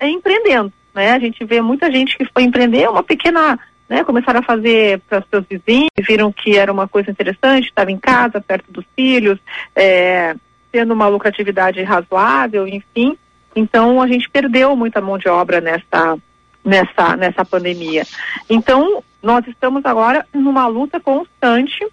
empreendendo, 0.00 0.72
né? 0.94 1.12
A 1.12 1.18
gente 1.18 1.44
vê 1.44 1.60
muita 1.60 1.90
gente 1.90 2.16
que 2.16 2.24
foi 2.32 2.44
empreender 2.44 2.88
uma 2.88 3.02
pequena, 3.02 3.58
né? 3.92 4.02
Começaram 4.04 4.40
a 4.40 4.42
fazer 4.42 5.00
para 5.00 5.22
seus 5.28 5.44
vizinhos, 5.44 5.90
viram 5.98 6.32
que 6.32 6.56
era 6.56 6.72
uma 6.72 6.88
coisa 6.88 7.10
interessante, 7.10 7.66
estava 7.66 7.92
em 7.92 7.98
casa, 7.98 8.40
perto 8.40 8.72
dos 8.72 8.86
filhos, 8.96 9.38
é, 9.76 10.34
tendo 10.72 10.94
uma 10.94 11.08
lucratividade 11.08 11.82
razoável, 11.82 12.66
enfim. 12.66 13.18
Então 13.54 14.00
a 14.00 14.06
gente 14.06 14.30
perdeu 14.30 14.74
muita 14.74 15.02
mão 15.02 15.18
de 15.18 15.28
obra 15.28 15.60
nessa 15.60 16.16
nessa 16.64 17.16
nessa 17.18 17.44
pandemia. 17.44 18.04
Então 18.48 19.04
nós 19.22 19.46
estamos 19.46 19.84
agora 19.84 20.26
numa 20.32 20.66
luta 20.66 20.98
constante 20.98 21.86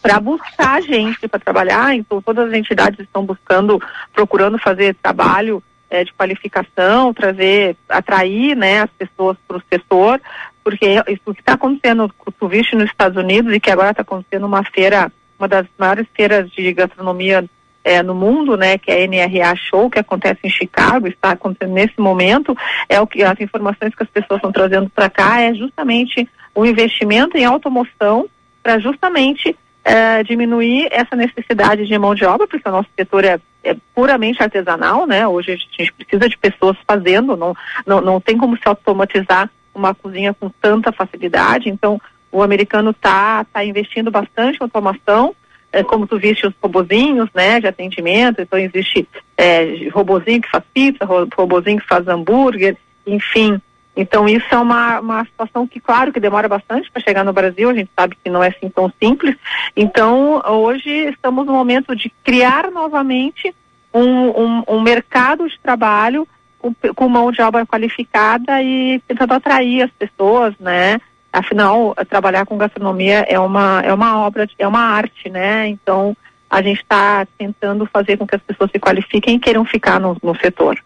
para 0.00 0.18
buscar 0.18 0.80
gente 0.80 1.28
para 1.28 1.38
trabalhar. 1.38 1.94
Então 1.94 2.22
todas 2.22 2.48
as 2.48 2.54
entidades 2.54 3.00
estão 3.00 3.26
buscando, 3.26 3.78
procurando 4.14 4.58
fazer 4.58 4.94
trabalho 5.02 5.62
é, 5.90 6.04
de 6.04 6.14
qualificação, 6.14 7.12
trazer, 7.12 7.76
atrair, 7.88 8.56
né, 8.56 8.82
as 8.82 8.90
pessoas 8.90 9.36
para 9.46 9.56
o 9.56 9.62
setor, 9.68 10.20
porque 10.62 10.86
isso 11.08 11.34
que 11.34 11.40
está 11.40 11.54
acontecendo, 11.54 12.10
tu 12.38 12.48
viste 12.48 12.76
nos 12.76 12.86
Estados 12.86 13.16
Unidos 13.16 13.52
e 13.52 13.60
que 13.60 13.70
agora 13.70 13.90
está 13.90 14.02
acontecendo 14.02 14.46
uma 14.46 14.64
feira, 14.64 15.10
uma 15.38 15.48
das 15.48 15.66
maiores 15.78 16.06
feiras 16.14 16.50
de 16.50 16.72
gastronomia 16.72 17.44
é, 17.82 18.02
no 18.02 18.14
mundo, 18.14 18.56
né, 18.56 18.78
que 18.78 18.90
é 18.90 19.04
a 19.04 19.06
NRA 19.06 19.56
Show, 19.56 19.88
que 19.90 19.98
acontece 19.98 20.40
em 20.44 20.50
Chicago, 20.50 21.06
está 21.06 21.30
acontecendo 21.32 21.72
nesse 21.72 21.98
momento, 21.98 22.56
é 22.88 23.00
o 23.00 23.06
que 23.06 23.22
as 23.22 23.40
informações 23.40 23.94
que 23.94 24.02
as 24.02 24.10
pessoas 24.10 24.38
estão 24.38 24.52
trazendo 24.52 24.90
para 24.90 25.08
cá 25.08 25.40
é 25.40 25.54
justamente 25.54 26.28
o 26.54 26.66
investimento 26.66 27.36
em 27.36 27.44
automoção 27.44 28.28
para 28.62 28.78
justamente 28.78 29.56
é, 29.82 30.22
diminuir 30.22 30.88
essa 30.90 31.16
necessidade 31.16 31.86
de 31.86 31.98
mão 31.98 32.14
de 32.14 32.24
obra, 32.24 32.46
porque 32.46 32.68
o 32.68 32.72
nosso 32.72 32.88
setor 32.96 33.24
é, 33.24 33.40
é, 33.64 33.74
puramente 33.94 34.42
artesanal, 34.42 35.06
né? 35.06 35.26
Hoje 35.26 35.52
a 35.52 35.56
gente 35.56 35.92
precisa 35.92 36.28
de 36.28 36.36
pessoas 36.36 36.76
fazendo, 36.86 37.36
não, 37.36 37.54
não, 37.86 38.00
não 38.00 38.20
tem 38.20 38.36
como 38.36 38.56
se 38.56 38.62
automatizar 38.66 39.50
uma 39.80 39.94
cozinha 39.94 40.32
com 40.32 40.48
tanta 40.48 40.92
facilidade, 40.92 41.68
então 41.68 42.00
o 42.30 42.42
americano 42.42 42.90
está 42.90 43.44
tá 43.44 43.64
investindo 43.64 44.10
bastante 44.10 44.58
em 44.60 44.62
automação, 44.62 45.34
é, 45.72 45.82
como 45.82 46.06
tu 46.06 46.18
viste 46.18 46.46
os 46.46 46.54
robozinhos, 46.62 47.28
né, 47.34 47.60
de 47.60 47.66
atendimento, 47.66 48.40
então 48.40 48.58
existe 48.58 49.08
é, 49.36 49.88
robozinho 49.92 50.42
que 50.42 50.50
faz 50.50 50.64
pizza, 50.72 51.04
robozinho 51.04 51.80
que 51.80 51.86
faz 51.86 52.06
hambúrguer, 52.06 52.76
enfim. 53.06 53.60
Então 53.96 54.28
isso 54.28 54.46
é 54.50 54.58
uma, 54.58 55.00
uma 55.00 55.24
situação 55.24 55.66
que, 55.66 55.80
claro, 55.80 56.12
que 56.12 56.20
demora 56.20 56.48
bastante 56.48 56.90
para 56.90 57.02
chegar 57.02 57.24
no 57.24 57.32
Brasil, 57.32 57.68
a 57.68 57.74
gente 57.74 57.90
sabe 57.98 58.16
que 58.22 58.30
não 58.30 58.42
é 58.42 58.48
assim 58.48 58.68
tão 58.68 58.92
simples. 59.02 59.36
Então 59.76 60.40
hoje 60.46 60.90
estamos 60.90 61.46
no 61.46 61.52
momento 61.52 61.94
de 61.94 62.10
criar 62.22 62.70
novamente 62.70 63.54
um, 63.92 64.02
um, 64.02 64.62
um 64.68 64.80
mercado 64.80 65.48
de 65.48 65.58
trabalho 65.60 66.26
com, 66.60 66.74
com 66.94 67.08
mão 67.08 67.32
de 67.32 67.42
obra 67.42 67.66
qualificada 67.66 68.62
e 68.62 69.00
tentando 69.08 69.34
atrair 69.34 69.82
as 69.82 69.90
pessoas, 69.90 70.54
né? 70.58 71.00
Afinal, 71.32 71.94
trabalhar 72.08 72.44
com 72.44 72.58
gastronomia 72.58 73.24
é 73.28 73.38
uma, 73.38 73.80
é 73.84 73.92
uma 73.92 74.18
obra, 74.18 74.48
é 74.58 74.66
uma 74.66 74.80
arte, 74.80 75.30
né? 75.30 75.68
Então, 75.68 76.16
a 76.48 76.60
gente 76.60 76.80
está 76.80 77.26
tentando 77.38 77.86
fazer 77.86 78.16
com 78.16 78.26
que 78.26 78.34
as 78.34 78.42
pessoas 78.42 78.70
se 78.72 78.80
qualifiquem 78.80 79.36
e 79.36 79.38
queiram 79.38 79.64
ficar 79.64 80.00
no, 80.00 80.16
no 80.22 80.36
setor. 80.36 80.78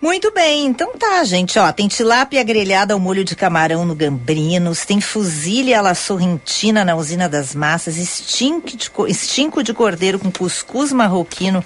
Muito 0.00 0.32
bem, 0.32 0.66
então 0.66 0.96
tá, 0.96 1.24
gente, 1.24 1.58
ó, 1.58 1.72
tem 1.72 1.88
tilápia 1.88 2.44
grelhada 2.44 2.94
ao 2.94 3.00
molho 3.00 3.24
de 3.24 3.34
camarão 3.34 3.84
no 3.84 3.96
Gambrinos, 3.96 4.84
tem 4.84 5.00
fuzile 5.00 5.74
à 5.74 5.82
la 5.82 5.92
sorrentina 5.92 6.84
na 6.84 6.94
usina 6.94 7.28
das 7.28 7.52
massas, 7.52 7.96
estinco 7.96 8.76
de, 8.76 8.88
estinco 9.08 9.60
de 9.60 9.74
cordeiro 9.74 10.20
com 10.20 10.30
cuscuz 10.30 10.92
marroquino 10.92 11.64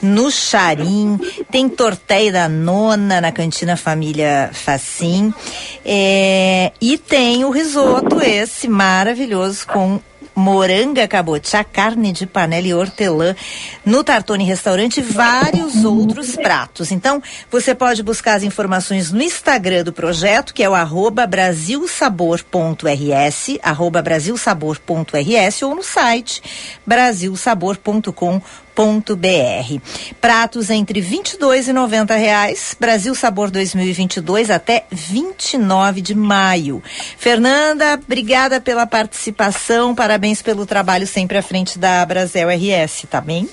no 0.00 0.30
charim, 0.30 1.18
tem 1.50 1.68
tortéia 1.68 2.30
da 2.30 2.48
nona 2.48 3.20
na 3.20 3.32
cantina 3.32 3.76
família 3.76 4.50
Facim, 4.52 5.34
é, 5.84 6.70
e 6.80 6.96
tem 6.96 7.44
o 7.44 7.50
risoto 7.50 8.22
esse 8.22 8.68
maravilhoso 8.68 9.66
com 9.66 10.00
moranga 10.34 11.06
cabotiá, 11.06 11.62
carne 11.62 12.12
de 12.12 12.26
panela 12.26 12.66
e 12.66 12.74
hortelã 12.74 13.36
no 13.84 14.02
Tartone 14.02 14.44
Restaurante 14.44 14.98
e 14.98 15.02
vários 15.02 15.84
outros 15.84 16.34
pratos. 16.36 16.90
Então, 16.90 17.22
você 17.50 17.74
pode 17.74 18.02
buscar 18.02 18.34
as 18.34 18.42
informações 18.42 19.12
no 19.12 19.22
Instagram 19.22 19.84
do 19.84 19.92
projeto, 19.92 20.52
que 20.52 20.62
é 20.62 20.68
o 20.68 20.74
arroba 20.74 21.26
brasilsabor.rs, 21.26 23.58
arroba 23.62 24.02
brasilsabor.rs 24.02 25.62
ou 25.62 25.74
no 25.74 25.82
site 25.82 26.42
brasilsabor.com 26.86 28.40
br 28.74 29.80
Pratos 30.20 30.70
entre 30.70 31.00
22 31.00 31.68
e 31.68 31.72
90 31.72 32.14
reais. 32.16 32.76
Brasil 32.78 33.14
Sabor 33.14 33.50
2022 33.50 34.50
até 34.50 34.86
29 34.90 36.00
de 36.00 36.14
maio. 36.14 36.82
Fernanda, 37.16 37.94
obrigada 37.94 38.60
pela 38.60 38.86
participação. 38.86 39.94
Parabéns 39.94 40.42
pelo 40.42 40.66
trabalho 40.66 41.06
sempre 41.06 41.38
à 41.38 41.42
frente 41.42 41.78
da 41.78 42.04
Brasel 42.04 42.48
RS, 42.48 43.06
tá 43.10 43.20
bem? 43.20 43.48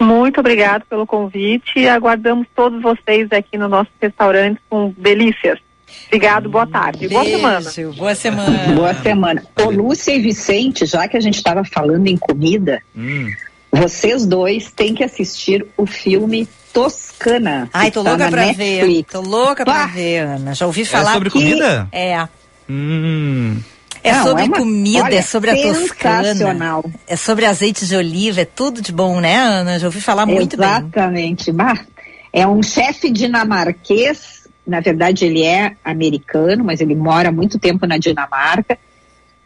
Muito 0.00 0.40
obrigado 0.40 0.84
pelo 0.86 1.06
convite. 1.06 1.86
Aguardamos 1.88 2.46
todos 2.54 2.82
vocês 2.82 3.28
aqui 3.32 3.56
no 3.56 3.68
nosso 3.68 3.90
restaurante 4.00 4.60
com 4.68 4.92
delícias. 4.96 5.58
Obrigado, 6.06 6.48
boa 6.48 6.66
tarde. 6.66 7.08
Beijo, 7.08 7.14
boa 7.14 7.24
semana. 7.24 7.70
Boa 7.96 8.14
semana. 8.14 8.74
Boa 8.74 8.94
semana. 8.94 9.42
Ô, 9.60 9.70
Lúcia 9.70 10.12
e 10.12 10.20
Vicente, 10.20 10.86
já 10.86 11.08
que 11.08 11.16
a 11.16 11.20
gente 11.20 11.36
estava 11.36 11.64
falando 11.64 12.06
em 12.06 12.16
comida, 12.16 12.82
hum. 12.96 13.30
Vocês 13.74 14.24
dois 14.24 14.70
têm 14.70 14.94
que 14.94 15.02
assistir 15.02 15.66
o 15.76 15.84
filme 15.84 16.48
Toscana. 16.72 17.68
Ai, 17.72 17.90
tô 17.90 18.02
louca 18.02 18.24
tá 18.24 18.30
pra 18.30 18.46
Netflix. 18.46 18.80
ver. 18.86 19.04
Tô 19.04 19.20
louca 19.20 19.64
pra 19.64 19.86
ver, 19.86 20.18
Ana. 20.20 20.54
Já 20.54 20.66
ouvi 20.66 20.82
é 20.82 20.84
falar. 20.84 21.10
É 21.10 21.14
sobre 21.14 21.30
que... 21.30 21.38
comida? 21.38 21.88
É. 21.90 22.28
Hum. 22.70 23.58
É 24.02 24.12
Não, 24.12 24.24
sobre 24.26 24.42
é 24.42 24.46
uma... 24.46 24.56
comida, 24.58 25.04
Olha, 25.04 25.16
é 25.16 25.22
sobre 25.22 25.50
a 25.50 25.54
Toscana. 25.54 26.82
É 27.06 27.16
sobre 27.16 27.46
azeite 27.46 27.86
de 27.86 27.96
oliva, 27.96 28.42
é 28.42 28.44
tudo 28.44 28.82
de 28.82 28.92
bom, 28.92 29.18
né, 29.18 29.36
Ana? 29.36 29.78
Já 29.78 29.86
ouvi 29.86 30.00
falar 30.00 30.26
muito 30.26 30.56
Exatamente. 30.56 31.50
bem. 31.50 31.50
Exatamente. 31.50 31.84
É 32.32 32.46
um 32.46 32.62
chefe 32.62 33.10
dinamarquês, 33.10 34.46
na 34.66 34.80
verdade 34.80 35.24
ele 35.24 35.42
é 35.42 35.76
americano, 35.82 36.62
mas 36.64 36.80
ele 36.80 36.94
mora 36.94 37.32
muito 37.32 37.58
tempo 37.58 37.86
na 37.86 37.96
Dinamarca. 37.96 38.76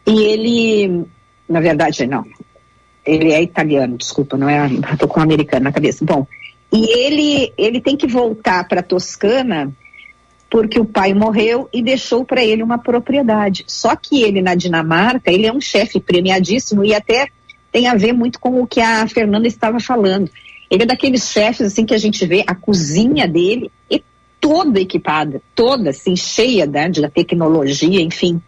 E 0.05 0.23
ele, 0.23 1.05
na 1.49 1.61
verdade, 1.61 2.07
não, 2.07 2.25
ele 3.09 3.33
é 3.33 3.43
italiano, 3.43 3.97
desculpa, 3.97 4.37
não 4.37 4.49
é? 4.49 4.67
Estou 4.93 5.09
com 5.09 5.21
um 5.21 5.23
americano 5.23 5.65
na 5.65 5.73
cabeça. 5.73 6.05
Bom, 6.05 6.27
e 6.73 6.87
ele, 6.99 7.53
ele 7.57 7.81
tem 7.81 7.97
que 7.97 8.07
voltar 8.07 8.67
para 8.69 8.83
Toscana 8.83 9.73
porque 10.51 10.81
o 10.81 10.85
pai 10.85 11.13
morreu 11.13 11.69
e 11.73 11.83
deixou 11.83 12.25
para 12.25 12.43
ele 12.43 12.63
uma 12.63 12.79
propriedade. 12.79 13.65
Só 13.67 13.95
que 13.95 14.23
ele 14.23 14.41
na 14.41 14.55
Dinamarca, 14.55 15.31
ele 15.31 15.47
é 15.47 15.53
um 15.53 15.61
chefe 15.61 16.01
premiadíssimo 16.01 16.85
e 16.85 16.95
até 16.95 17.29
tem 17.71 17.87
a 17.87 17.95
ver 17.95 18.13
muito 18.13 18.41
com 18.41 18.63
o 18.63 18.67
que 18.67 18.81
a 18.81 19.07
Fernanda 19.07 19.47
estava 19.47 19.79
falando. 19.79 20.31
Ele 20.71 20.83
é 20.83 20.87
daqueles 20.87 21.31
chefes 21.31 21.67
assim 21.67 21.85
que 21.85 21.95
a 21.95 21.99
gente 21.99 22.25
vê 22.27 22.45
a 22.47 22.55
cozinha 22.55 23.27
dele 23.27 23.71
é 23.91 24.01
toda 24.41 24.81
equipada, 24.81 25.43
toda 25.55 25.91
assim 25.91 26.17
cheia 26.17 26.67
né, 26.67 26.89
da 26.89 27.11
tecnologia, 27.11 28.01
enfim. 28.01 28.41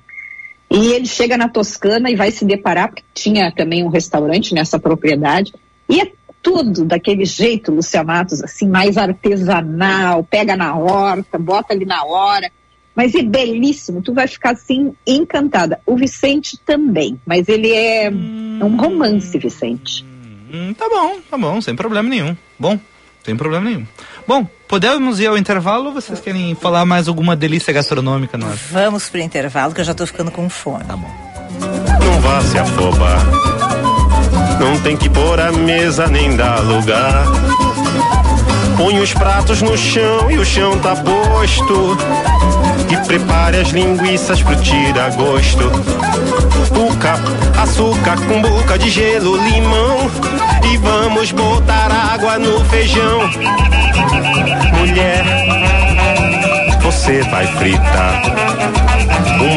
E 0.71 0.93
ele 0.93 1.07
chega 1.07 1.37
na 1.37 1.49
Toscana 1.49 2.11
e 2.11 2.17
vai 2.17 2.31
se 2.31 2.45
deparar, 2.45 2.89
porque 2.89 3.03
tinha 3.13 3.51
também 3.51 3.83
um 3.83 3.89
restaurante 3.89 4.55
nessa 4.55 4.79
propriedade, 4.79 5.53
e 5.89 6.01
é 6.01 6.13
tudo 6.43 6.85
daquele 6.85 7.25
jeito, 7.25 7.73
Lúcia 7.73 8.03
Matos, 8.05 8.43
assim, 8.43 8.69
mais 8.69 8.97
artesanal, 8.97 10.25
pega 10.25 10.57
na 10.57 10.77
horta, 10.77 11.39
bota 11.39 11.75
ali 11.75 11.85
na 11.85 12.05
hora, 12.05 12.51
mas 12.95 13.15
é 13.15 13.23
belíssimo, 13.23 14.03
tu 14.03 14.15
vai 14.15 14.27
ficar 14.27 14.53
assim 14.53 14.95
encantada. 15.07 15.81
O 15.85 15.97
Vicente 15.97 16.59
também, 16.59 17.21
mas 17.27 17.49
ele 17.49 17.73
é, 17.73 18.11
hum, 18.11 18.61
um 18.63 18.77
romance, 18.77 19.37
Vicente. 19.39 20.05
Hum, 20.53 20.75
tá 20.75 20.89
bom, 20.89 21.19
tá 21.31 21.37
bom, 21.37 21.61
sem 21.61 21.75
problema 21.75 22.09
nenhum. 22.09 22.37
Bom, 22.59 22.79
sem 23.25 23.37
problema 23.37 23.65
nenhum. 23.65 23.87
Bom, 24.27 24.47
podemos 24.71 25.19
ir 25.19 25.27
ao 25.27 25.37
intervalo 25.37 25.87
ou 25.87 25.93
vocês 25.93 26.21
querem 26.21 26.55
falar 26.55 26.87
mais 26.87 27.09
alguma 27.09 27.35
delícia 27.35 27.73
gastronômica 27.73 28.39
nós? 28.39 28.61
Vamos 28.71 29.09
pro 29.09 29.19
intervalo 29.19 29.75
que 29.75 29.81
eu 29.81 29.85
já 29.85 29.93
tô 29.93 30.07
ficando 30.07 30.31
com 30.31 30.49
fome. 30.49 30.85
Tá 30.85 30.97
bom. 30.97 31.11
Não 32.05 32.21
vá 32.21 32.41
se 32.41 32.57
afobar. 32.57 33.19
Não 34.61 34.81
tem 34.81 34.97
que 34.97 35.11
pôr 35.11 35.41
a 35.41 35.51
mesa 35.51 36.07
nem 36.07 36.37
dar 36.37 36.61
lugar. 36.61 37.25
Põe 38.77 39.01
os 39.01 39.13
pratos 39.13 39.61
no 39.61 39.77
chão 39.77 40.31
e 40.31 40.39
o 40.39 40.45
chão 40.45 40.79
tá 40.79 40.95
posto. 40.95 41.99
E 42.89 43.07
prepare 43.09 43.57
as 43.57 43.71
linguiças 43.71 44.41
pro 44.41 44.55
tira-gosto. 44.55 45.69
Puca, 46.73 47.15
açúcar 47.61 48.17
com 48.25 48.41
boca 48.41 48.79
de 48.79 48.89
gelo, 48.89 49.37
limão. 49.37 50.09
E 50.71 50.77
vamos 50.77 51.33
botar 51.33 51.91
água 51.91 52.39
no 52.39 52.65
feijão. 52.67 53.21
Mulher, 54.79 55.25
você 56.81 57.23
vai 57.23 57.47
fritar. 57.47 58.23
Um 59.41 59.57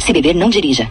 Se 0.00 0.12
beber, 0.12 0.34
não 0.34 0.50
dirija. 0.50 0.90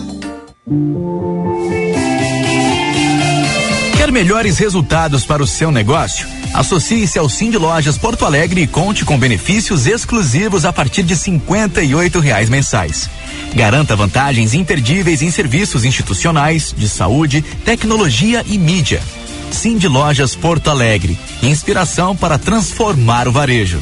Quer 3.97 4.11
melhores 4.11 4.59
resultados 4.59 5.25
para 5.25 5.41
o 5.41 5.47
seu 5.47 5.71
negócio? 5.71 6.27
Associe-se 6.53 7.17
ao 7.17 7.27
de 7.49 7.57
Lojas 7.57 7.97
Porto 7.97 8.25
Alegre 8.25 8.61
e 8.61 8.67
conte 8.67 9.03
com 9.03 9.17
benefícios 9.17 9.87
exclusivos 9.87 10.63
a 10.63 10.71
partir 10.71 11.01
de 11.01 11.15
oito 11.95 12.19
reais 12.19 12.47
mensais. 12.47 13.09
Garanta 13.55 13.95
vantagens 13.95 14.53
imperdíveis 14.53 15.23
em 15.23 15.31
serviços 15.31 15.83
institucionais, 15.83 16.75
de 16.77 16.87
saúde, 16.87 17.41
tecnologia 17.65 18.45
e 18.45 18.57
mídia. 18.59 19.01
De 19.79 19.87
Lojas 19.87 20.35
Porto 20.35 20.69
Alegre. 20.69 21.17
Inspiração 21.41 22.15
para 22.15 22.37
transformar 22.37 23.27
o 23.27 23.31
varejo. 23.31 23.81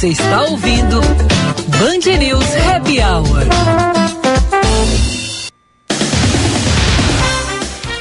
Você 0.00 0.08
está 0.08 0.44
ouvindo 0.44 0.98
Band 1.78 2.18
News 2.18 2.46
Happy 2.66 3.00
Hour. 3.00 3.44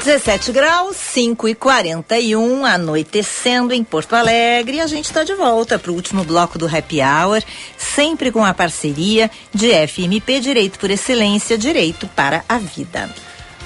17 0.06 0.54
graus, 0.54 0.95
5 0.95 1.50
e 1.50 1.56
41 1.56 2.64
anoitecendo 2.64 3.74
em 3.74 3.84
Porto 3.84 4.14
Alegre. 4.14 4.80
A 4.80 4.88
gente 4.88 5.08
está 5.08 5.26
de 5.26 5.36
volta 5.36 5.78
para 5.78 5.91
o 5.91 5.93
último 5.93 6.24
bloco 6.24 6.58
do 6.58 6.74
Happy 6.74 7.02
Hour, 7.02 7.43
sempre 7.78 8.32
com 8.32 8.45
a 8.45 8.54
parceria 8.54 9.30
de 9.54 9.70
FMP 9.86 10.39
Direito 10.39 10.80
por 10.80 10.89
Excelência, 10.89 11.58
Direito 11.58 12.08
para 12.16 12.45
a 12.47 12.58
Vida. 12.58 13.10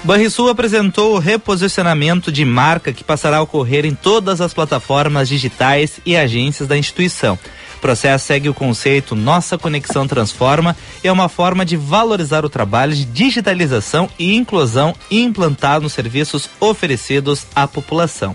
Banrisul 0.02 0.48
apresentou 0.48 1.14
o 1.14 1.20
reposicionamento 1.20 2.32
de 2.32 2.44
marca 2.44 2.92
que 2.92 3.04
passará 3.04 3.36
a 3.36 3.42
ocorrer 3.42 3.86
em 3.86 3.94
todas 3.94 4.40
as 4.40 4.52
plataformas 4.52 5.28
digitais 5.28 6.00
e 6.04 6.16
agências 6.16 6.66
da 6.68 6.76
instituição. 6.76 7.38
Processo 7.84 8.24
segue 8.24 8.48
o 8.48 8.54
conceito 8.54 9.14
Nossa 9.14 9.58
Conexão 9.58 10.08
Transforma 10.08 10.74
e 11.02 11.06
é 11.06 11.12
uma 11.12 11.28
forma 11.28 11.66
de 11.66 11.76
valorizar 11.76 12.42
o 12.42 12.48
trabalho 12.48 12.94
de 12.94 13.04
digitalização 13.04 14.08
e 14.18 14.34
inclusão 14.34 14.94
implantado 15.10 15.82
nos 15.82 15.92
serviços 15.92 16.48
oferecidos 16.60 17.46
à 17.54 17.68
população 17.68 18.34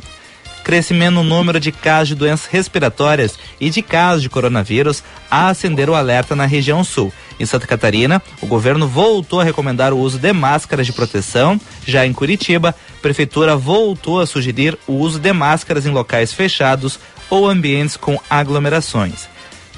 crescimento 0.64 1.16
no 1.16 1.24
número 1.24 1.60
de 1.60 1.72
casos 1.72 2.10
de 2.10 2.16
doenças 2.16 2.46
respiratórias 2.46 3.40
e 3.60 3.72
de 3.72 3.82
casos 3.82 4.22
de 4.22 4.30
coronavírus 4.30 5.04
a 5.32 5.50
acender 5.50 5.90
o 5.90 5.96
alerta 5.96 6.36
na 6.36 6.46
região 6.46 6.84
sul. 6.84 7.12
Em 7.40 7.46
Santa 7.46 7.66
Catarina, 7.66 8.22
o 8.40 8.46
governo 8.46 8.88
voltou 8.88 9.42
a 9.42 9.44
recomendar 9.44 9.94
o 9.94 9.98
uso 9.98 10.20
de 10.20 10.32
máscaras 10.32 10.86
de 10.86 10.94
proteção. 10.94 11.60
Já 11.88 12.06
em 12.06 12.14
Curitiba, 12.14 12.70
a 12.70 13.02
prefeitura 13.02 13.56
voltou 13.56 14.20
a 14.20 14.28
sugerir 14.28 14.78
o 14.86 14.94
uso 14.94 15.18
de 15.18 15.34
máscaras 15.34 15.88
em 15.88 15.92
locais 15.92 16.32
fechados 16.32 17.00
ou 17.32 17.50
ambientes 17.50 17.98
com 17.98 18.20
aglomerações. 18.30 19.28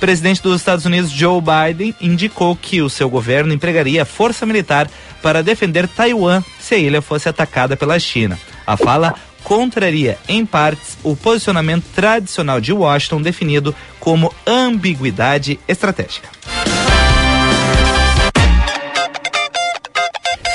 O 0.02 0.08
presidente 0.12 0.42
dos 0.42 0.60
Estados 0.60 0.84
Unidos, 0.84 1.12
Joe 1.12 1.40
Biden, 1.40 1.94
indicou 2.02 2.56
que 2.56 2.82
o 2.82 2.90
seu 2.90 3.08
governo 3.08 3.54
empregaria 3.54 4.04
força 4.04 4.48
militar 4.48 4.90
para 5.22 5.44
defender 5.44 5.88
Taiwan 5.88 6.44
se 6.60 6.74
a 6.74 6.78
ilha 6.80 7.04
fosse 7.04 7.30
atacada 7.30 7.78
pela 7.78 8.00
China. 8.00 8.36
A 8.66 8.76
fala 8.76 9.14
contraria, 9.44 10.18
em 10.28 10.44
partes, 10.44 10.98
o 11.04 11.16
posicionamento 11.16 11.86
tradicional 11.94 12.60
de 12.60 12.74
Washington 12.74 13.22
definido 13.22 13.76
como 14.00 14.34
ambiguidade 14.48 15.60
estratégica. 15.68 16.30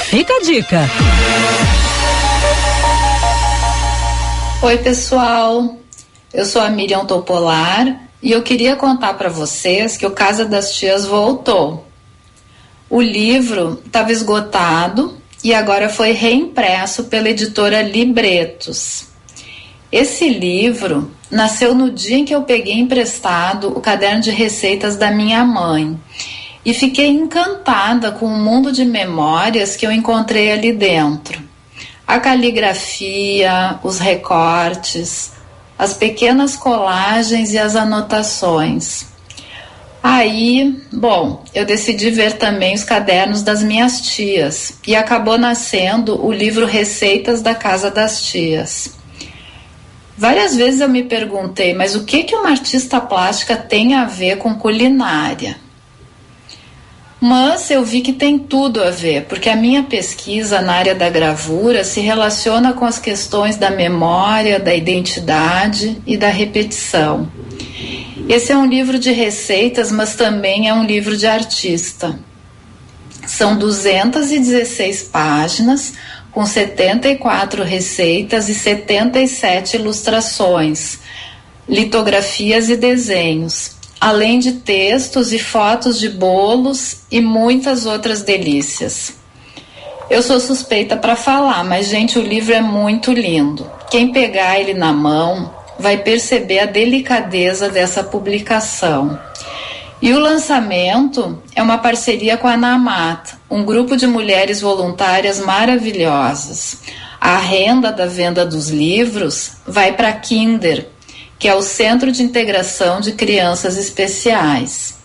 Fica 0.06 0.34
a 0.34 0.42
dica. 0.42 0.90
Oi, 4.60 4.78
pessoal. 4.78 5.76
Eu 6.34 6.44
sou 6.44 6.60
a 6.60 6.68
Miriam 6.68 7.04
Topolar 7.06 8.06
e 8.26 8.32
eu 8.32 8.42
queria 8.42 8.74
contar 8.74 9.14
para 9.14 9.28
vocês 9.28 9.96
que 9.96 10.04
o 10.04 10.10
Casa 10.10 10.44
das 10.44 10.74
Tias 10.74 11.06
voltou. 11.06 11.86
O 12.90 13.00
livro 13.00 13.80
estava 13.86 14.10
esgotado 14.10 15.16
e 15.44 15.54
agora 15.54 15.88
foi 15.88 16.10
reimpresso 16.10 17.04
pela 17.04 17.30
editora 17.30 17.82
Libretos. 17.82 19.06
Esse 19.92 20.28
livro 20.28 21.08
nasceu 21.30 21.72
no 21.72 21.88
dia 21.88 22.16
em 22.16 22.24
que 22.24 22.34
eu 22.34 22.42
peguei 22.42 22.74
emprestado 22.74 23.68
o 23.68 23.80
caderno 23.80 24.22
de 24.22 24.32
receitas 24.32 24.96
da 24.96 25.12
minha 25.12 25.44
mãe 25.44 25.96
e 26.64 26.74
fiquei 26.74 27.06
encantada 27.06 28.10
com 28.10 28.26
o 28.26 28.36
mundo 28.36 28.72
de 28.72 28.84
memórias 28.84 29.76
que 29.76 29.86
eu 29.86 29.92
encontrei 29.92 30.50
ali 30.50 30.72
dentro. 30.72 31.40
A 32.04 32.18
caligrafia, 32.18 33.78
os 33.84 34.00
recortes, 34.00 35.35
as 35.78 35.94
pequenas 35.94 36.56
colagens 36.56 37.52
e 37.52 37.58
as 37.58 37.76
anotações. 37.76 39.06
Aí, 40.02 40.80
bom, 40.92 41.44
eu 41.52 41.66
decidi 41.66 42.10
ver 42.10 42.34
também 42.34 42.74
os 42.74 42.84
cadernos 42.84 43.42
das 43.42 43.62
minhas 43.62 44.00
tias 44.00 44.74
e 44.86 44.94
acabou 44.94 45.36
nascendo 45.36 46.24
o 46.24 46.32
livro 46.32 46.64
Receitas 46.64 47.42
da 47.42 47.54
Casa 47.54 47.90
das 47.90 48.22
Tias. 48.22 48.96
Várias 50.16 50.56
vezes 50.56 50.80
eu 50.80 50.88
me 50.88 51.02
perguntei, 51.02 51.74
mas 51.74 51.94
o 51.94 52.04
que 52.04 52.22
que 52.22 52.34
uma 52.34 52.50
artista 52.50 53.00
plástica 53.00 53.56
tem 53.56 53.94
a 53.94 54.04
ver 54.04 54.38
com 54.38 54.54
culinária? 54.54 55.56
Mas 57.20 57.70
eu 57.70 57.82
vi 57.82 58.02
que 58.02 58.12
tem 58.12 58.38
tudo 58.38 58.82
a 58.82 58.90
ver, 58.90 59.24
porque 59.24 59.48
a 59.48 59.56
minha 59.56 59.82
pesquisa 59.82 60.60
na 60.60 60.74
área 60.74 60.94
da 60.94 61.08
gravura 61.08 61.82
se 61.82 62.00
relaciona 62.00 62.74
com 62.74 62.84
as 62.84 62.98
questões 62.98 63.56
da 63.56 63.70
memória, 63.70 64.60
da 64.60 64.74
identidade 64.74 65.96
e 66.06 66.16
da 66.16 66.28
repetição. 66.28 67.30
Esse 68.28 68.52
é 68.52 68.56
um 68.56 68.66
livro 68.66 68.98
de 68.98 69.12
receitas, 69.12 69.90
mas 69.90 70.14
também 70.14 70.68
é 70.68 70.74
um 70.74 70.84
livro 70.84 71.16
de 71.16 71.26
artista. 71.26 72.18
São 73.26 73.56
216 73.56 75.04
páginas, 75.04 75.94
com 76.32 76.44
74 76.44 77.62
receitas 77.62 78.48
e 78.48 78.54
77 78.54 79.76
ilustrações, 79.76 80.98
litografias 81.68 82.68
e 82.68 82.76
desenhos, 82.76 83.75
além 84.00 84.38
de 84.38 84.52
textos 84.52 85.32
e 85.32 85.38
fotos 85.38 85.98
de 85.98 86.08
bolos 86.08 87.02
e 87.10 87.20
muitas 87.20 87.86
outras 87.86 88.22
delícias. 88.22 89.14
Eu 90.08 90.22
sou 90.22 90.38
suspeita 90.38 90.96
para 90.96 91.16
falar, 91.16 91.64
mas 91.64 91.88
gente, 91.88 92.18
o 92.18 92.22
livro 92.22 92.54
é 92.54 92.60
muito 92.60 93.12
lindo. 93.12 93.68
Quem 93.90 94.12
pegar 94.12 94.58
ele 94.58 94.74
na 94.74 94.92
mão 94.92 95.52
vai 95.78 95.98
perceber 95.98 96.60
a 96.60 96.66
delicadeza 96.66 97.68
dessa 97.68 98.04
publicação. 98.04 99.18
E 100.00 100.12
o 100.12 100.20
lançamento 100.20 101.42
é 101.54 101.62
uma 101.62 101.78
parceria 101.78 102.36
com 102.36 102.46
a 102.46 102.56
NAMAT, 102.56 103.34
um 103.50 103.64
grupo 103.64 103.96
de 103.96 104.06
mulheres 104.06 104.60
voluntárias 104.60 105.40
maravilhosas. 105.40 106.78
A 107.20 107.38
renda 107.38 107.90
da 107.90 108.06
venda 108.06 108.44
dos 108.44 108.68
livros 108.68 109.52
vai 109.66 109.92
para 109.92 110.12
Kinder, 110.12 110.88
que 111.38 111.48
é 111.48 111.54
o 111.54 111.62
Centro 111.62 112.10
de 112.10 112.22
Integração 112.22 113.00
de 113.00 113.12
Crianças 113.12 113.76
Especiais. 113.76 114.96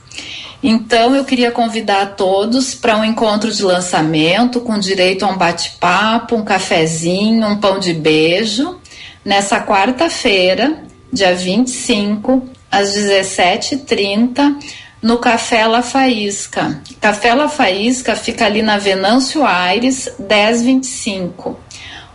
Então 0.63 1.15
eu 1.15 1.25
queria 1.25 1.51
convidar 1.51 2.15
todos 2.15 2.75
para 2.75 2.97
um 2.97 3.03
encontro 3.03 3.51
de 3.51 3.63
lançamento 3.63 4.61
com 4.61 4.77
direito 4.77 5.25
a 5.25 5.29
um 5.29 5.37
bate-papo, 5.37 6.35
um 6.35 6.43
cafezinho, 6.43 7.47
um 7.47 7.57
pão 7.57 7.79
de 7.79 7.93
beijo 7.93 8.79
nessa 9.25 9.59
quarta-feira, 9.59 10.83
dia 11.11 11.35
25, 11.35 12.47
às 12.71 12.95
17h30, 12.95 14.55
no 15.01 15.17
Café 15.17 15.65
La 15.65 15.81
Faísca. 15.81 16.79
Café 16.99 17.33
La 17.33 17.49
Faísca 17.49 18.15
fica 18.15 18.45
ali 18.45 18.61
na 18.61 18.77
Venâncio 18.77 19.43
Aires, 19.43 20.11
1025. 20.19 21.59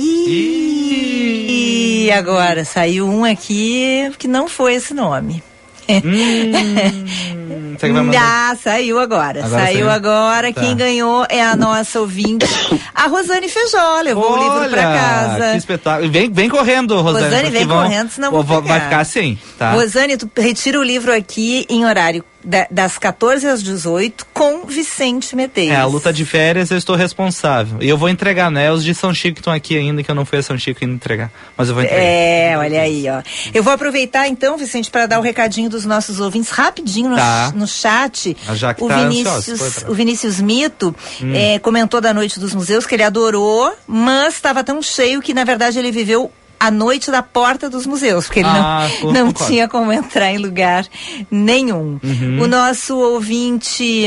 E 2.07 2.11
agora 2.13 2.65
saiu 2.65 3.09
um 3.09 3.25
aqui 3.25 4.11
que 4.19 4.27
não 4.27 4.49
foi 4.49 4.75
esse 4.75 4.93
nome. 4.93 5.45
Hum, 5.89 7.77
vai 7.79 7.91
mandar? 7.91 8.51
Ah, 8.53 8.57
saiu 8.57 8.99
agora. 8.99 9.45
Agora 9.45 9.65
saiu 9.65 9.75
saiu? 9.87 9.91
agora. 9.91 10.53
Tá. 10.53 10.61
Quem 10.61 10.77
ganhou 10.77 11.27
é 11.29 11.43
a 11.43 11.57
nossa 11.57 12.01
ouvinte, 12.01 12.47
a 12.95 13.07
Rosane 13.07 13.49
Feijó. 13.49 14.01
Levou 14.03 14.33
o 14.33 14.37
livro 14.43 14.69
pra 14.71 14.89
Olha, 14.89 14.99
casa. 15.01 15.51
Que 15.53 15.57
espetáculo. 15.59 16.11
Vem, 16.11 16.31
vem 16.31 16.49
correndo, 16.49 17.01
Rosane. 17.01 17.25
Rosane, 17.25 17.51
vem 17.51 17.67
vão- 17.67 17.83
correndo, 17.83 18.11
senão 18.11 18.31
vou 18.31 18.43
vou- 18.43 18.63
Vai 18.63 18.81
ficar 18.81 19.01
assim, 19.01 19.39
tá? 19.59 19.73
Rosane, 19.73 20.17
tu 20.17 20.31
retira 20.37 20.79
o 20.79 20.83
livro 20.83 21.13
aqui 21.15 21.67
em 21.69 21.85
horário 21.85 22.25
da- 22.45 22.67
das 22.71 22.99
14 22.99 23.47
às 23.47 23.63
18 23.63 24.27
com 24.33 24.65
Vicente 24.67 25.35
Medeiros. 25.37 25.75
É, 25.75 25.81
a 25.81 25.85
luta 25.87 26.13
de 26.13 26.25
férias 26.25 26.71
eu 26.71 26.79
estou 26.79 26.97
responsável. 26.97 27.79
E 27.83 27.89
eu 27.89 27.97
vou 27.99 28.09
entregar, 28.09 28.51
né? 28.51 28.71
Os 28.73 28.83
de 28.85 28.95
São 28.95 29.13
Chico 29.13 29.35
que 29.35 29.41
estão 29.41 29.53
aqui 29.53 29.77
ainda, 29.77 30.03
que 30.03 30.11
eu 30.11 30.15
não 30.15 30.25
fui 30.25 30.39
a 30.39 30.43
São 30.43 30.57
Chico 30.59 30.79
ainda 30.83 30.95
entregar. 30.95 31.31
Mas 31.57 31.69
eu 31.69 31.75
vou 31.75 31.83
entregar. 31.85 32.03
É, 32.03 32.57
olha 32.59 32.81
aí, 32.83 33.05
ó. 33.09 33.23
Eu 33.53 33.63
vou 33.63 33.73
aproveitar 33.73 34.29
então, 34.29 34.57
Vicente, 34.57 34.91
para 34.91 35.07
dar 35.07 35.19
o 35.19 35.23
recadinho 35.23 35.69
dos 35.69 35.85
nossos 35.85 36.21
ouvintes 36.21 36.51
rapidinho 36.51 37.11
no, 37.11 37.17
Tá. 37.17 37.53
no 37.55 37.67
chat. 37.67 38.37
A 38.49 38.55
Jaque 38.55 38.83
o, 38.83 38.89
tá 38.89 38.97
ansiosa, 38.97 39.41
Vinícius, 39.41 39.79
pra- 39.81 39.91
o 39.91 39.95
Vinícius 39.95 40.41
Mito 40.41 40.95
Hum. 41.23 41.33
eh, 41.35 41.59
comentou 41.59 42.01
da 42.01 42.15
Noite 42.15 42.41
dos 42.41 42.55
Museus 42.55 42.87
que 42.87 42.95
ele 42.95 43.03
adorou, 43.03 43.73
mas 43.87 44.35
estava 44.35 44.65
tão 44.65 44.81
cheio 44.83 45.21
que, 45.21 45.35
na 45.35 45.45
verdade, 45.45 45.79
ele 45.79 45.91
viveu 45.93 46.31
a 46.61 46.71
noite 46.71 47.11
da 47.11 47.23
porta 47.23 47.71
dos 47.71 47.87
museus, 47.87 48.27
porque 48.27 48.41
ele 48.41 48.49
Ah, 48.49 48.87
não, 49.03 49.13
não 49.13 49.27
concordo. 49.29 49.53
tinha 49.53 49.67
como 49.67 49.91
entrar 49.93 50.31
em 50.31 50.37
lugar 50.39 50.87
nenhum. 51.31 51.99
Uhum. 52.05 52.43
O 52.43 52.47
nosso 52.47 52.97
ouvinte. 52.99 54.05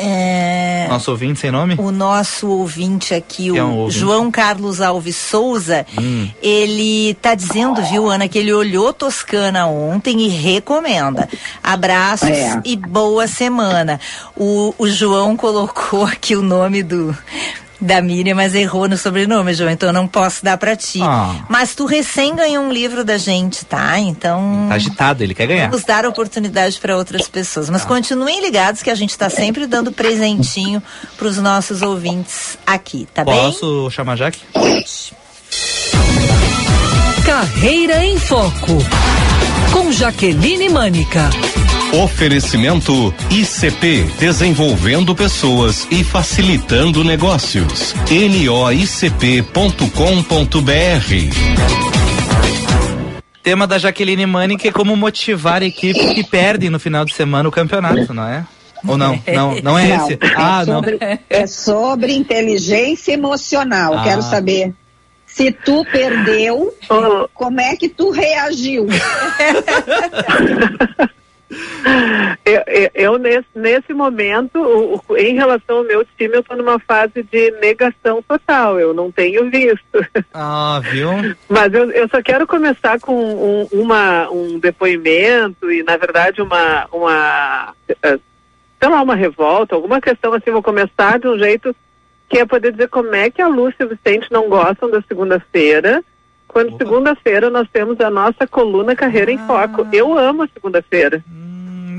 é, 0.00 0.86
Nosso 0.88 1.10
ouvinte 1.10 1.40
sem 1.40 1.50
nome? 1.50 1.74
o 1.76 1.90
nosso 1.90 2.48
ouvinte 2.48 3.12
aqui, 3.14 3.48
é 3.56 3.62
o 3.62 3.66
um 3.66 3.76
ouvinte. 3.78 3.98
João 3.98 4.30
Carlos 4.30 4.80
Alves 4.80 5.16
Souza, 5.16 5.84
Hum. 6.00 6.28
ele 6.40 7.14
tá 7.20 7.34
dizendo, 7.34 7.82
viu, 7.82 8.08
Ana, 8.08 8.28
que 8.28 8.38
ele 8.38 8.52
olhou 8.52 8.92
Toscana 8.92 9.66
ontem 9.66 10.20
e 10.20 10.28
recomenda. 10.28 11.28
Abraços 11.62 12.28
É. 12.30 12.60
e 12.64 12.76
boa 12.76 13.26
semana. 13.26 14.00
O, 14.36 14.72
o 14.78 14.88
João 14.88 15.36
colocou 15.36 16.04
aqui 16.06 16.36
o 16.36 16.42
nome 16.42 16.82
do 16.84 17.16
da 17.80 18.00
Miriam, 18.02 18.34
mas 18.34 18.54
errou 18.54 18.88
no 18.88 18.96
sobrenome, 18.96 19.54
João, 19.54 19.70
então 19.70 19.88
eu 19.88 19.92
não 19.92 20.08
posso 20.08 20.44
dar 20.44 20.56
pra 20.56 20.74
ti. 20.74 21.00
Ah. 21.02 21.44
Mas 21.48 21.74
tu 21.74 21.86
recém 21.86 22.34
ganhou 22.34 22.64
um 22.64 22.72
livro 22.72 23.04
da 23.04 23.16
gente, 23.16 23.64
tá? 23.64 23.98
Então 23.98 24.66
Tá 24.68 24.74
agitado, 24.74 25.22
ele 25.22 25.34
quer 25.34 25.46
ganhar. 25.46 25.70
Vamos 25.70 25.84
dar 25.84 26.04
oportunidade 26.04 26.78
para 26.80 26.96
outras 26.96 27.28
pessoas. 27.28 27.66
Tá. 27.66 27.72
Mas 27.72 27.84
continuem 27.84 28.40
ligados 28.40 28.82
que 28.82 28.90
a 28.90 28.94
gente 28.94 29.10
está 29.10 29.30
sempre 29.30 29.66
dando 29.66 29.92
presentinho 29.92 30.82
para 31.16 31.28
os 31.28 31.38
nossos 31.38 31.82
ouvintes 31.82 32.58
aqui, 32.66 33.06
tá 33.14 33.24
bem? 33.24 33.34
Posso 33.34 33.90
chamar 33.90 34.16
Jaque? 34.16 34.40
Carreira 37.24 38.04
em 38.04 38.18
Foco. 38.18 38.78
Com 39.72 39.92
Jaqueline 39.92 40.68
Mânica. 40.68 41.30
Oferecimento 42.02 43.14
ICP 43.30 44.02
Desenvolvendo 44.18 45.14
Pessoas 45.14 45.86
e 45.90 46.02
Facilitando 46.04 47.02
Negócios. 47.04 47.94
noicp.com.br 48.10 49.48
Tema 53.42 53.66
da 53.66 53.78
Jaqueline 53.78 54.26
Mani, 54.26 54.58
é 54.62 54.70
como 54.72 54.94
motivar 54.94 55.62
equipes 55.62 56.12
que 56.12 56.22
perdem 56.24 56.68
no 56.68 56.78
final 56.78 57.04
de 57.06 57.14
semana 57.14 57.48
o 57.48 57.52
campeonato, 57.52 58.12
não 58.12 58.24
é? 58.26 58.44
Ou 58.86 58.96
não? 58.98 59.18
Não, 59.34 59.56
não 59.62 59.78
é 59.78 59.88
Não, 59.88 60.04
esse? 60.06 60.12
é 60.14 60.18
Ah, 60.36 60.64
não. 60.66 60.74
sobre, 60.74 60.98
É 61.30 61.46
sobre 61.46 62.12
inteligência 62.14 63.12
emocional. 63.12 63.94
Ah. 63.98 64.04
Quero 64.04 64.22
saber 64.22 64.72
se 65.38 65.52
tu 65.52 65.84
perdeu, 65.84 66.74
como 67.32 67.60
é 67.60 67.76
que 67.76 67.88
tu 67.88 68.10
reagiu? 68.10 68.88
Eu, 72.44 72.62
eu- 72.66 72.90
eu, 72.94 73.18
nesse, 73.18 73.46
nesse 73.54 73.94
momento, 73.94 74.58
o- 74.60 75.02
o- 75.08 75.16
em 75.16 75.34
relação 75.34 75.78
ao 75.78 75.84
meu 75.84 76.04
time, 76.18 76.36
eu 76.36 76.40
estou 76.40 76.56
numa 76.58 76.78
fase 76.78 77.22
de 77.22 77.50
negação 77.52 78.22
total. 78.22 78.78
Eu 78.78 78.92
não 78.92 79.10
tenho 79.10 79.48
visto. 79.50 80.04
Ah, 80.34 80.78
viu? 80.90 81.08
Mas 81.48 81.72
eu, 81.72 81.90
eu 81.90 82.06
só 82.08 82.20
quero 82.22 82.46
começar 82.46 83.00
com 83.00 83.14
um, 83.14 83.66
uma, 83.72 84.28
um 84.30 84.58
depoimento 84.58 85.72
e, 85.72 85.82
na 85.82 85.96
verdade, 85.96 86.42
uma, 86.42 86.86
uma, 86.92 87.74
eh, 88.02 88.18
sei 88.80 88.88
lá, 88.90 89.00
uma 89.02 89.14
revolta, 89.14 89.74
alguma 89.74 90.00
questão 90.02 90.34
assim. 90.34 90.50
Vou 90.50 90.62
começar 90.62 91.18
de 91.18 91.28
um 91.28 91.38
jeito 91.38 91.74
que 92.28 92.38
é 92.38 92.44
poder 92.46 92.72
dizer 92.72 92.88
como 92.88 93.14
é 93.14 93.30
que 93.30 93.40
a 93.40 93.48
Lúcia 93.48 93.76
e 93.80 93.84
o 93.84 93.88
Vicente 93.88 94.30
não 94.30 94.48
gostam 94.48 94.90
da 94.90 95.00
segunda-feira, 95.02 96.02
quando 96.46 96.76
segunda-feira 96.76 97.50
nós 97.50 97.68
temos 97.72 98.00
a 98.00 98.10
nossa 98.10 98.46
coluna 98.46 98.96
Carreira 98.96 99.30
em 99.30 99.38
Foco. 99.38 99.86
Eu 99.92 100.18
amo 100.18 100.42
a 100.42 100.48
segunda-feira. 100.48 101.22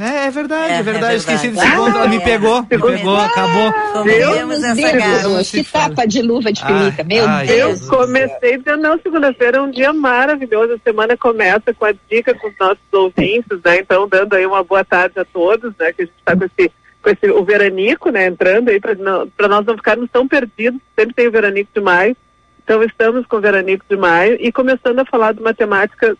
É, 0.01 0.27
é 0.27 0.31
verdade, 0.31 0.73
é, 0.73 0.77
É, 0.77 0.81
verdade. 0.81 1.13
é 1.13 1.17
Esqueci 1.17 1.47
verdade. 1.49 1.67
desse 1.69 1.77
ponto. 1.77 1.97
Ela 1.97 2.07
me 2.07 2.19
pegou, 2.21 2.61
me 2.61 2.67
pegou, 2.67 3.17
acabou. 3.17 3.73
Comemos 3.91 4.63
essa 4.63 4.75
Deus, 4.75 4.91
garota. 4.93 5.43
que 5.43 5.63
tapa 5.65 6.07
de 6.07 6.21
luva 6.21 6.53
de 6.53 6.65
pelica, 6.65 7.03
meu 7.03 7.27
ai, 7.27 7.47
Deus. 7.47 7.81
Eu 7.81 7.89
comecei 7.89 8.57
dizendo, 8.57 8.81
não, 8.81 8.97
segunda-feira 8.99 9.57
é 9.57 9.61
um 9.61 9.69
dia 9.69 9.91
maravilhoso, 9.91 10.73
a 10.73 10.79
semana 10.89 11.17
começa 11.17 11.73
com 11.73 11.83
a 11.85 11.91
dica 12.09 12.33
com 12.33 12.47
os 12.47 12.53
nossos 12.57 12.79
ouvintes, 12.93 13.59
né, 13.65 13.79
então 13.79 14.07
dando 14.07 14.33
aí 14.35 14.45
uma 14.45 14.63
boa 14.63 14.85
tarde 14.85 15.19
a 15.19 15.25
todos, 15.25 15.73
né, 15.77 15.91
que 15.91 16.03
a 16.03 16.05
gente 16.05 16.15
está 16.17 16.33
com 16.33 16.45
esse, 16.45 16.71
com 17.09 17.25
esse, 17.25 17.31
o 17.31 17.43
veranico, 17.43 18.11
né, 18.11 18.27
entrando 18.27 18.69
aí 18.69 18.79
para 18.79 19.47
nós 19.47 19.65
não 19.65 19.75
ficarmos 19.75 20.09
tão 20.11 20.27
perdidos, 20.27 20.79
sempre 20.97 21.15
tem 21.15 21.27
o 21.27 21.31
veranico 21.31 21.69
de 21.73 21.81
maio, 21.81 22.15
então 22.63 22.83
estamos 22.83 23.25
com 23.25 23.37
o 23.37 23.41
veranico 23.41 23.83
de 23.89 23.97
maio 23.97 24.37
e 24.39 24.51
começando 24.51 24.99
a 24.99 25.05
falar 25.05 25.33
de 25.33 25.39
uma 25.39 25.53
temática 25.53 26.15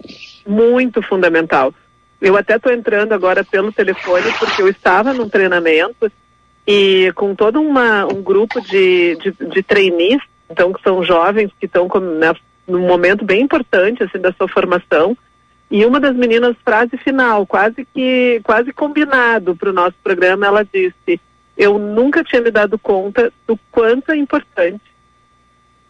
muito 0.48 1.02
fundamental. 1.02 1.74
Eu 2.20 2.36
até 2.36 2.56
estou 2.56 2.74
entrando 2.74 3.14
agora 3.14 3.44
pelo 3.44 3.72
telefone 3.72 4.26
porque 4.40 4.62
eu 4.62 4.68
estava 4.68 5.14
num 5.14 5.30
treinamento 5.30 6.12
e 6.68 7.12
com 7.16 7.36
todo 7.36 7.62
uma, 7.62 8.06
um 8.06 8.22
grupo 8.22 8.60
de, 8.62 9.16
de, 9.18 9.32
de 9.32 9.64
trainees, 9.64 10.22
então 10.50 10.74
que 10.74 10.82
são 10.82 11.04
jovens 11.04 11.52
que 11.60 11.66
estão 11.66 11.88
com- 11.88 12.00
né, 12.00 12.34
num 12.68 12.86
momento 12.88 13.24
bem 13.24 13.42
importante 13.42 14.04
assim 14.04 14.20
da 14.20 14.34
sua 14.34 14.48
formação. 14.48 15.16
E 15.72 15.86
uma 15.86 16.00
das 16.00 16.16
meninas, 16.16 16.56
frase 16.66 16.98
final, 16.98 17.46
quase 17.46 17.86
que 17.94 18.42
quase 18.44 18.74
combinado 18.74 19.56
para 19.56 19.70
o 19.70 19.74
nosso 19.74 19.96
programa, 20.04 20.48
ela 20.48 20.66
disse: 20.66 21.22
Eu 21.56 21.78
nunca 21.78 22.24
tinha 22.24 22.42
me 22.42 22.50
dado 22.50 22.78
conta 22.80 23.32
do 23.48 23.58
quanto 23.72 24.12
é 24.12 24.18
importante 24.18 24.82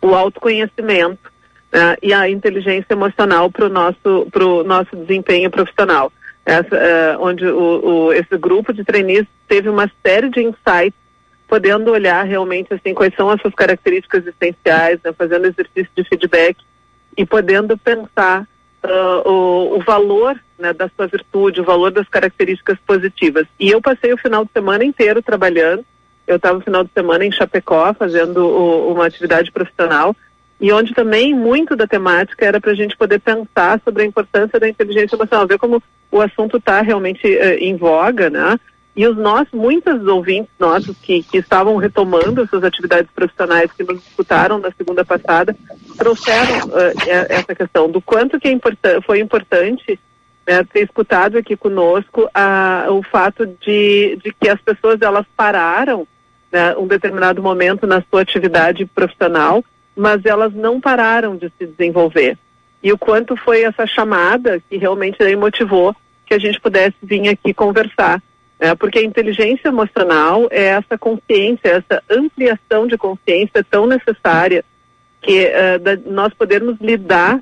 o 0.02 0.14
autoconhecimento 0.14 1.32
né, 1.72 1.96
e 2.02 2.14
a 2.14 2.30
inteligência 2.30 2.94
emocional 2.94 3.50
para 3.52 3.66
o 3.66 3.70
nosso, 3.70 4.28
pro 4.32 4.64
nosso 4.64 4.96
desempenho 4.96 5.50
profissional. 5.50 6.12
Essa, 6.46 6.76
eh, 6.76 7.18
onde 7.20 7.46
o, 7.46 7.86
o- 8.08 8.14
esse 8.14 8.38
grupo 8.38 8.74
de 8.74 8.84
trainees 8.84 9.28
teve 9.48 9.70
uma 9.70 9.90
série 10.06 10.30
de 10.30 10.42
insights, 10.42 10.98
podendo 11.48 11.92
olhar 11.92 12.24
realmente 12.26 12.74
assim 12.74 12.94
quais 12.94 13.14
são 13.16 13.30
as 13.30 13.40
suas 13.42 13.54
características 13.54 14.26
essenciais, 14.26 15.00
né, 15.04 15.14
fazendo 15.14 15.46
exercício 15.46 15.90
de 15.96 16.04
feedback 16.06 16.58
e 17.18 17.26
podendo 17.26 17.78
pensar 17.78 18.48
uh, 18.84 19.30
o, 19.30 19.78
o, 19.78 19.80
valor 19.82 20.40
né, 20.58 20.74
da 20.74 20.90
sua 20.96 21.08
virtude, 21.08 21.62
o 21.62 21.66
valor 21.66 21.92
das 21.92 22.08
características 22.08 22.78
positivas. 22.86 23.46
E 23.60 23.70
eu 23.70 23.82
passei 23.82 24.14
o 24.14 24.18
final 24.18 24.46
de 24.46 24.52
semana 24.52 24.84
inteiro 24.84 25.22
trabalhando. 25.22 25.86
Eu 26.28 26.36
estava 26.36 26.58
no 26.58 26.64
final 26.64 26.84
de 26.84 26.92
semana 26.94 27.26
em 27.26 27.32
Chapecó 27.32 27.94
fazendo 27.94 28.46
o, 28.46 28.94
uma 28.94 29.06
atividade 29.06 29.52
profissional 29.52 30.16
e 30.62 30.72
onde 30.72 30.94
também 30.94 31.34
muito 31.34 31.76
da 31.76 31.88
temática 31.88 32.46
era 32.46 32.60
para 32.60 32.72
a 32.72 32.76
gente 32.76 32.98
poder 32.98 33.20
pensar 33.20 33.80
sobre 33.84 34.04
a 34.04 34.06
importância 34.06 34.60
da 34.60 34.68
inteligência 34.68 35.16
emocional, 35.16 35.48
ver 35.48 35.58
como 35.58 35.82
o 36.12 36.22
assunto 36.22 36.58
está 36.58 36.82
realmente 36.82 37.26
uh, 37.26 37.58
em 37.60 37.76
voga, 37.78 38.30
né? 38.30 38.60
E 38.96 39.08
os 39.08 39.16
nossos, 39.16 39.54
muitos 39.54 40.06
ouvintes 40.08 40.52
nossos 40.60 40.98
que, 40.98 41.24
que 41.24 41.38
estavam 41.38 41.78
retomando 41.78 42.42
as 42.42 42.50
suas 42.50 42.64
atividades 42.64 43.10
profissionais 43.12 43.72
que 43.72 43.84
nos 43.84 44.06
escutaram 44.06 44.58
na 44.58 44.72
segunda 44.72 45.06
passada, 45.06 45.56
trouxeram 45.98 46.68
uh, 46.68 46.94
essa 47.30 47.56
questão 47.56 47.90
do 47.90 48.02
quanto 48.02 48.40
que 48.40 48.48
é 48.48 48.52
importan 48.52 49.02
foi 49.02 49.20
importante 49.20 50.00
né, 50.46 50.64
ter 50.64 50.84
escutado 50.84 51.38
aqui 51.38 51.56
conosco 51.56 52.24
uh, 52.24 52.92
o 52.92 53.04
fato 53.04 53.46
de, 53.46 54.20
de 54.24 54.34
que 54.34 54.50
as 54.50 54.60
pessoas 54.60 55.00
elas 55.02 55.26
pararam 55.38 56.08
né, 56.52 56.76
um 56.76 56.88
determinado 56.88 57.42
momento 57.42 57.86
na 57.86 58.04
sua 58.10 58.22
atividade 58.22 58.86
profissional, 58.86 59.64
mas 59.96 60.26
elas 60.26 60.54
não 60.54 60.82
pararam 60.82 61.38
de 61.38 61.52
se 61.58 61.68
desenvolver. 61.68 62.38
E 62.82 62.92
o 62.92 62.98
quanto 62.98 63.36
foi 63.36 63.62
essa 63.62 63.86
chamada 63.86 64.62
que 64.70 64.78
realmente 64.78 65.18
motivou 65.36 65.96
que 66.26 66.34
a 66.34 66.40
gente 66.40 66.60
pudesse 66.60 66.96
vir 67.04 67.28
aqui 67.28 67.54
conversar 67.54 68.22
é, 68.60 68.76
porque 68.76 69.00
a 69.00 69.04
inteligência 69.04 69.70
emocional 69.70 70.50
é 70.52 70.66
essa 70.66 70.98
consciência, 70.98 71.70
essa 71.70 72.04
ampliação 72.10 72.86
de 72.88 72.98
consciência 72.98 73.64
tão 73.64 73.88
necessária 73.88 74.66
que 75.22 75.46
uh, 75.46 75.80
da, 75.80 75.96
nós 76.06 76.34
podermos 76.34 76.78
lidar 76.82 77.42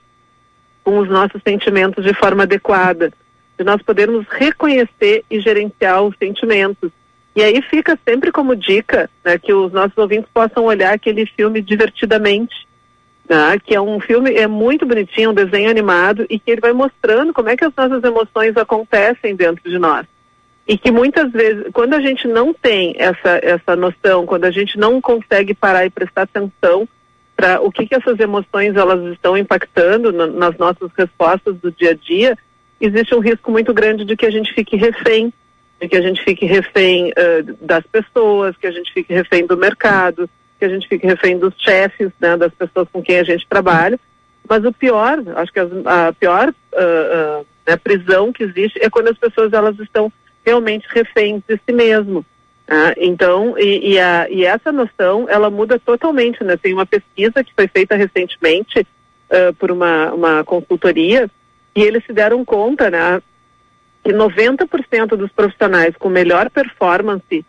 com 0.84 0.99
os 0.99 1.09
nossos 1.09 1.41
sentimentos 1.43 2.05
de 2.05 2.13
forma 2.13 2.43
adequada, 2.43 3.11
de 3.57 3.63
nós 3.63 3.82
podermos 3.82 4.28
reconhecer 4.30 5.26
e 5.30 5.39
gerenciar 5.39 6.03
os 6.03 6.15
sentimentos. 6.18 6.91
E 7.36 7.41
aí 7.41 7.61
fica 7.63 7.97
sempre 8.07 8.32
como 8.32 8.55
dica 8.55 9.09
né, 9.26 9.39
que 9.39 9.51
os 9.51 9.72
nossos 9.72 9.97
ouvintes 9.97 10.30
possam 10.32 10.65
olhar 10.65 10.93
aquele 10.93 11.26
filme 11.26 11.61
divertidamente, 11.61 12.68
né, 13.28 13.59
que 13.63 13.74
é 13.76 13.82
um 13.82 13.99
filme 13.99 14.34
é 14.36 14.45
muito 14.45 14.86
bonitinho, 14.86 15.32
um 15.32 15.34
desenho 15.34 15.70
animado 15.70 16.28
e 16.30 16.39
que 16.39 16.51
ele 16.51 16.61
vai 16.61 16.74
mostrando 16.74 17.34
como 17.34 17.49
é 17.49 17.57
que 17.57 17.65
as 17.65 17.76
nossas 17.76 18.03
emoções 18.03 18.55
acontecem 18.55 19.36
dentro 19.36 19.68
de 19.68 19.80
nós 19.80 20.05
e 20.68 20.78
que 20.78 20.91
muitas 20.91 21.32
vezes, 21.32 21.65
quando 21.74 21.93
a 21.93 22.01
gente 22.01 22.28
não 22.28 22.53
tem 22.53 22.93
essa, 22.97 23.39
essa 23.41 23.76
noção, 23.76 24.26
quando 24.26 24.43
a 24.43 24.51
gente 24.51 24.78
não 24.78 24.99
consegue 24.99 25.53
parar 25.53 25.86
e 25.86 25.89
prestar 25.89 26.24
atenção 26.24 26.88
para 27.38 27.61
o 27.61 27.72
que, 27.72 27.88
que 27.88 27.95
essas 27.95 28.20
emoções 28.20 28.76
elas 28.76 29.13
estão 29.13 29.38
impactando 29.38 30.11
no, 30.11 30.28
nas 30.28 30.57
nossas 30.57 30.91
respostas 30.97 31.55
do 31.57 31.72
dia 31.72 31.91
a 31.91 31.93
dia, 31.93 32.38
existe 32.82 33.15
um 33.15 33.20
risco 33.20 33.49
muito 33.49 33.74
grande 33.74 34.03
de 34.03 34.18
que 34.18 34.26
a 34.26 34.30
gente 34.30 34.53
fique 34.53 34.76
refém, 34.76 35.32
de 35.80 35.88
que 35.88 35.95
a 35.95 36.01
gente 36.01 36.22
fique 36.22 36.45
refém 36.45 37.11
uh, 37.11 37.57
das 37.61 37.86
pessoas, 37.86 38.57
que 38.57 38.68
a 38.68 38.72
gente 38.72 38.91
fique 38.91 39.13
refém 39.13 39.47
do 39.47 39.55
mercado, 39.55 40.30
que 40.59 40.65
a 40.65 40.70
gente 40.70 40.88
fique 40.88 41.07
refém 41.07 41.38
dos 41.38 41.53
chefes, 41.59 42.11
né, 42.20 42.36
das 42.36 42.53
pessoas 42.53 42.89
com 42.91 43.01
quem 43.01 43.20
a 43.20 43.24
gente 43.24 43.47
trabalha. 43.47 43.97
Mas 44.49 44.65
o 44.65 44.74
pior, 44.74 45.20
acho 45.36 45.53
que 45.53 45.59
a, 45.59 46.07
a 46.07 46.13
pior 46.13 46.49
uh, 46.49 47.41
uh, 47.41 47.45
né, 47.65 47.78
prisão 47.78 48.34
que 48.34 48.43
existe 48.43 48.80
é 48.82 48.89
quando 48.89 49.09
as 49.09 49.18
pessoas 49.18 49.53
elas 49.53 49.80
estão 49.80 50.11
realmente 50.48 50.88
reféns 50.89 51.43
de 51.45 51.60
si 51.66 51.74
mesmo. 51.74 52.26
Ah, 52.70 52.93
então, 52.98 53.58
e, 53.58 53.93
e, 53.93 54.00
a, 54.00 54.30
e, 54.30 54.45
essa 54.45 54.72
noção, 54.72 55.28
ela 55.30 55.50
muda 55.50 55.78
totalmente, 55.78 56.41
né? 56.41 56.56
Tem 56.56 56.74
uma 56.74 56.86
pesquisa 56.86 57.43
que 57.43 57.54
foi 57.54 57.68
feita 57.68 57.98
recentemente 57.98 58.80
uh, 58.80 59.54
por 59.56 59.72
uma, 59.72 60.14
uma 60.14 60.43
consultoria 60.45 61.30
e 61.76 61.82
eles 61.82 62.04
se 62.06 62.14
deram 62.14 62.45
conta, 62.45 62.89
né? 62.89 63.22
Que 64.04 64.14
90% 64.14 65.18
dos 65.18 65.32
profissionais 65.34 65.95
com 65.98 66.08
melhor 66.08 66.50
performance 66.50 67.45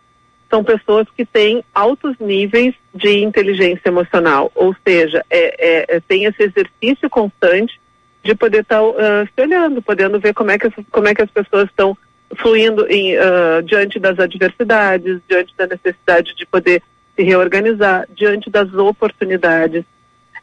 são 0.49 0.61
pessoas 0.61 1.07
que 1.15 1.25
têm 1.25 1.63
altos 1.73 2.17
níveis 2.19 2.75
de 2.93 3.19
inteligência 3.19 3.87
emocional, 3.87 4.51
ou 4.55 4.75
seja, 4.85 5.23
é, 5.29 5.93
é, 5.93 5.95
é 5.95 5.99
tem 6.01 6.25
esse 6.25 6.43
exercício 6.43 7.09
constante 7.09 7.79
de 8.23 8.35
poder 8.35 8.61
estar 8.61 8.79
tá, 8.79 8.83
uh, 8.83 9.29
se 9.33 9.41
olhando, 9.41 9.81
podendo 9.81 10.19
ver 10.19 10.33
como 10.33 10.51
é 10.51 10.57
que, 10.57 10.69
como 10.91 11.07
é 11.07 11.13
que 11.13 11.21
as 11.21 11.31
pessoas 11.31 11.65
estão 11.69 11.95
fluindo 12.35 12.85
em, 12.87 13.15
uh, 13.17 13.61
diante 13.63 13.99
das 13.99 14.19
adversidades, 14.19 15.19
diante 15.27 15.53
da 15.57 15.67
necessidade 15.67 16.35
de 16.35 16.45
poder 16.45 16.81
se 17.15 17.23
reorganizar, 17.23 18.07
diante 18.15 18.49
das 18.49 18.73
oportunidades. 18.73 19.83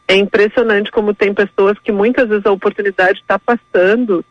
É 0.09 0.15
impressionante 0.15 0.91
como 0.91 1.15
tem 1.15 1.33
pessoas 1.33 1.79
que 1.79 1.91
muitas 1.91 2.29
vezes 2.29 2.47
a 2.47 2.53
oportunidade 2.53 3.21
está 3.21 3.39
passando 3.39 4.25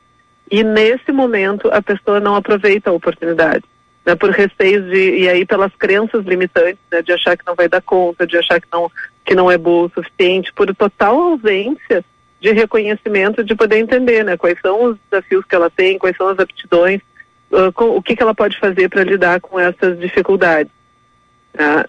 e 0.49 0.63
nesse 0.63 1.11
momento 1.11 1.69
a 1.71 1.81
pessoa 1.81 2.19
não 2.19 2.35
aproveita 2.35 2.89
a 2.89 2.93
oportunidade. 2.93 3.63
Né, 4.05 4.13
por 4.13 4.29
receios 4.29 4.85
de, 4.85 5.21
e 5.21 5.27
aí 5.27 5.47
pelas 5.47 5.75
crenças 5.75 6.23
limitantes, 6.25 6.77
né, 6.91 7.01
de 7.01 7.11
achar 7.11 7.35
que 7.35 7.43
não 7.43 7.55
vai 7.55 7.67
dar 7.67 7.81
conta, 7.81 8.27
de 8.27 8.37
achar 8.37 8.61
que 8.61 8.67
não, 8.71 8.91
que 9.25 9.33
não 9.33 9.49
é 9.49 9.57
boa 9.57 9.87
o 9.87 9.89
suficiente, 9.89 10.53
por 10.53 10.73
total 10.75 11.19
ausência 11.19 12.05
de 12.39 12.51
reconhecimento, 12.51 13.43
de 13.43 13.55
poder 13.55 13.79
entender 13.79 14.23
né, 14.23 14.37
quais 14.37 14.59
são 14.61 14.91
os 14.91 14.97
desafios 15.09 15.43
que 15.45 15.55
ela 15.55 15.71
tem, 15.71 15.97
quais 15.97 16.15
são 16.15 16.27
as 16.27 16.37
aptidões, 16.37 17.01
uh, 17.55 17.71
com, 17.73 17.95
o 17.95 18.01
que, 18.01 18.15
que 18.15 18.21
ela 18.21 18.35
pode 18.35 18.59
fazer 18.59 18.89
para 18.89 19.03
lidar 19.03 19.39
com 19.39 19.59
essas 19.59 19.97
dificuldades. 19.99 20.71
Tá? 21.53 21.87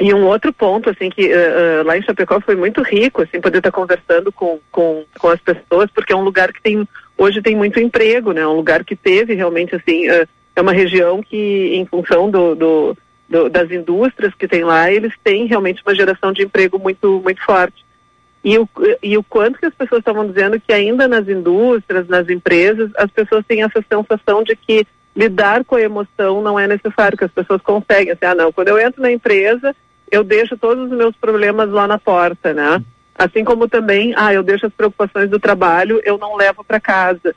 E 0.00 0.14
um 0.14 0.24
outro 0.26 0.50
ponto, 0.50 0.88
assim, 0.88 1.10
que 1.10 1.26
uh, 1.26 1.82
uh, 1.82 1.86
lá 1.86 1.98
em 1.98 2.02
Chapecó 2.02 2.40
foi 2.40 2.56
muito 2.56 2.80
rico, 2.80 3.20
assim, 3.20 3.38
poder 3.38 3.58
estar 3.58 3.70
tá 3.70 3.76
conversando 3.76 4.32
com, 4.32 4.58
com, 4.72 5.04
com 5.18 5.28
as 5.28 5.40
pessoas, 5.40 5.90
porque 5.90 6.14
é 6.14 6.16
um 6.16 6.24
lugar 6.24 6.52
que 6.54 6.62
tem, 6.62 6.88
hoje 7.18 7.42
tem 7.42 7.54
muito 7.54 7.78
emprego, 7.78 8.32
né? 8.32 8.46
Um 8.46 8.56
lugar 8.56 8.82
que 8.82 8.96
teve 8.96 9.34
realmente, 9.34 9.76
assim, 9.76 10.08
uh, 10.08 10.26
é 10.56 10.60
uma 10.60 10.72
região 10.72 11.22
que, 11.22 11.74
em 11.74 11.84
função 11.84 12.30
do, 12.30 12.54
do, 12.54 12.98
do, 13.28 13.50
das 13.50 13.70
indústrias 13.70 14.34
que 14.34 14.48
tem 14.48 14.64
lá, 14.64 14.90
eles 14.90 15.12
têm 15.22 15.46
realmente 15.46 15.82
uma 15.86 15.94
geração 15.94 16.32
de 16.32 16.44
emprego 16.44 16.78
muito, 16.78 17.20
muito 17.22 17.44
forte. 17.44 17.84
E 18.42 18.58
o, 18.58 18.68
e 19.02 19.18
o 19.18 19.22
quanto 19.22 19.58
que 19.58 19.66
as 19.66 19.74
pessoas 19.74 19.98
estavam 19.98 20.26
dizendo 20.26 20.58
que 20.58 20.72
ainda 20.72 21.06
nas 21.06 21.28
indústrias, 21.28 22.08
nas 22.08 22.28
empresas, 22.28 22.90
as 22.96 23.10
pessoas 23.10 23.44
têm 23.46 23.62
essa 23.62 23.84
sensação 23.86 24.42
de 24.42 24.56
que 24.56 24.86
lidar 25.14 25.64
com 25.64 25.76
a 25.76 25.82
emoção 25.82 26.40
não 26.40 26.58
é 26.58 26.66
necessário, 26.66 27.18
que 27.18 27.24
as 27.24 27.30
pessoas 27.30 27.60
conseguem. 27.60 28.12
Assim, 28.12 28.24
ah, 28.24 28.34
não, 28.34 28.52
quando 28.52 28.68
eu 28.68 28.78
entro 28.78 29.02
na 29.02 29.12
empresa, 29.12 29.76
eu 30.10 30.24
deixo 30.24 30.56
todos 30.56 30.90
os 30.90 30.96
meus 30.96 31.14
problemas 31.16 31.70
lá 31.70 31.86
na 31.86 31.98
porta, 31.98 32.54
né? 32.54 32.82
Assim 33.14 33.44
como 33.44 33.68
também, 33.68 34.14
ah, 34.16 34.32
eu 34.32 34.42
deixo 34.42 34.66
as 34.66 34.72
preocupações 34.72 35.28
do 35.28 35.38
trabalho, 35.38 36.00
eu 36.04 36.16
não 36.16 36.36
levo 36.36 36.64
para 36.64 36.80
casa. 36.80 37.34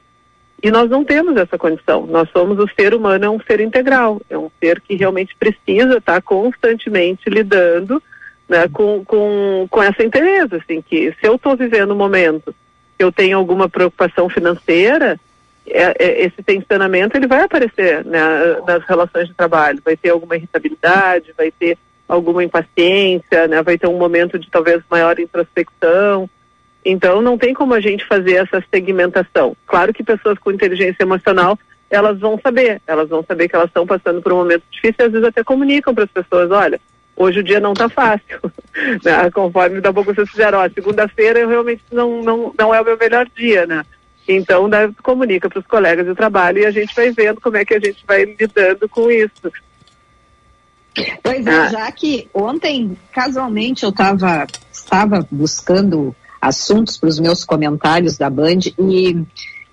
E 0.61 0.71
nós 0.71 0.89
não 0.89 1.03
temos 1.03 1.35
essa 1.35 1.57
condição. 1.57 2.07
Nós 2.07 2.29
somos 2.29 2.57
o 2.57 2.69
ser 2.79 2.93
humano, 2.93 3.25
é 3.25 3.29
um 3.29 3.39
ser 3.41 3.59
integral, 3.59 4.21
é 4.29 4.37
um 4.37 4.49
ser 4.61 4.79
que 4.79 4.95
realmente 4.95 5.35
precisa 5.35 5.97
estar 5.97 6.21
constantemente 6.21 7.29
lidando 7.29 8.01
né, 8.47 8.67
com, 8.71 9.03
com, 9.05 9.67
com 9.69 9.81
essa 9.81 10.03
interesse, 10.03 10.55
assim, 10.55 10.81
que 10.81 11.11
se 11.19 11.27
eu 11.27 11.35
estou 11.35 11.55
vivendo 11.55 11.93
um 11.93 11.97
momento 11.97 12.53
que 12.97 13.03
eu 13.03 13.11
tenho 13.11 13.37
alguma 13.37 13.69
preocupação 13.69 14.29
financeira, 14.29 15.19
é, 15.65 15.95
é, 15.97 16.25
esse 16.25 16.43
tensionamento 16.43 17.15
ele 17.15 17.27
vai 17.27 17.41
aparecer 17.41 18.03
né, 18.05 18.21
nas 18.67 18.83
relações 18.83 19.27
de 19.27 19.33
trabalho, 19.33 19.81
vai 19.83 19.95
ter 19.95 20.09
alguma 20.09 20.35
irritabilidade, 20.35 21.33
vai 21.37 21.51
ter 21.51 21.77
alguma 22.07 22.43
impaciência, 22.43 23.47
né, 23.47 23.61
vai 23.63 23.77
ter 23.77 23.87
um 23.87 23.97
momento 23.97 24.37
de 24.37 24.49
talvez 24.49 24.83
maior 24.89 25.17
introspecção. 25.19 26.29
Então 26.85 27.21
não 27.21 27.37
tem 27.37 27.53
como 27.53 27.73
a 27.73 27.79
gente 27.79 28.05
fazer 28.05 28.33
essa 28.33 28.63
segmentação. 28.69 29.55
Claro 29.65 29.93
que 29.93 30.03
pessoas 30.03 30.37
com 30.37 30.51
inteligência 30.51 31.03
emocional 31.03 31.57
elas 31.89 32.19
vão 32.19 32.39
saber, 32.41 32.81
elas 32.87 33.07
vão 33.07 33.23
saber 33.23 33.47
que 33.47 33.55
elas 33.55 33.67
estão 33.67 33.85
passando 33.85 34.21
por 34.21 34.33
um 34.33 34.37
momento 34.37 34.63
difícil 34.71 34.95
e 34.99 35.03
às 35.03 35.11
vezes 35.11 35.27
até 35.27 35.43
comunicam 35.43 35.93
para 35.93 36.05
as 36.05 36.09
pessoas, 36.09 36.49
olha, 36.49 36.81
Hoje 37.15 37.39
o 37.39 37.43
dia 37.43 37.59
não 37.59 37.73
está 37.73 37.87
fácil, 37.87 38.39
né? 39.03 39.29
conforme 39.31 39.79
da 39.79 39.93
pouco 39.93 40.13
vocês 40.13 40.29
fizeram, 40.29 40.59
segunda-feira 40.73 41.39
eu 41.39 41.49
realmente 41.49 41.83
não, 41.91 42.23
não, 42.23 42.53
não 42.57 42.73
é 42.73 42.81
o 42.81 42.85
meu 42.85 42.97
melhor 42.97 43.27
dia, 43.35 43.65
né? 43.67 43.85
Então, 44.27 44.67
né, 44.67 44.89
comunica 45.03 45.49
para 45.49 45.59
os 45.59 45.67
colegas 45.67 46.05
de 46.05 46.15
trabalho 46.15 46.59
e 46.59 46.65
a 46.65 46.71
gente 46.71 46.95
vai 46.95 47.11
vendo 47.11 47.41
como 47.41 47.57
é 47.57 47.65
que 47.65 47.73
a 47.73 47.79
gente 47.79 48.03
vai 48.07 48.23
lidando 48.23 48.87
com 48.87 49.11
isso. 49.11 49.51
Pois 51.21 51.45
é, 51.45 51.51
ah. 51.51 51.69
já 51.69 51.91
que 51.91 52.29
ontem, 52.33 52.97
casualmente, 53.11 53.83
eu 53.83 53.91
tava, 53.91 54.47
estava 54.71 55.27
buscando 55.29 56.15
assuntos 56.41 56.97
para 56.97 57.09
os 57.09 57.19
meus 57.19 57.43
comentários 57.43 58.17
da 58.17 58.29
Band 58.29 58.59
e, 58.79 59.23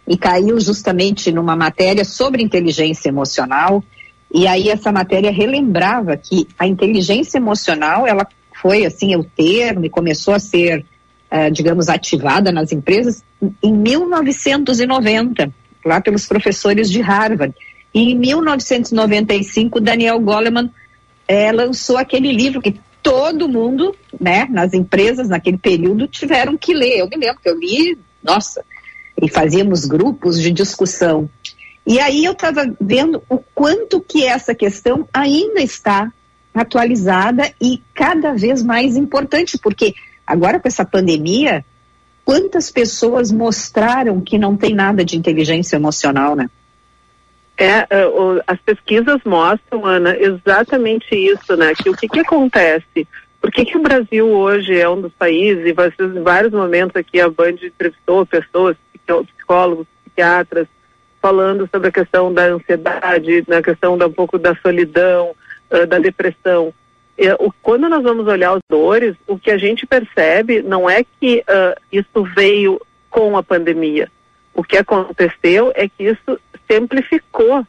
e 0.07 0.18
caiu 0.18 0.59
justamente 0.61 1.30
numa 1.30 1.55
matéria 1.55 2.05
sobre 2.05 2.43
inteligência 2.43 3.09
emocional 3.09 3.84
e 4.33 4.47
aí 4.47 4.68
essa 4.68 4.93
matéria 4.93 5.33
relembrava 5.33 6.16
que 6.16 6.47
a 6.59 6.66
inteligência 6.66 7.39
emocional, 7.39 8.07
ela 8.07 8.26
foi 8.61 8.85
assim 8.85 9.16
o 9.16 9.24
termo 9.24 9.85
e 9.85 9.91
começou 9.91 10.35
a 10.35 10.39
ser, 10.39 10.85
uh, 11.33 11.51
digamos, 11.51 11.89
ativada 11.89 12.53
nas 12.53 12.70
empresas 12.72 13.24
em 13.62 13.72
1990, 13.72 15.53
lá 15.85 16.01
pelos 16.01 16.26
professores 16.26 16.91
de 16.91 17.01
Harvard. 17.01 17.55
E 17.93 18.12
em 18.12 18.14
1995, 18.16 19.81
Daniel 19.81 20.20
Goleman 20.20 20.70
eh, 21.26 21.51
lançou 21.51 21.97
aquele 21.97 22.31
livro 22.31 22.61
que 22.61 22.78
todo 23.03 23.49
mundo, 23.49 23.95
né, 24.20 24.47
nas 24.51 24.72
empresas 24.74 25.28
naquele 25.28 25.59
período 25.59 26.07
tiveram 26.07 26.57
que 26.57 26.72
ler. 26.72 26.99
Eu 26.99 27.09
me 27.09 27.16
lembro 27.16 27.41
que 27.43 27.49
eu 27.49 27.59
li, 27.59 27.99
nossa, 28.22 28.64
e 29.20 29.28
fazíamos 29.28 29.85
grupos 29.85 30.41
de 30.41 30.51
discussão. 30.53 31.28
E 31.87 31.99
aí 31.99 32.24
eu 32.24 32.33
estava 32.33 32.64
vendo 32.81 33.22
o 33.28 33.39
quanto 33.55 34.01
que 34.01 34.24
essa 34.24 34.55
questão 34.55 35.09
ainda 35.12 35.61
está 35.61 36.12
atualizada 36.55 37.53
e 37.61 37.83
cada 37.95 38.33
vez 38.33 38.62
mais 38.62 38.97
importante, 38.97 39.59
porque 39.59 39.95
agora 40.26 40.61
com 40.61 40.68
essa 40.68 40.85
pandemia, 40.85 41.64
quantas 42.24 42.70
pessoas 42.70 43.33
mostraram 43.33 44.20
que 44.20 44.39
não 44.39 44.57
tem 44.57 44.74
nada 44.74 45.05
de 45.05 45.16
inteligência 45.16 45.76
emocional, 45.76 46.37
né? 46.37 46.51
É, 47.57 47.87
é, 47.91 48.05
as 48.47 48.59
pesquisas 48.61 49.20
mostram, 49.24 49.85
Ana, 49.85 50.16
exatamente 50.16 51.14
isso, 51.14 51.57
né? 51.57 51.74
Que 51.74 51.91
o 51.91 51.95
que, 51.95 52.09
que 52.09 52.20
acontece? 52.20 53.07
Por 53.41 53.51
que, 53.51 53.64
que 53.64 53.76
o 53.76 53.83
Brasil 53.83 54.28
hoje 54.28 54.78
é 54.78 54.89
um 54.89 55.01
dos 55.01 55.12
países, 55.12 55.66
e 55.66 55.72
vocês, 55.72 56.16
em 56.16 56.22
vários 56.22 56.53
momentos 56.53 56.97
aqui 56.97 57.20
a 57.20 57.28
Band 57.28 57.57
entrevistou 57.62 58.24
pessoas, 58.26 58.76
psicólogos, 59.07 59.87
psiquiatras, 60.05 60.68
falando 61.20 61.68
sobre 61.70 61.88
a 61.88 61.92
questão 61.92 62.32
da 62.32 62.44
ansiedade, 62.46 63.44
na 63.46 63.62
questão 63.62 63.96
da 63.98 64.06
um 64.06 64.12
pouco 64.12 64.38
da 64.38 64.54
solidão, 64.56 65.34
ah, 65.70 65.84
da 65.86 65.98
depressão. 65.98 66.72
É, 67.18 67.34
o- 67.34 67.52
quando 67.62 67.88
nós 67.88 68.02
vamos 68.02 68.26
olhar 68.26 68.52
as 68.54 68.60
dores, 68.68 69.14
o 69.26 69.38
que 69.38 69.50
a 69.50 69.58
gente 69.58 69.86
percebe 69.86 70.62
não 70.62 70.88
é 70.88 71.04
que 71.20 71.42
ah, 71.46 71.76
isso 71.92 72.24
veio 72.34 72.80
com 73.10 73.36
a 73.36 73.42
pandemia. 73.42 74.08
O 74.54 74.62
que 74.64 74.76
aconteceu 74.76 75.72
é 75.74 75.88
que 75.88 76.04
isso 76.04 76.38
se 76.68 76.76
amplificou 76.76 77.66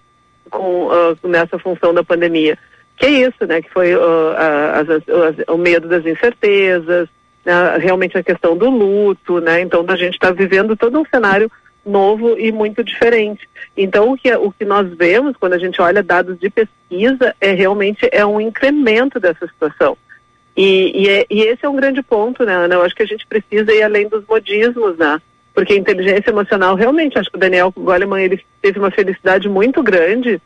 com, 0.49 0.89
ah, 0.91 1.15
nessa 1.27 1.59
função 1.59 1.93
da 1.93 2.03
pandemia. 2.03 2.57
Que 2.97 3.05
é 3.07 3.09
isso, 3.27 3.45
né? 3.47 3.61
Que 3.61 3.69
foi 3.69 3.93
ah, 3.93 4.79
as- 4.81 4.89
as- 4.89 5.45
o 5.47 5.57
medo 5.57 5.87
das 5.87 6.05
incertezas, 6.05 7.09
né, 7.43 7.77
realmente 7.79 8.15
a 8.17 8.23
questão 8.23 8.55
do 8.55 8.69
luto, 8.69 9.39
né? 9.41 9.61
Então 9.61 9.83
a 9.87 9.95
gente 9.95 10.13
está 10.13 10.31
vivendo 10.31 10.75
todo 10.77 10.99
um 10.99 11.05
cenário 11.05 11.51
novo 11.85 12.37
e 12.37 12.51
muito 12.51 12.83
diferente. 12.83 13.47
Então 13.75 14.11
o 14.11 14.17
que 14.17 14.33
o 14.35 14.51
que 14.51 14.65
nós 14.65 14.87
vemos 14.95 15.35
quando 15.37 15.53
a 15.53 15.57
gente 15.57 15.81
olha 15.81 16.03
dados 16.03 16.39
de 16.39 16.49
pesquisa 16.49 17.35
é 17.39 17.53
realmente 17.53 18.07
é 18.11 18.25
um 18.25 18.39
incremento 18.39 19.19
dessa 19.19 19.47
situação. 19.47 19.97
E, 20.55 21.03
e, 21.03 21.09
é- 21.09 21.25
e 21.29 21.41
esse 21.43 21.65
é 21.65 21.69
um 21.69 21.75
grande 21.75 22.01
ponto, 22.01 22.43
né, 22.43 22.53
Ana? 22.53 22.75
Eu 22.75 22.83
acho 22.83 22.95
que 22.95 23.03
a 23.03 23.07
gente 23.07 23.25
precisa 23.25 23.73
ir 23.73 23.83
além 23.83 24.07
dos 24.07 24.23
modismos, 24.27 24.97
né? 24.97 25.19
Porque 25.53 25.73
a 25.73 25.77
inteligência 25.77 26.29
emocional, 26.29 26.75
realmente, 26.75 27.17
acho 27.17 27.29
que 27.29 27.37
o 27.37 27.39
Daniel 27.39 27.73
Goleman, 27.75 28.21
ele 28.21 28.41
teve 28.61 28.79
uma 28.79 28.91
felicidade 28.91 29.49
muito 29.49 29.81
grande, 29.83 30.41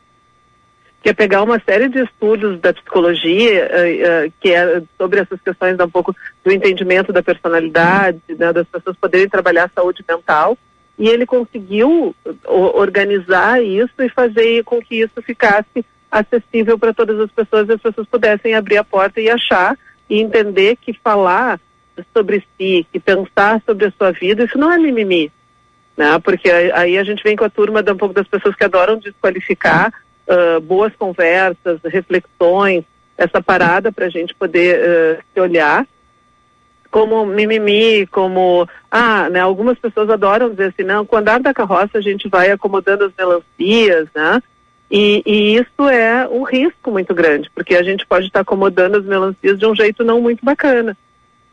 que 1.02 1.10
é 1.10 1.14
pegar 1.14 1.44
uma 1.44 1.62
série 1.64 1.88
de 1.88 2.04
estudos 2.04 2.60
da 2.60 2.74
psicologia, 2.74 3.68
eh, 3.72 3.98
eh, 4.02 4.32
que 4.40 4.52
é 4.52 4.82
sobre 4.98 5.20
essas 5.20 5.40
questões 5.40 5.80
um 5.80 5.90
pouco 5.90 6.16
do 6.44 6.52
entendimento 6.52 7.14
da 7.14 7.22
personalidade, 7.22 8.20
né, 8.30 8.52
das 8.52 8.68
pessoas 8.68 8.98
poderem 8.98 9.30
trabalhar 9.30 9.66
a 9.66 9.72
saúde 9.82 10.04
mental, 10.08 10.58
e 10.98 11.10
ele 11.10 11.26
conseguiu 11.26 12.16
organizar 12.46 13.62
isso 13.62 13.94
e 14.00 14.10
fazer 14.10 14.64
com 14.64 14.82
que 14.82 15.02
isso 15.02 15.22
ficasse 15.22 15.86
acessível 16.10 16.80
para 16.80 16.94
todas 16.94 17.20
as 17.20 17.32
pessoas 17.32 17.68
e 17.68 17.74
as 17.74 17.82
pessoas 17.82 18.08
pudessem 18.08 18.56
abrir 18.56 18.78
a 18.78 18.84
porta 18.84 19.20
e 19.20 19.30
achar 19.30 19.78
e 20.10 20.22
entender 20.22 20.78
que 20.78 20.94
falar 20.94 21.60
sobre 22.14 22.44
si, 22.58 22.86
que 22.92 23.00
pensar 23.00 23.62
sobre 23.66 23.86
a 23.86 23.94
sua 23.98 24.12
vida, 24.12 24.44
isso 24.44 24.58
não 24.58 24.72
é 24.72 24.78
mimimi, 24.78 25.32
né? 25.98 26.20
Porque 26.20 26.50
aí 26.50 26.98
a 26.98 27.04
gente 27.04 27.24
vem 27.24 27.36
com 27.36 27.46
a 27.46 27.50
turma 27.50 27.84
um 27.90 27.98
pouco 27.98 28.14
das 28.14 28.28
pessoas 28.28 28.56
que 28.56 28.64
adoram 28.64 28.98
desqualificar 28.98 29.94
ah, 30.28 30.60
boas 30.62 30.94
conversas, 30.96 31.80
reflexões, 31.84 32.84
essa 33.18 33.42
parada 33.42 33.92
para 33.92 34.06
a 34.06 34.10
gente 34.10 34.34
poder 34.36 34.80
ah, 34.80 35.24
se 35.34 35.40
olhar 35.40 35.88
como 36.96 37.26
mimimi, 37.26 38.08
como 38.08 38.66
ah, 38.90 39.30
né? 39.30 39.42
Algumas 39.42 39.78
pessoas 39.78 40.10
adoram 40.10 40.52
dizer 40.52 40.68
assim, 40.68 40.84
não, 40.84 41.06
com 41.06 41.18
o 41.18 41.20
andar 41.20 41.42
da 41.42 41.54
carroça 41.54 41.98
a 41.98 42.02
gente 42.02 42.30
vai 42.30 42.50
acomodando 42.50 43.04
as 43.04 43.12
melancias, 43.18 44.08
né? 44.16 44.42
E, 44.90 45.22
e 45.26 45.56
isso 45.58 45.90
é 45.90 46.26
um 46.26 46.44
risco 46.44 46.90
muito 46.92 47.14
grande, 47.14 47.52
porque 47.54 47.76
a 47.76 47.84
gente 47.84 48.06
pode 48.08 48.28
estar 48.28 48.40
acomodando 48.40 48.96
as 48.96 49.04
melancias 49.04 49.60
de 49.60 49.66
um 49.66 49.76
jeito 49.76 50.06
não 50.06 50.22
muito 50.22 50.46
bacana. 50.46 50.98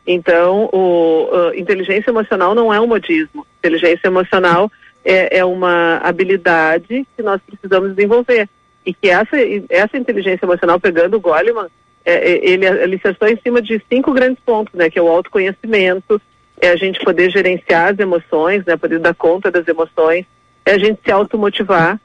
Então, 0.07 0.69
o, 0.71 1.27
inteligência 1.53 2.09
emocional 2.09 2.55
não 2.55 2.73
é 2.73 2.79
um 2.79 2.87
modismo. 2.87 3.45
Inteligência 3.59 4.07
emocional 4.07 4.71
é, 5.03 5.39
é 5.39 5.43
uma 5.43 5.97
habilidade 5.97 7.05
que 7.17 7.21
nós 7.21 7.41
precisamos 7.45 7.93
desenvolver. 7.93 8.47
E 8.85 8.93
que 8.93 9.09
essa, 9.09 9.35
essa 9.69 9.97
inteligência 9.97 10.45
emocional, 10.45 10.79
pegando 10.79 11.17
o 11.17 11.19
Goleman, 11.19 11.67
é, 12.05 12.31
é, 12.31 12.49
ele 12.49 12.67
alicerçou 12.67 13.27
em 13.27 13.37
cima 13.37 13.61
de 13.61 13.81
cinco 13.91 14.13
grandes 14.13 14.41
pontos, 14.43 14.73
né? 14.73 14.89
Que 14.89 14.99
é 14.99 15.01
o 15.01 15.07
autoconhecimento, 15.07 16.21
é 16.59 16.69
a 16.69 16.75
gente 16.75 16.99
poder 17.03 17.29
gerenciar 17.29 17.93
as 17.93 17.99
emoções, 17.99 18.65
né? 18.65 18.75
Poder 18.75 18.99
dar 18.99 19.13
conta 19.13 19.49
das 19.49 19.67
emoções, 19.67 20.25
é 20.65 20.71
a 20.71 20.77
gente 20.77 20.99
se 21.03 21.11
automotivar, 21.11 21.99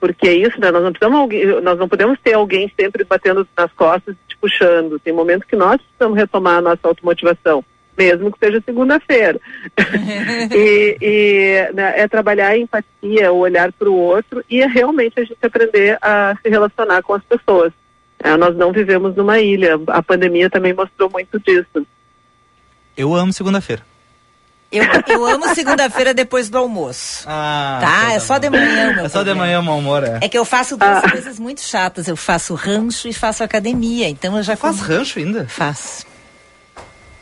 porque 0.00 0.28
é 0.28 0.34
isso, 0.34 0.60
né? 0.60 0.70
Nós 0.70 0.82
não 0.82 0.92
precisamos 0.92 1.62
nós 1.62 1.78
não 1.78 1.88
podemos 1.88 2.18
ter 2.20 2.34
alguém 2.34 2.70
sempre 2.78 3.04
batendo 3.04 3.46
nas 3.56 3.72
costas 3.72 4.16
te 4.28 4.36
puxando. 4.36 4.98
Tem 4.98 5.12
momentos 5.12 5.48
que 5.48 5.56
nós 5.56 5.80
precisamos 5.80 6.18
retomar 6.18 6.58
a 6.58 6.62
nossa 6.62 6.80
automotivação, 6.82 7.64
mesmo 7.96 8.32
que 8.32 8.38
seja 8.44 8.60
segunda-feira. 8.64 9.40
e 10.54 10.96
e, 11.00 11.72
né, 11.72 11.94
é 11.96 12.08
trabalhar 12.08 12.48
a 12.48 12.58
empatia, 12.58 13.32
o 13.32 13.38
olhar 13.38 13.72
para 13.72 13.88
o 13.88 13.96
outro 13.96 14.44
e 14.50 14.60
é 14.60 14.66
realmente 14.66 15.20
a 15.20 15.24
gente 15.24 15.38
aprender 15.40 15.98
a 16.02 16.36
se 16.42 16.48
relacionar 16.48 17.02
com 17.02 17.14
as 17.14 17.22
pessoas. 17.22 17.72
É, 18.22 18.36
nós 18.36 18.56
não 18.56 18.72
vivemos 18.72 19.14
numa 19.16 19.38
ilha. 19.38 19.78
A 19.88 20.02
pandemia 20.02 20.48
também 20.50 20.72
mostrou 20.72 21.10
muito 21.10 21.38
disso. 21.40 21.86
Eu 22.96 23.14
amo 23.14 23.32
segunda-feira. 23.32 23.82
Eu, 24.72 24.84
eu 25.08 25.24
amo 25.26 25.54
segunda-feira 25.54 26.12
depois 26.12 26.50
do 26.50 26.58
almoço. 26.58 27.24
Ah, 27.26 27.78
tá? 27.80 28.12
É 28.12 28.18
só 28.18 28.36
de 28.38 28.50
manhã, 28.50 28.94
meu 28.94 29.06
É 29.06 29.08
só 29.08 29.22
de 29.22 29.32
manhã, 29.32 29.62
mau 29.62 29.78
humor, 29.78 30.02
é. 30.02 30.18
É 30.22 30.28
que 30.28 30.36
eu 30.36 30.44
faço 30.44 30.76
duas 30.76 31.02
coisas 31.10 31.38
muito 31.38 31.60
chatas. 31.60 32.08
Eu 32.08 32.16
faço 32.16 32.54
rancho 32.54 33.06
e 33.06 33.12
faço 33.12 33.44
academia. 33.44 34.08
Então 34.08 34.36
eu 34.36 34.42
já 34.42 34.56
Faz 34.56 34.80
rancho 34.80 35.18
ainda? 35.18 35.46
Faço. 35.46 36.04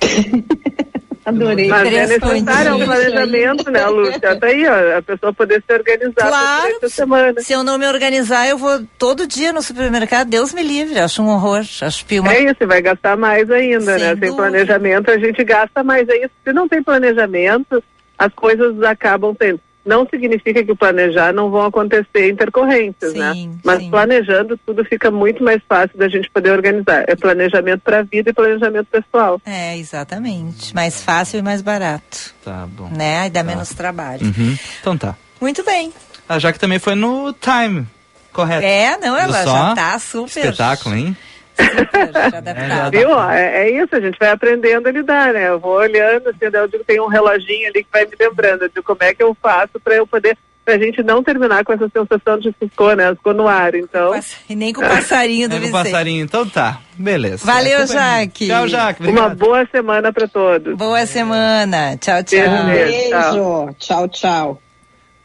Adorei. 1.25 1.69
Mas 1.69 1.93
é 1.93 2.07
necessário 2.07 2.75
um 2.75 2.85
planejamento, 2.85 3.71
né, 3.71 3.87
Lúcia? 3.87 4.33
Até 4.33 4.47
aí, 4.49 4.67
ó, 4.67 4.99
a 4.99 5.03
pessoa 5.03 5.33
poder 5.33 5.63
se 5.67 5.75
organizar 5.75 6.29
Claro, 6.29 6.67
durante 6.67 6.85
a 6.85 6.89
semana. 6.89 7.41
Se 7.41 7.53
eu 7.53 7.65
não 7.65 7.79
me 7.79 7.87
organizar, 7.87 8.47
eu 8.47 8.59
vou 8.59 8.85
todo 8.99 9.27
dia 9.27 9.53
no 9.53 9.63
supermercado. 9.63 10.29
Deus 10.29 10.53
me 10.53 10.63
livre. 10.63 10.99
Acho 10.99 11.23
um 11.23 11.29
horror. 11.29 11.61
Acho 11.81 12.05
pior. 12.05 12.31
É 12.31 12.43
isso, 12.43 12.67
vai 12.67 12.83
gastar 12.83 13.17
mais 13.17 13.51
ainda, 13.51 13.97
né? 13.99 14.17
Sem 14.17 14.37
planejamento 14.37 15.11
a 15.11 15.19
gente 15.19 15.43
gasta 15.45 15.83
mais. 15.83 16.09
É 16.09 16.17
isso. 16.19 16.33
Se 16.45 16.53
não 16.53 16.69
tem 16.69 16.83
planejamento, 16.83 17.83
as 18.19 18.33
coisas 18.35 18.83
acabam 18.83 19.35
tendo. 19.35 19.61
Não 19.85 20.07
significa 20.09 20.65
que 20.65 20.73
o 20.73 20.77
planejar 20.77 21.33
não 21.33 21.51
vão 21.51 21.67
acontecer 21.67 22.31
intercorrências, 22.31 23.13
né? 23.13 23.35
Mas 23.63 23.87
planejando 23.89 24.59
tudo 24.65 24.85
fica 24.85 25.11
muito 25.11 25.45
mais 25.45 25.61
fácil 25.69 25.99
da 25.99 26.09
gente 26.09 26.31
poder 26.31 26.53
organizar. 26.53 27.05
É 27.07 27.15
planejamento 27.15 27.83
para 27.83 27.99
a 27.99 28.03
vida 28.03 28.31
e 28.31 28.33
planejamento 28.33 28.87
pessoal. 28.87 29.41
É, 29.45 29.77
exatamente. 29.77 30.75
Mais 30.75 31.03
fácil 31.03 31.39
e 31.39 31.43
mais 31.43 31.61
barato. 31.61 32.35
Tá 32.43 32.67
bom. 32.67 32.89
Né? 32.89 33.27
E 33.27 33.31
dá 33.31 33.43
menos 33.43 33.71
trabalho. 33.71 34.25
Uhum. 34.25 34.57
Então 34.81 34.97
tá. 34.97 35.15
Muito 35.41 35.63
bem. 35.63 35.93
A 36.27 36.39
Jaque 36.39 36.59
também 36.59 36.79
foi 36.79 36.95
no 36.95 37.35
Time, 37.35 37.87
correto? 38.33 38.65
É, 38.65 38.97
não, 38.97 39.17
ela 39.17 39.45
já 39.45 39.75
tá 39.75 39.99
super. 39.99 40.47
Espetáculo, 40.47 40.95
hein? 40.95 41.17
Já 41.59 42.39
adaptada. 42.39 42.91
Viu? 42.91 43.21
É, 43.31 43.69
é 43.69 43.71
isso, 43.83 43.95
a 43.95 44.01
gente 44.01 44.19
vai 44.19 44.31
aprendendo 44.31 44.89
a 44.89 44.93
lidar, 44.93 45.33
né? 45.33 45.49
Eu 45.49 45.59
vou 45.59 45.77
olhando, 45.77 46.29
assim, 46.29 46.39
eu 46.53 46.69
digo, 46.69 46.85
tem 46.85 47.01
um 47.01 47.07
reloginho 47.07 47.69
ali 47.69 47.85
que 47.85 47.91
vai 47.93 48.05
me 48.05 48.13
lembrando 48.19 48.69
de 48.69 48.83
como 48.83 48.99
é 49.03 49.15
que 49.15 49.23
eu 49.23 49.37
faço 49.41 49.79
para 49.83 49.95
eu 49.95 50.07
poder, 50.07 50.37
pra 50.65 50.79
gente 50.79 51.03
não 51.03 51.23
terminar 51.23 51.63
com 51.65 51.73
essa 51.73 51.89
sensação 51.89 52.39
de 52.39 52.53
ficou, 52.59 52.95
né? 52.97 53.15
Ficou 53.15 53.35
no 53.35 53.47
ar, 53.47 53.75
então. 53.75 54.13
E 54.49 54.57
nem 54.57 54.73
com 54.73 54.81
o 54.81 54.89
passarinho 54.89 55.49
do 55.49 55.57
É 55.57 55.61
com 55.61 55.67
o 55.69 55.73
passarinho, 55.73 56.25
então 56.25 56.49
tá. 56.49 56.81
Beleza. 56.95 57.45
Valeu, 57.45 57.81
É. 57.81 57.87
Jaque. 57.87 58.47
Tchau, 58.49 58.69
Jaque. 58.69 59.03
Uma 59.03 59.11
Obrigado. 59.27 59.39
boa 59.39 59.69
semana 59.71 60.13
para 60.13 60.27
todos. 60.29 60.77
Boa 60.77 61.07
semana. 61.07 61.97
Tchau, 61.99 62.23
tchau. 62.25 62.65
Beijo. 62.67 63.75
Tchau, 63.79 64.09
tchau. 64.09 64.63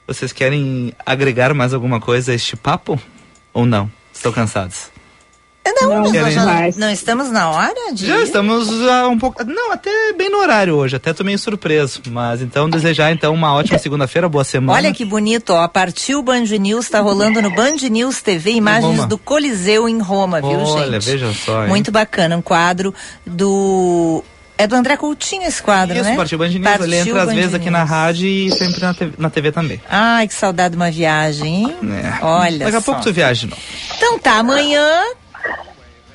Vocês 0.05 0.33
querem 0.33 0.91
agregar 1.05 1.53
mais 1.53 1.73
alguma 1.73 1.99
coisa 2.01 2.31
a 2.31 2.35
este 2.35 2.55
papo? 2.55 2.99
Ou 3.53 3.65
não? 3.65 3.89
Estão 4.11 4.31
cansados? 4.31 4.91
Não, 5.81 5.89
Não, 5.89 6.01
nós 6.03 6.11
querem- 6.11 6.31
já- 6.31 6.71
não 6.77 6.89
estamos 6.91 7.29
na 7.31 7.49
hora 7.51 7.93
de. 7.93 8.05
Já 8.05 8.21
estamos 8.21 8.67
a 8.87 9.07
um 9.07 9.17
pouco. 9.17 9.43
Não, 9.45 9.71
até 9.71 9.89
bem 10.17 10.29
no 10.29 10.39
horário 10.39 10.75
hoje, 10.75 10.95
até 10.97 11.13
tô 11.13 11.23
meio 11.23 11.39
surpreso. 11.39 12.01
Mas 12.09 12.41
então 12.41 12.69
desejar 12.69 13.11
então 13.13 13.33
uma 13.33 13.53
ótima 13.53 13.77
segunda-feira, 13.79 14.27
boa 14.27 14.43
semana. 14.43 14.77
Olha 14.77 14.93
que 14.93 15.05
bonito, 15.05 15.51
ó. 15.51 15.67
Partiu 15.69 16.21
Band 16.21 16.41
News, 16.59 16.89
tá 16.89 16.99
rolando 16.99 17.41
no 17.41 17.49
Band 17.51 17.77
News 17.89 18.21
TV 18.21 18.51
imagens 18.51 19.05
do 19.05 19.17
Coliseu 19.17 19.87
em 19.87 19.99
Roma, 19.99 20.41
viu, 20.41 20.59
Olha, 20.59 20.99
gente? 20.99 21.05
vejam 21.11 21.33
só, 21.33 21.63
hein? 21.63 21.69
Muito 21.69 21.91
bacana, 21.91 22.35
um 22.35 22.41
quadro 22.41 22.93
do. 23.25 24.23
É 24.57 24.67
do 24.67 24.75
André 24.75 24.97
Coutinho 24.97 25.43
esse 25.43 25.63
quadro, 25.63 25.95
Isso, 25.95 26.03
né? 26.09 26.17
partiu 26.17 26.37
Band 26.37 26.49
News. 26.49 26.63
Partiu 26.63 26.85
Ele 26.85 26.95
entra 26.97 27.21
às 27.21 27.27
Band 27.29 27.35
vezes 27.35 27.53
aqui 27.53 27.69
News. 27.69 27.73
na 27.79 27.83
rádio 27.85 28.27
e 28.27 28.51
sempre 28.51 28.81
na 28.81 28.93
TV, 28.93 29.13
na 29.17 29.29
TV 29.29 29.51
também. 29.53 29.81
Ai, 29.89 30.27
que 30.27 30.33
saudade 30.33 30.71
de 30.71 30.75
uma 30.75 30.91
viagem, 30.91 31.55
hein? 31.63 31.75
É. 32.21 32.25
Olha 32.25 32.65
Daqui 32.65 32.75
a 32.75 32.81
só. 32.81 32.85
pouco 32.91 33.01
tu 33.01 33.13
viaja 33.13 33.47
novo. 33.47 33.61
Então 33.95 34.19
tá, 34.19 34.33
amanhã 34.33 34.83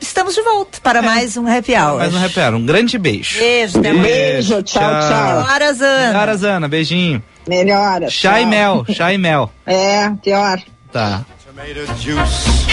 estamos 0.07 0.35
de 0.35 0.43
volta 0.43 0.79
para 0.83 1.01
mais 1.01 1.37
um 1.37 1.47
Happy 1.47 1.73
Hour. 1.75 1.99
Mais 1.99 2.15
um 2.15 2.19
repero. 2.19 2.57
Um 2.59 2.67
grande 2.67 2.99
beijo. 2.99 3.39
Beijo, 3.39 3.79
até 3.79 3.91
amanhã. 3.91 4.05
Beijo, 4.05 4.63
tchau, 4.63 4.83
tchau. 4.83 5.39
Horas, 5.51 5.81
Ana. 5.81 6.21
Horas, 6.21 6.45
Ana. 6.45 6.69
Beijinho. 6.69 7.23
Melhora. 7.49 8.11
Chá 8.11 8.39
e 8.41 8.43
tchau. 8.43 8.51
mel, 8.51 8.87
chá 8.91 9.13
e 9.13 9.19
mel. 9.19 9.51
É, 9.67 10.11
pior. 10.23 10.61
Tá. 10.93 11.25
Tomato 11.47 12.01
juice, 12.01 12.67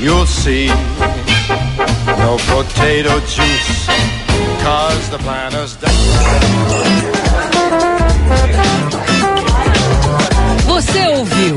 you'll 0.00 0.26
see. 0.26 0.68
No 2.18 2.36
potato 2.46 3.20
juice, 3.26 3.86
cause 4.62 5.10
the 5.10 5.18
planters. 5.18 5.76
Você 10.66 11.06
ouviu? 11.08 11.56